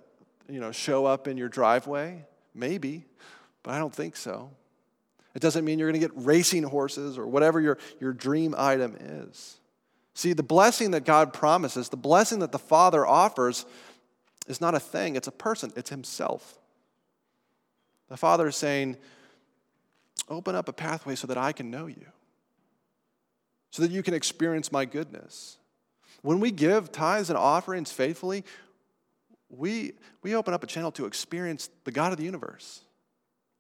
you 0.49 0.61
know, 0.61 0.71
show 0.71 1.05
up 1.05 1.27
in 1.27 1.35
your 1.35 1.49
driveway. 1.49 2.25
Maybe, 2.55 3.05
but 3.61 3.73
I 3.73 3.79
don't 3.79 3.93
think 3.93 4.15
so. 4.15 4.51
It 5.35 5.41
doesn't 5.41 5.63
mean 5.63 5.77
you're 5.77 5.91
going 5.91 6.01
to 6.01 6.07
get 6.07 6.15
racing 6.15 6.63
horses 6.63 7.17
or 7.17 7.27
whatever 7.27 7.59
your, 7.59 7.77
your 7.99 8.13
dream 8.13 8.55
item 8.57 8.95
is. 8.99 9.57
See, 10.17 10.33
the 10.33 10.41
blessing 10.41 10.91
that 10.91 11.05
God 11.05 11.31
promises, 11.31 11.89
the 11.89 11.95
blessing 11.95 12.39
that 12.39 12.51
the 12.51 12.57
Father 12.57 13.05
offers, 13.05 13.67
is 14.47 14.59
not 14.59 14.73
a 14.73 14.79
thing, 14.79 15.15
it's 15.15 15.27
a 15.27 15.31
person, 15.31 15.71
it's 15.75 15.91
Himself. 15.91 16.57
The 18.09 18.17
Father 18.17 18.47
is 18.47 18.55
saying, 18.55 18.97
Open 20.27 20.55
up 20.55 20.67
a 20.67 20.73
pathway 20.73 21.13
so 21.13 21.27
that 21.27 21.37
I 21.37 21.51
can 21.51 21.69
know 21.69 21.85
you, 21.85 22.07
so 23.69 23.83
that 23.83 23.91
you 23.91 24.01
can 24.01 24.15
experience 24.15 24.71
my 24.71 24.85
goodness. 24.85 25.59
When 26.23 26.39
we 26.39 26.49
give 26.49 26.91
tithes 26.91 27.29
and 27.29 27.37
offerings 27.37 27.91
faithfully, 27.91 28.43
we, 29.49 29.93
we 30.23 30.33
open 30.33 30.55
up 30.55 30.63
a 30.63 30.67
channel 30.67 30.91
to 30.93 31.05
experience 31.05 31.69
the 31.83 31.91
God 31.91 32.11
of 32.11 32.17
the 32.17 32.25
universe, 32.25 32.81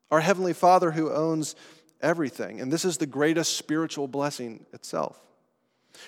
our 0.09 0.21
Heavenly 0.21 0.53
Father 0.53 0.89
who 0.89 1.11
owns 1.11 1.55
everything. 2.01 2.59
And 2.61 2.73
this 2.73 2.83
is 2.83 2.97
the 2.97 3.05
greatest 3.05 3.57
spiritual 3.57 4.07
blessing 4.07 4.65
itself. 4.73 5.19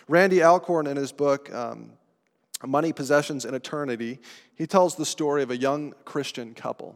Randy 0.07 0.43
Alcorn, 0.43 0.87
in 0.87 0.97
his 0.97 1.11
book, 1.11 1.53
um, 1.53 1.91
Money, 2.65 2.93
Possessions, 2.93 3.45
and 3.45 3.55
Eternity, 3.55 4.19
he 4.55 4.67
tells 4.67 4.95
the 4.95 5.05
story 5.05 5.43
of 5.43 5.51
a 5.51 5.57
young 5.57 5.93
Christian 6.05 6.53
couple 6.53 6.95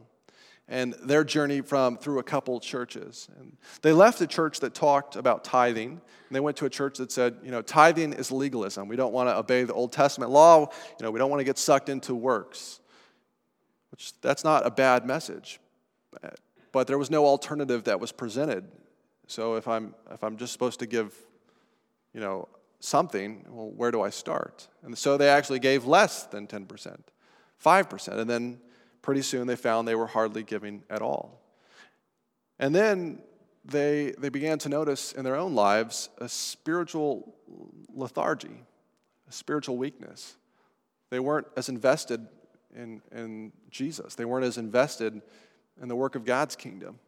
and 0.67 0.93
their 1.03 1.23
journey 1.23 1.61
from 1.61 1.97
through 1.97 2.19
a 2.19 2.23
couple 2.23 2.59
churches. 2.59 3.27
And 3.37 3.57
they 3.81 3.91
left 3.91 4.21
a 4.21 4.27
church 4.27 4.59
that 4.61 4.73
talked 4.73 5.15
about 5.15 5.43
tithing, 5.43 5.89
and 5.91 6.35
they 6.35 6.39
went 6.39 6.57
to 6.57 6.65
a 6.65 6.69
church 6.69 6.97
that 6.97 7.11
said, 7.11 7.35
you 7.43 7.51
know, 7.51 7.61
tithing 7.61 8.13
is 8.13 8.31
legalism. 8.31 8.87
We 8.87 8.95
don't 8.95 9.13
want 9.13 9.29
to 9.29 9.37
obey 9.37 9.63
the 9.63 9.73
Old 9.73 9.91
Testament 9.91 10.31
law. 10.31 10.69
You 10.99 11.03
know, 11.03 11.11
we 11.11 11.19
don't 11.19 11.29
want 11.29 11.41
to 11.41 11.45
get 11.45 11.57
sucked 11.57 11.89
into 11.89 12.15
works. 12.15 12.79
Which 13.91 14.19
that's 14.21 14.43
not 14.43 14.65
a 14.65 14.71
bad 14.71 15.05
message, 15.05 15.59
but 16.71 16.87
there 16.87 16.97
was 16.97 17.11
no 17.11 17.25
alternative 17.25 17.83
that 17.83 17.99
was 17.99 18.11
presented. 18.11 18.65
So 19.27 19.55
if 19.55 19.67
I'm 19.67 19.93
if 20.11 20.23
I'm 20.23 20.37
just 20.37 20.51
supposed 20.51 20.79
to 20.79 20.87
give, 20.87 21.13
you 22.13 22.19
know, 22.19 22.47
something, 22.83 23.45
well, 23.49 23.71
where 23.71 23.91
do 23.91 24.01
I 24.01 24.09
start? 24.09 24.67
And 24.83 24.97
so 24.97 25.15
they 25.15 25.29
actually 25.29 25.59
gave 25.59 25.85
less 25.85 26.25
than 26.25 26.47
10%, 26.47 26.97
5%. 27.63 28.07
And 28.17 28.29
then 28.29 28.59
pretty 29.01 29.21
soon 29.21 29.47
they 29.47 29.55
found 29.55 29.87
they 29.87 29.95
were 29.95 30.07
hardly 30.07 30.43
giving 30.43 30.83
at 30.89 31.01
all. 31.01 31.41
And 32.59 32.75
then 32.75 33.21
they, 33.63 34.13
they 34.17 34.27
began 34.27 34.57
to 34.59 34.69
notice 34.69 35.13
in 35.13 35.23
their 35.23 35.37
own 35.37 35.55
lives 35.55 36.09
a 36.17 36.27
spiritual 36.27 37.33
lethargy, 37.93 38.65
a 39.29 39.31
spiritual 39.31 39.77
weakness. 39.77 40.35
They 41.09 41.21
weren't 41.21 41.47
as 41.55 41.69
invested 41.69 42.27
in, 42.75 43.01
in 43.13 43.53
Jesus, 43.69 44.15
they 44.15 44.25
weren't 44.25 44.45
as 44.45 44.57
invested 44.57 45.21
in 45.81 45.87
the 45.87 45.95
work 45.95 46.15
of 46.15 46.25
God's 46.25 46.55
kingdom. 46.55 46.99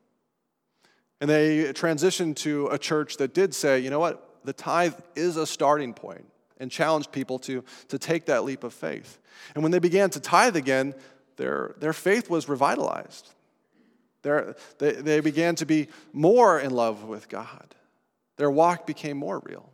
And 1.19 1.29
they 1.29 1.73
transitioned 1.73 2.35
to 2.37 2.67
a 2.67 2.77
church 2.77 3.17
that 3.17 3.33
did 3.33 3.53
say, 3.53 3.79
you 3.79 3.89
know 3.89 3.99
what, 3.99 4.34
the 4.45 4.53
tithe 4.53 4.95
is 5.15 5.37
a 5.37 5.45
starting 5.45 5.93
point 5.93 6.25
and 6.59 6.71
challenged 6.71 7.11
people 7.11 7.39
to, 7.39 7.63
to 7.89 7.99
take 7.99 8.25
that 8.25 8.45
leap 8.45 8.63
of 8.63 8.73
faith. 8.73 9.19
And 9.53 9.63
when 9.63 9.71
they 9.71 9.79
began 9.79 10.09
to 10.11 10.19
tithe 10.19 10.55
again, 10.55 10.93
their, 11.35 11.75
their 11.79 11.93
faith 11.93 12.29
was 12.29 12.47
revitalized. 12.47 13.29
Their, 14.21 14.55
they, 14.79 14.93
they 14.93 15.19
began 15.19 15.55
to 15.55 15.65
be 15.65 15.89
more 16.13 16.59
in 16.59 16.71
love 16.71 17.03
with 17.03 17.29
God. 17.29 17.75
Their 18.37 18.49
walk 18.49 18.87
became 18.87 19.17
more 19.17 19.41
real. 19.45 19.69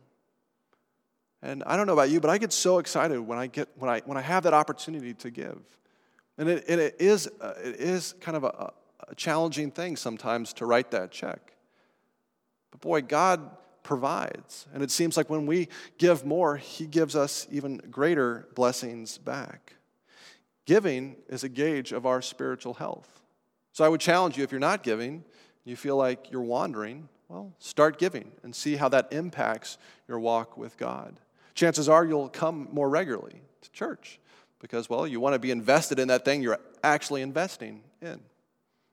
And 1.40 1.62
I 1.66 1.76
don't 1.76 1.86
know 1.86 1.92
about 1.92 2.10
you, 2.10 2.20
but 2.20 2.30
I 2.30 2.38
get 2.38 2.52
so 2.52 2.78
excited 2.78 3.20
when 3.20 3.38
I, 3.38 3.48
get, 3.48 3.68
when 3.76 3.90
I, 3.90 4.00
when 4.04 4.16
I 4.16 4.20
have 4.20 4.44
that 4.44 4.54
opportunity 4.54 5.14
to 5.14 5.30
give. 5.30 5.58
And 6.38 6.48
it, 6.48 6.68
it, 6.68 6.96
is, 7.00 7.28
uh, 7.40 7.54
it 7.62 7.76
is 7.76 8.14
kind 8.20 8.36
of 8.36 8.44
a, 8.44 8.72
a 9.08 9.14
challenging 9.14 9.70
thing 9.70 9.96
sometimes 9.96 10.52
to 10.54 10.66
write 10.66 10.90
that 10.92 11.10
check. 11.10 11.52
But 12.70 12.80
boy, 12.80 13.02
God 13.02 13.50
provides. 13.82 14.66
And 14.72 14.82
it 14.82 14.90
seems 14.90 15.16
like 15.16 15.30
when 15.30 15.46
we 15.46 15.68
give 15.98 16.24
more, 16.24 16.56
He 16.56 16.86
gives 16.86 17.16
us 17.16 17.46
even 17.50 17.78
greater 17.90 18.48
blessings 18.54 19.18
back. 19.18 19.74
Giving 20.66 21.16
is 21.28 21.44
a 21.44 21.48
gauge 21.48 21.92
of 21.92 22.06
our 22.06 22.22
spiritual 22.22 22.74
health. 22.74 23.20
So 23.72 23.84
I 23.84 23.88
would 23.88 24.00
challenge 24.00 24.36
you 24.36 24.44
if 24.44 24.52
you're 24.52 24.60
not 24.60 24.82
giving, 24.82 25.24
you 25.64 25.76
feel 25.76 25.96
like 25.96 26.30
you're 26.30 26.42
wandering, 26.42 27.08
well, 27.28 27.52
start 27.58 27.98
giving 27.98 28.30
and 28.42 28.54
see 28.54 28.76
how 28.76 28.88
that 28.90 29.12
impacts 29.12 29.78
your 30.06 30.20
walk 30.20 30.56
with 30.56 30.76
God. 30.76 31.18
Chances 31.54 31.88
are 31.88 32.04
you'll 32.04 32.28
come 32.28 32.68
more 32.72 32.88
regularly 32.88 33.40
to 33.62 33.70
church 33.70 34.20
because, 34.60 34.88
well, 34.88 35.06
you 35.06 35.20
want 35.20 35.34
to 35.34 35.38
be 35.38 35.50
invested 35.50 35.98
in 35.98 36.08
that 36.08 36.24
thing 36.24 36.42
you're 36.42 36.58
actually 36.84 37.22
investing 37.22 37.82
in. 38.00 38.20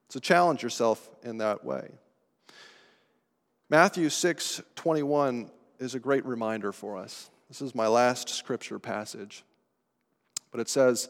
So 0.10 0.20
challenge 0.20 0.64
yourself 0.64 1.10
in 1.24 1.38
that 1.38 1.64
way. 1.64 1.90
Matthew 3.70 4.10
6 4.10 4.62
21 4.76 5.52
is 5.80 5.94
a 5.94 6.00
great 6.00 6.26
reminder 6.26 6.72
for 6.72 6.98
us. 6.98 7.30
This 7.48 7.62
is 7.62 7.76
my 7.76 7.88
last 7.88 8.30
scripture 8.30 8.80
passage. 8.80 9.44
But 10.52 10.60
it 10.60 10.70
says, 10.70 11.08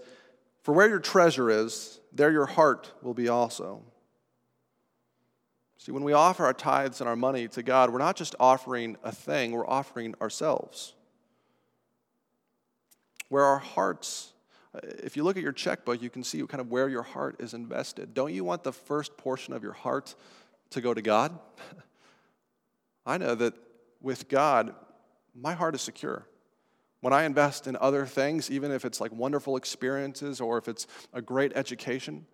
For 0.63 0.73
where 0.73 0.89
your 0.89 0.99
treasure 0.99 1.49
is, 1.49 2.01
there 2.11 2.31
your 2.31 2.45
heart 2.45 2.91
will 3.01 3.13
be 3.13 3.29
also. 3.29 3.81
See, 5.77 5.93
when 5.93 6.03
we 6.03 6.11
offer 6.11 6.43
our 6.43 6.53
tithes 6.53 6.99
and 6.99 7.07
our 7.09 7.15
money 7.15 7.47
to 7.47 7.63
God, 7.63 7.91
we're 7.91 7.99
not 7.99 8.17
just 8.17 8.35
offering 8.37 8.97
a 9.03 9.13
thing, 9.13 9.53
we're 9.53 9.67
offering 9.67 10.13
ourselves. 10.21 10.93
Where 13.29 13.45
our 13.45 13.59
hearts, 13.59 14.33
uh, 14.75 14.79
if 14.83 15.15
you 15.15 15.23
look 15.23 15.37
at 15.37 15.43
your 15.43 15.53
checkbook, 15.53 16.01
you 16.01 16.09
can 16.09 16.25
see 16.25 16.45
kind 16.45 16.59
of 16.59 16.69
where 16.69 16.89
your 16.89 17.03
heart 17.03 17.37
is 17.39 17.53
invested. 17.53 18.13
Don't 18.13 18.33
you 18.33 18.43
want 18.43 18.65
the 18.65 18.73
first 18.73 19.15
portion 19.15 19.53
of 19.53 19.63
your 19.63 19.71
heart 19.71 20.15
to 20.71 20.81
go 20.81 20.93
to 20.93 21.01
God? 21.01 21.39
I 23.09 23.17
know 23.17 23.33
that 23.33 23.55
with 24.01 24.29
God, 24.29 24.75
my 25.33 25.53
heart 25.53 25.73
is 25.73 25.81
secure. 25.81 26.27
When 27.01 27.11
I 27.11 27.23
invest 27.23 27.65
in 27.65 27.75
other 27.81 28.05
things, 28.05 28.51
even 28.51 28.71
if 28.71 28.85
it's 28.85 29.01
like 29.01 29.11
wonderful 29.11 29.55
experiences 29.55 30.39
or 30.39 30.59
if 30.59 30.67
it's 30.67 30.85
a 31.11 31.19
great 31.19 31.51
education, 31.55 32.27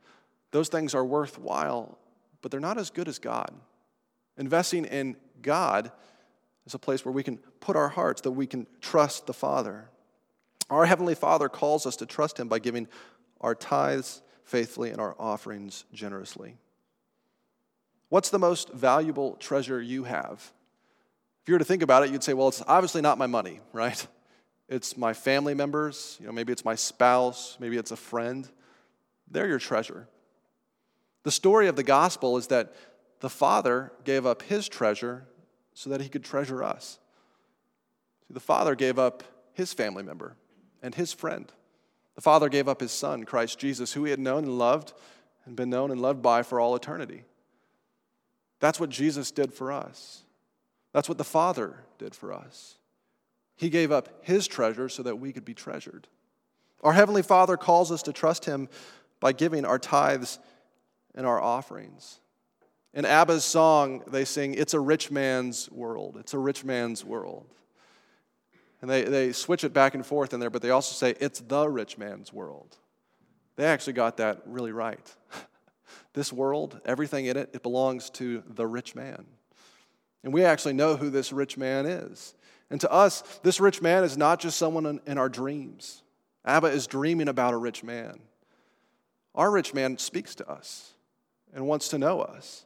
those 0.51 0.67
things 0.67 0.93
are 0.93 1.05
worthwhile, 1.05 1.97
but 2.41 2.51
they're 2.51 2.59
not 2.59 2.78
as 2.78 2.89
good 2.89 3.07
as 3.07 3.19
God. 3.19 3.51
Investing 4.38 4.84
in 4.84 5.15
God 5.41 5.93
is 6.65 6.73
a 6.73 6.80
place 6.80 7.05
where 7.05 7.13
we 7.13 7.23
can 7.23 7.38
put 7.61 7.78
our 7.78 7.89
hearts, 7.89 8.19
that 8.21 8.32
we 8.32 8.45
can 8.45 8.67
trust 8.82 9.28
the 9.28 9.34
Father. 9.34 9.89
Our 10.69 10.86
Heavenly 10.86 11.15
Father 11.15 11.47
calls 11.47 11.86
us 11.86 11.95
to 11.97 12.05
trust 12.05 12.38
Him 12.38 12.49
by 12.49 12.59
giving 12.59 12.89
our 13.39 13.55
tithes 13.55 14.21
faithfully 14.43 14.89
and 14.89 14.99
our 14.99 15.15
offerings 15.17 15.86
generously. 15.93 16.57
What's 18.09 18.30
the 18.30 18.39
most 18.39 18.73
valuable 18.73 19.36
treasure 19.38 19.82
you 19.82 20.03
have? 20.03 20.51
If 21.46 21.50
you 21.50 21.54
were 21.54 21.60
to 21.60 21.66
think 21.66 21.84
about 21.84 22.04
it, 22.04 22.10
you'd 22.10 22.24
say, 22.24 22.34
well, 22.34 22.48
it's 22.48 22.64
obviously 22.68 23.04
not 23.04 23.20
my 23.20 23.28
money, 23.28 23.60
right? 23.72 24.08
it's 24.68 24.98
my 24.98 25.14
family 25.14 25.54
members, 25.54 26.18
you 26.20 26.26
know, 26.26 26.32
maybe 26.32 26.52
it's 26.52 26.66
my 26.66 26.74
spouse, 26.74 27.56
maybe 27.60 27.78
it's 27.78 27.91
a 27.91 27.96
friend. 27.96 28.50
They're 29.30 29.48
your 29.48 29.60
treasure. 29.60 30.08
The 31.22 31.30
story 31.30 31.68
of 31.68 31.76
the 31.76 31.84
gospel 31.84 32.36
is 32.38 32.48
that 32.48 32.74
the 33.20 33.30
Father 33.30 33.91
gave 34.04 34.26
up 34.26 34.41
his 34.41 34.68
treasure 34.68 35.28
so 35.76 35.91
that 35.91 36.02
he 36.02 36.10
could 36.10 36.24
treasure 36.24 36.64
us. 36.64 36.98
See, 38.28 38.34
the 38.34 38.39
Father 38.39 38.74
gave 38.74 38.98
up 38.98 39.24
his 39.54 39.72
family 39.72 40.02
member 40.02 40.36
and 40.82 40.96
his 40.96 41.14
friend. 41.14 41.52
The 42.16 42.22
Father 42.22 42.50
gave 42.50 42.68
up 42.68 42.82
his 42.82 42.91
Son, 42.91 43.24
Christ 43.24 43.60
Jesus, 43.60 43.93
who 43.93 44.04
he 44.04 44.10
had 44.10 44.20
known 44.20 44.46
and 44.46 44.58
loved 44.58 44.93
and 45.46 45.56
been 45.56 45.70
known 45.70 45.91
and 45.91 46.02
loved 46.02 46.24
by 46.24 46.41
for 46.41 46.60
all 46.60 46.76
eternity. 46.76 47.24
That's 48.60 48.80
what 48.80 48.89
Jesus 48.89 49.30
did 49.30 49.54
for 49.54 49.72
us. 49.72 50.24
That's 50.96 51.10
what 51.10 51.18
the 51.18 51.26
Father 51.26 51.76
did 51.98 52.16
for 52.16 52.32
us. 52.32 52.78
He 53.58 53.70
gave 53.70 53.91
up 53.91 54.08
his 54.22 54.48
treasure 54.48 54.88
so 54.88 55.04
that 55.04 55.20
we 55.20 55.34
could 55.34 55.43
be 55.43 55.54
treasured. 55.54 56.08
Our 56.84 56.93
Heavenly 56.93 57.22
Father 57.22 57.58
calls 57.58 57.91
us 57.91 58.02
to 58.04 58.14
trust 58.14 58.46
him 58.46 58.70
by 59.20 59.34
giving 59.34 59.66
our 59.66 59.78
tithes 59.78 60.39
and 61.14 61.28
our 61.28 61.41
offerings. 61.41 62.22
In 62.93 63.04
ABBA's 63.04 63.43
song, 63.43 64.04
they 64.08 64.24
sing, 64.24 64.54
It's 64.54 64.74
a 64.74 64.80
rich 64.80 65.12
man's 65.12 65.70
world. 65.70 66.16
It's 66.18 66.34
a 66.34 66.39
rich 66.39 66.64
man's 66.64 67.04
world. 67.04 67.54
And 68.82 68.89
they, 68.89 69.04
they 69.04 69.34
switch 69.34 69.66
it 69.66 69.74
back 69.74 69.96
and 69.96 70.06
forth 70.06 70.34
in 70.34 70.39
there, 70.39 70.50
but 70.50 70.62
they 70.62 70.70
also 70.70 70.93
say, 70.93 71.14
It's 71.20 71.41
the 71.41 71.68
rich 71.68 71.98
man's 71.98 72.32
world. 72.32 72.78
They 73.58 73.66
actually 73.66 73.93
got 73.93 74.16
that 74.16 74.43
really 74.46 74.72
right. 74.72 75.14
this 76.14 76.32
world, 76.32 76.80
everything 76.86 77.26
in 77.26 77.36
it, 77.36 77.50
it 77.52 77.64
belongs 77.64 78.10
to 78.12 78.43
the 78.48 78.66
rich 78.66 78.96
man. 78.96 79.26
And 80.26 80.34
we 80.34 80.43
actually 80.43 80.73
know 80.73 80.97
who 80.97 81.11
this 81.11 81.32
rich 81.32 81.55
man 81.55 81.86
is. 81.86 82.34
And 82.71 82.82
to 82.82 82.91
us, 82.91 83.21
this 83.43 83.59
rich 83.59 83.80
man 83.80 84.03
is 84.03 84.17
not 84.17 84.39
just 84.39 84.57
someone 84.57 84.99
in, 85.05 85.17
our 85.19 85.30
dreams. 85.30 86.01
Abba 86.43 86.67
is 86.67 86.88
dreaming 86.88 87.28
about 87.28 87.53
a 87.53 87.57
rich 87.57 87.84
man. 87.84 88.19
Our 89.36 89.51
rich 89.51 89.76
man 89.76 89.99
speaks 89.99 90.34
to 90.36 90.49
us 90.49 90.93
and 91.53 91.67
wants 91.67 91.89
to 91.89 91.99
know 91.99 92.21
us 92.21 92.65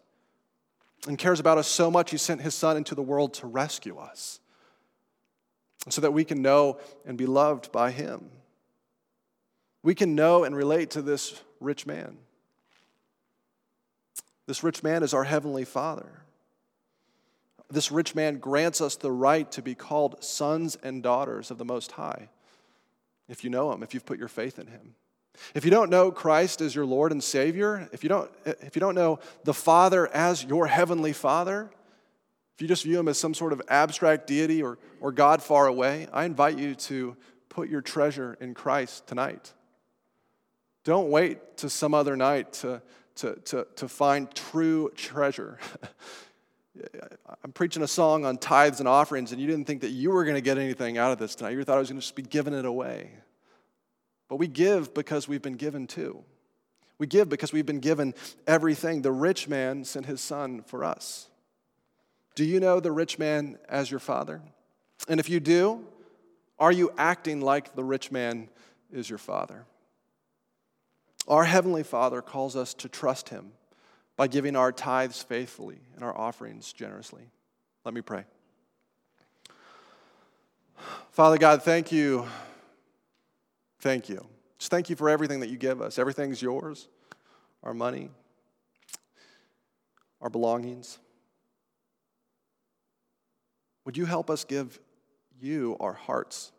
and 1.06 1.18
cares 1.18 1.42
about 1.42 1.58
us 1.58 1.68
so 1.68 1.92
much, 1.92 2.12
he 2.12 2.18
sent 2.18 2.42
his 2.42 2.56
son 2.56 2.78
into 2.78 2.96
the 2.96 3.02
world 3.02 3.34
to 3.36 3.48
rescue 3.48 3.98
us 3.98 4.40
so 5.90 6.00
that 6.00 6.12
we 6.12 6.24
can 6.24 6.42
know 6.42 6.80
and 7.06 7.18
be 7.18 7.26
loved 7.26 7.74
by 7.74 7.92
him. 7.92 8.30
We 9.84 9.96
can 9.96 10.16
know 10.16 10.46
and 10.46 10.56
relate 10.56 10.92
to 10.92 11.02
this 11.02 11.42
rich 11.60 11.86
man. 11.86 12.18
This 14.46 14.64
rich 14.64 14.82
man 14.82 15.04
is 15.04 15.14
our 15.14 15.26
heavenly 15.26 15.66
father. 15.66 16.24
This 17.72 17.92
rich 17.92 18.16
man 18.16 18.40
grants 18.40 18.82
us 18.82 18.96
the 18.96 19.12
right 19.12 19.50
to 19.52 19.62
be 19.62 19.76
called 19.76 20.24
sons 20.24 20.78
and 20.82 21.04
daughters 21.04 21.52
of 21.52 21.58
the 21.58 21.66
Most 21.66 21.94
High 21.94 22.30
if 23.30 23.44
you 23.44 23.50
know 23.50 23.72
him, 23.72 23.84
if 23.84 23.94
you've 23.94 24.06
put 24.06 24.20
your 24.20 24.28
faith 24.28 24.60
in 24.60 24.68
him. 24.68 24.96
If 25.54 25.64
you 25.64 25.72
don't 25.72 25.90
know 25.90 26.12
Christ 26.12 26.60
as 26.60 26.76
your 26.76 26.86
Lord 26.86 27.12
and 27.12 27.24
Savior, 27.24 27.88
if 27.94 28.04
you 28.04 28.10
don't, 28.10 28.30
if 28.44 28.76
you 28.76 28.80
don't 28.80 28.96
know 28.96 29.20
the 29.46 29.54
Father 29.54 30.08
as 30.14 30.44
your 30.44 30.68
heavenly 30.68 31.14
Father, 31.14 31.70
if 32.56 32.62
you 32.62 32.68
just 32.68 32.84
view 32.84 33.00
him 33.00 33.08
as 33.08 33.18
some 33.18 33.34
sort 33.34 33.54
of 33.54 33.62
abstract 33.70 34.28
deity 34.28 34.62
or, 34.62 34.80
or 35.00 35.14
God 35.14 35.42
far 35.42 35.68
away, 35.68 36.08
I 36.12 36.26
invite 36.26 36.58
you 36.58 36.76
to 36.76 37.16
put 37.48 37.70
your 37.70 37.82
treasure 37.82 38.36
in 38.42 38.54
Christ 38.54 39.08
tonight. 39.08 39.54
Don't 40.84 41.10
wait 41.10 41.58
to 41.58 41.70
some 41.70 41.94
other 41.94 42.18
night 42.18 42.52
to, 42.54 42.82
to, 43.16 43.36
to, 43.36 43.68
to 43.78 43.88
find 43.88 44.34
true 44.34 44.92
treasure. 44.96 45.60
I'm 47.44 47.52
preaching 47.52 47.84
a 47.84 47.88
song 47.88 48.26
on 48.26 48.38
tithes 48.38 48.80
and 48.80 48.88
offerings, 48.88 49.32
and 49.32 49.42
you 49.42 49.48
didn't 49.48 49.66
think 49.66 49.82
that 49.82 49.90
you 49.90 50.12
were 50.12 50.24
going 50.24 50.36
to 50.36 50.42
get 50.42 50.58
anything 50.58 50.98
out 50.98 51.12
of 51.12 51.18
this 51.18 51.36
tonight. 51.36 51.52
You 51.52 51.64
thought 51.64 51.78
I 51.78 51.80
was 51.80 51.90
going 51.90 52.00
to 52.00 52.06
just 52.06 52.16
be 52.16 52.22
giving 52.22 52.54
it 52.54 52.66
away. 52.66 53.12
But 54.28 54.38
we 54.38 54.48
give 54.48 54.94
because 54.94 55.28
we've 55.28 55.42
been 55.42 55.56
given 55.56 55.88
too. 55.88 56.24
We 56.98 57.08
give 57.08 57.30
because 57.30 57.54
we've 57.54 57.66
been 57.66 57.80
given 57.80 58.14
everything. 58.46 59.02
The 59.02 59.12
rich 59.12 59.48
man 59.48 59.84
sent 59.86 60.06
his 60.06 60.22
son 60.22 60.64
for 60.64 60.84
us. 60.84 61.28
Do 62.36 62.46
you 62.46 62.60
know 62.60 62.80
the 62.80 62.92
rich 62.92 63.18
man 63.18 63.58
as 63.68 63.90
your 63.90 64.00
father? 64.00 64.42
And 65.08 65.20
if 65.20 65.30
you 65.30 65.40
do, 65.40 65.86
are 66.60 66.72
you 66.72 66.92
acting 66.98 67.42
like 67.42 67.76
the 67.76 67.84
rich 67.84 68.12
man 68.12 68.50
is 68.92 69.10
your 69.10 69.18
father? 69.18 69.66
Our 71.28 71.46
Heavenly 71.46 71.84
Father 71.84 72.22
calls 72.22 72.56
us 72.56 72.74
to 72.76 72.90
trust 72.90 73.30
Him 73.30 73.52
by 74.20 74.28
giving 74.28 74.58
our 74.58 74.74
tithes 74.74 75.24
faithfully 75.24 75.80
and 75.96 76.04
our 76.04 76.16
offerings 76.18 76.74
generously. 76.74 77.24
Let 77.86 77.94
me 77.94 78.02
pray. 78.02 78.26
Father 81.12 81.38
God, 81.38 81.64
thank 81.64 81.94
you 81.94 82.28
Thank 83.80 84.10
you. 84.10 84.26
Just 84.58 84.72
thank 84.72 84.90
you 84.90 84.96
for 84.96 85.10
everything 85.10 85.40
that 85.40 85.50
you 85.50 85.58
give 85.58 85.82
us. 85.82 85.98
Everything's 85.98 86.42
yours 86.42 86.88
our 87.64 87.74
money, 87.74 88.10
our 90.22 90.30
belongings. 90.30 90.98
Would 93.86 93.98
you 93.98 94.06
help 94.06 94.30
us 94.30 94.44
give 94.44 94.80
you 95.40 95.76
our 95.80 95.94
hearts? 95.94 96.52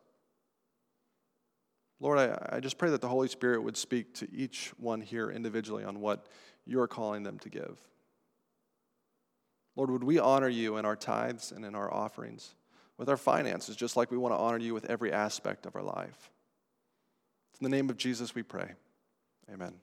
Lord, 2.01 2.19
I, 2.19 2.57
I 2.57 2.61
just 2.61 2.79
pray 2.79 2.91
that 2.91 3.01
the 3.01 3.09
Holy 3.09 3.29
Spirit 3.29 3.63
would 3.63 3.77
speak 3.77 4.15
to 4.15 4.29
each 4.33 4.73
one 4.79 5.03
here 5.03 5.31
individually 5.31 5.85
on 5.85 6.01
what 6.01 6.27
you 6.67 6.81
are 6.81 6.89
calling 6.89 7.23
them 7.23 7.39
to 7.41 7.49
give. 7.49 7.79
Lord, 9.77 9.91
would 9.91 10.05
we 10.05 10.19
honor 10.19 10.49
you 10.49 10.77
in 10.77 10.85
our 10.85 10.97
tithes 10.97 11.53
and 11.53 11.65
in 11.65 11.75
our 11.75 11.93
offerings, 11.93 12.55
with 12.99 13.09
our 13.09 13.17
finances, 13.17 13.77
just 13.77 13.97
like 13.97 14.11
we 14.11 14.19
want 14.19 14.35
to 14.35 14.39
honor 14.39 14.59
you 14.59 14.75
with 14.75 14.85
every 14.87 15.13
aspect 15.13 15.65
of 15.67 15.77
our 15.77 15.83
life? 15.83 16.31
In 17.61 17.65
the 17.65 17.75
name 17.75 17.91
of 17.91 17.97
Jesus, 17.97 18.35
we 18.35 18.43
pray. 18.43 18.73
Amen. 19.53 19.75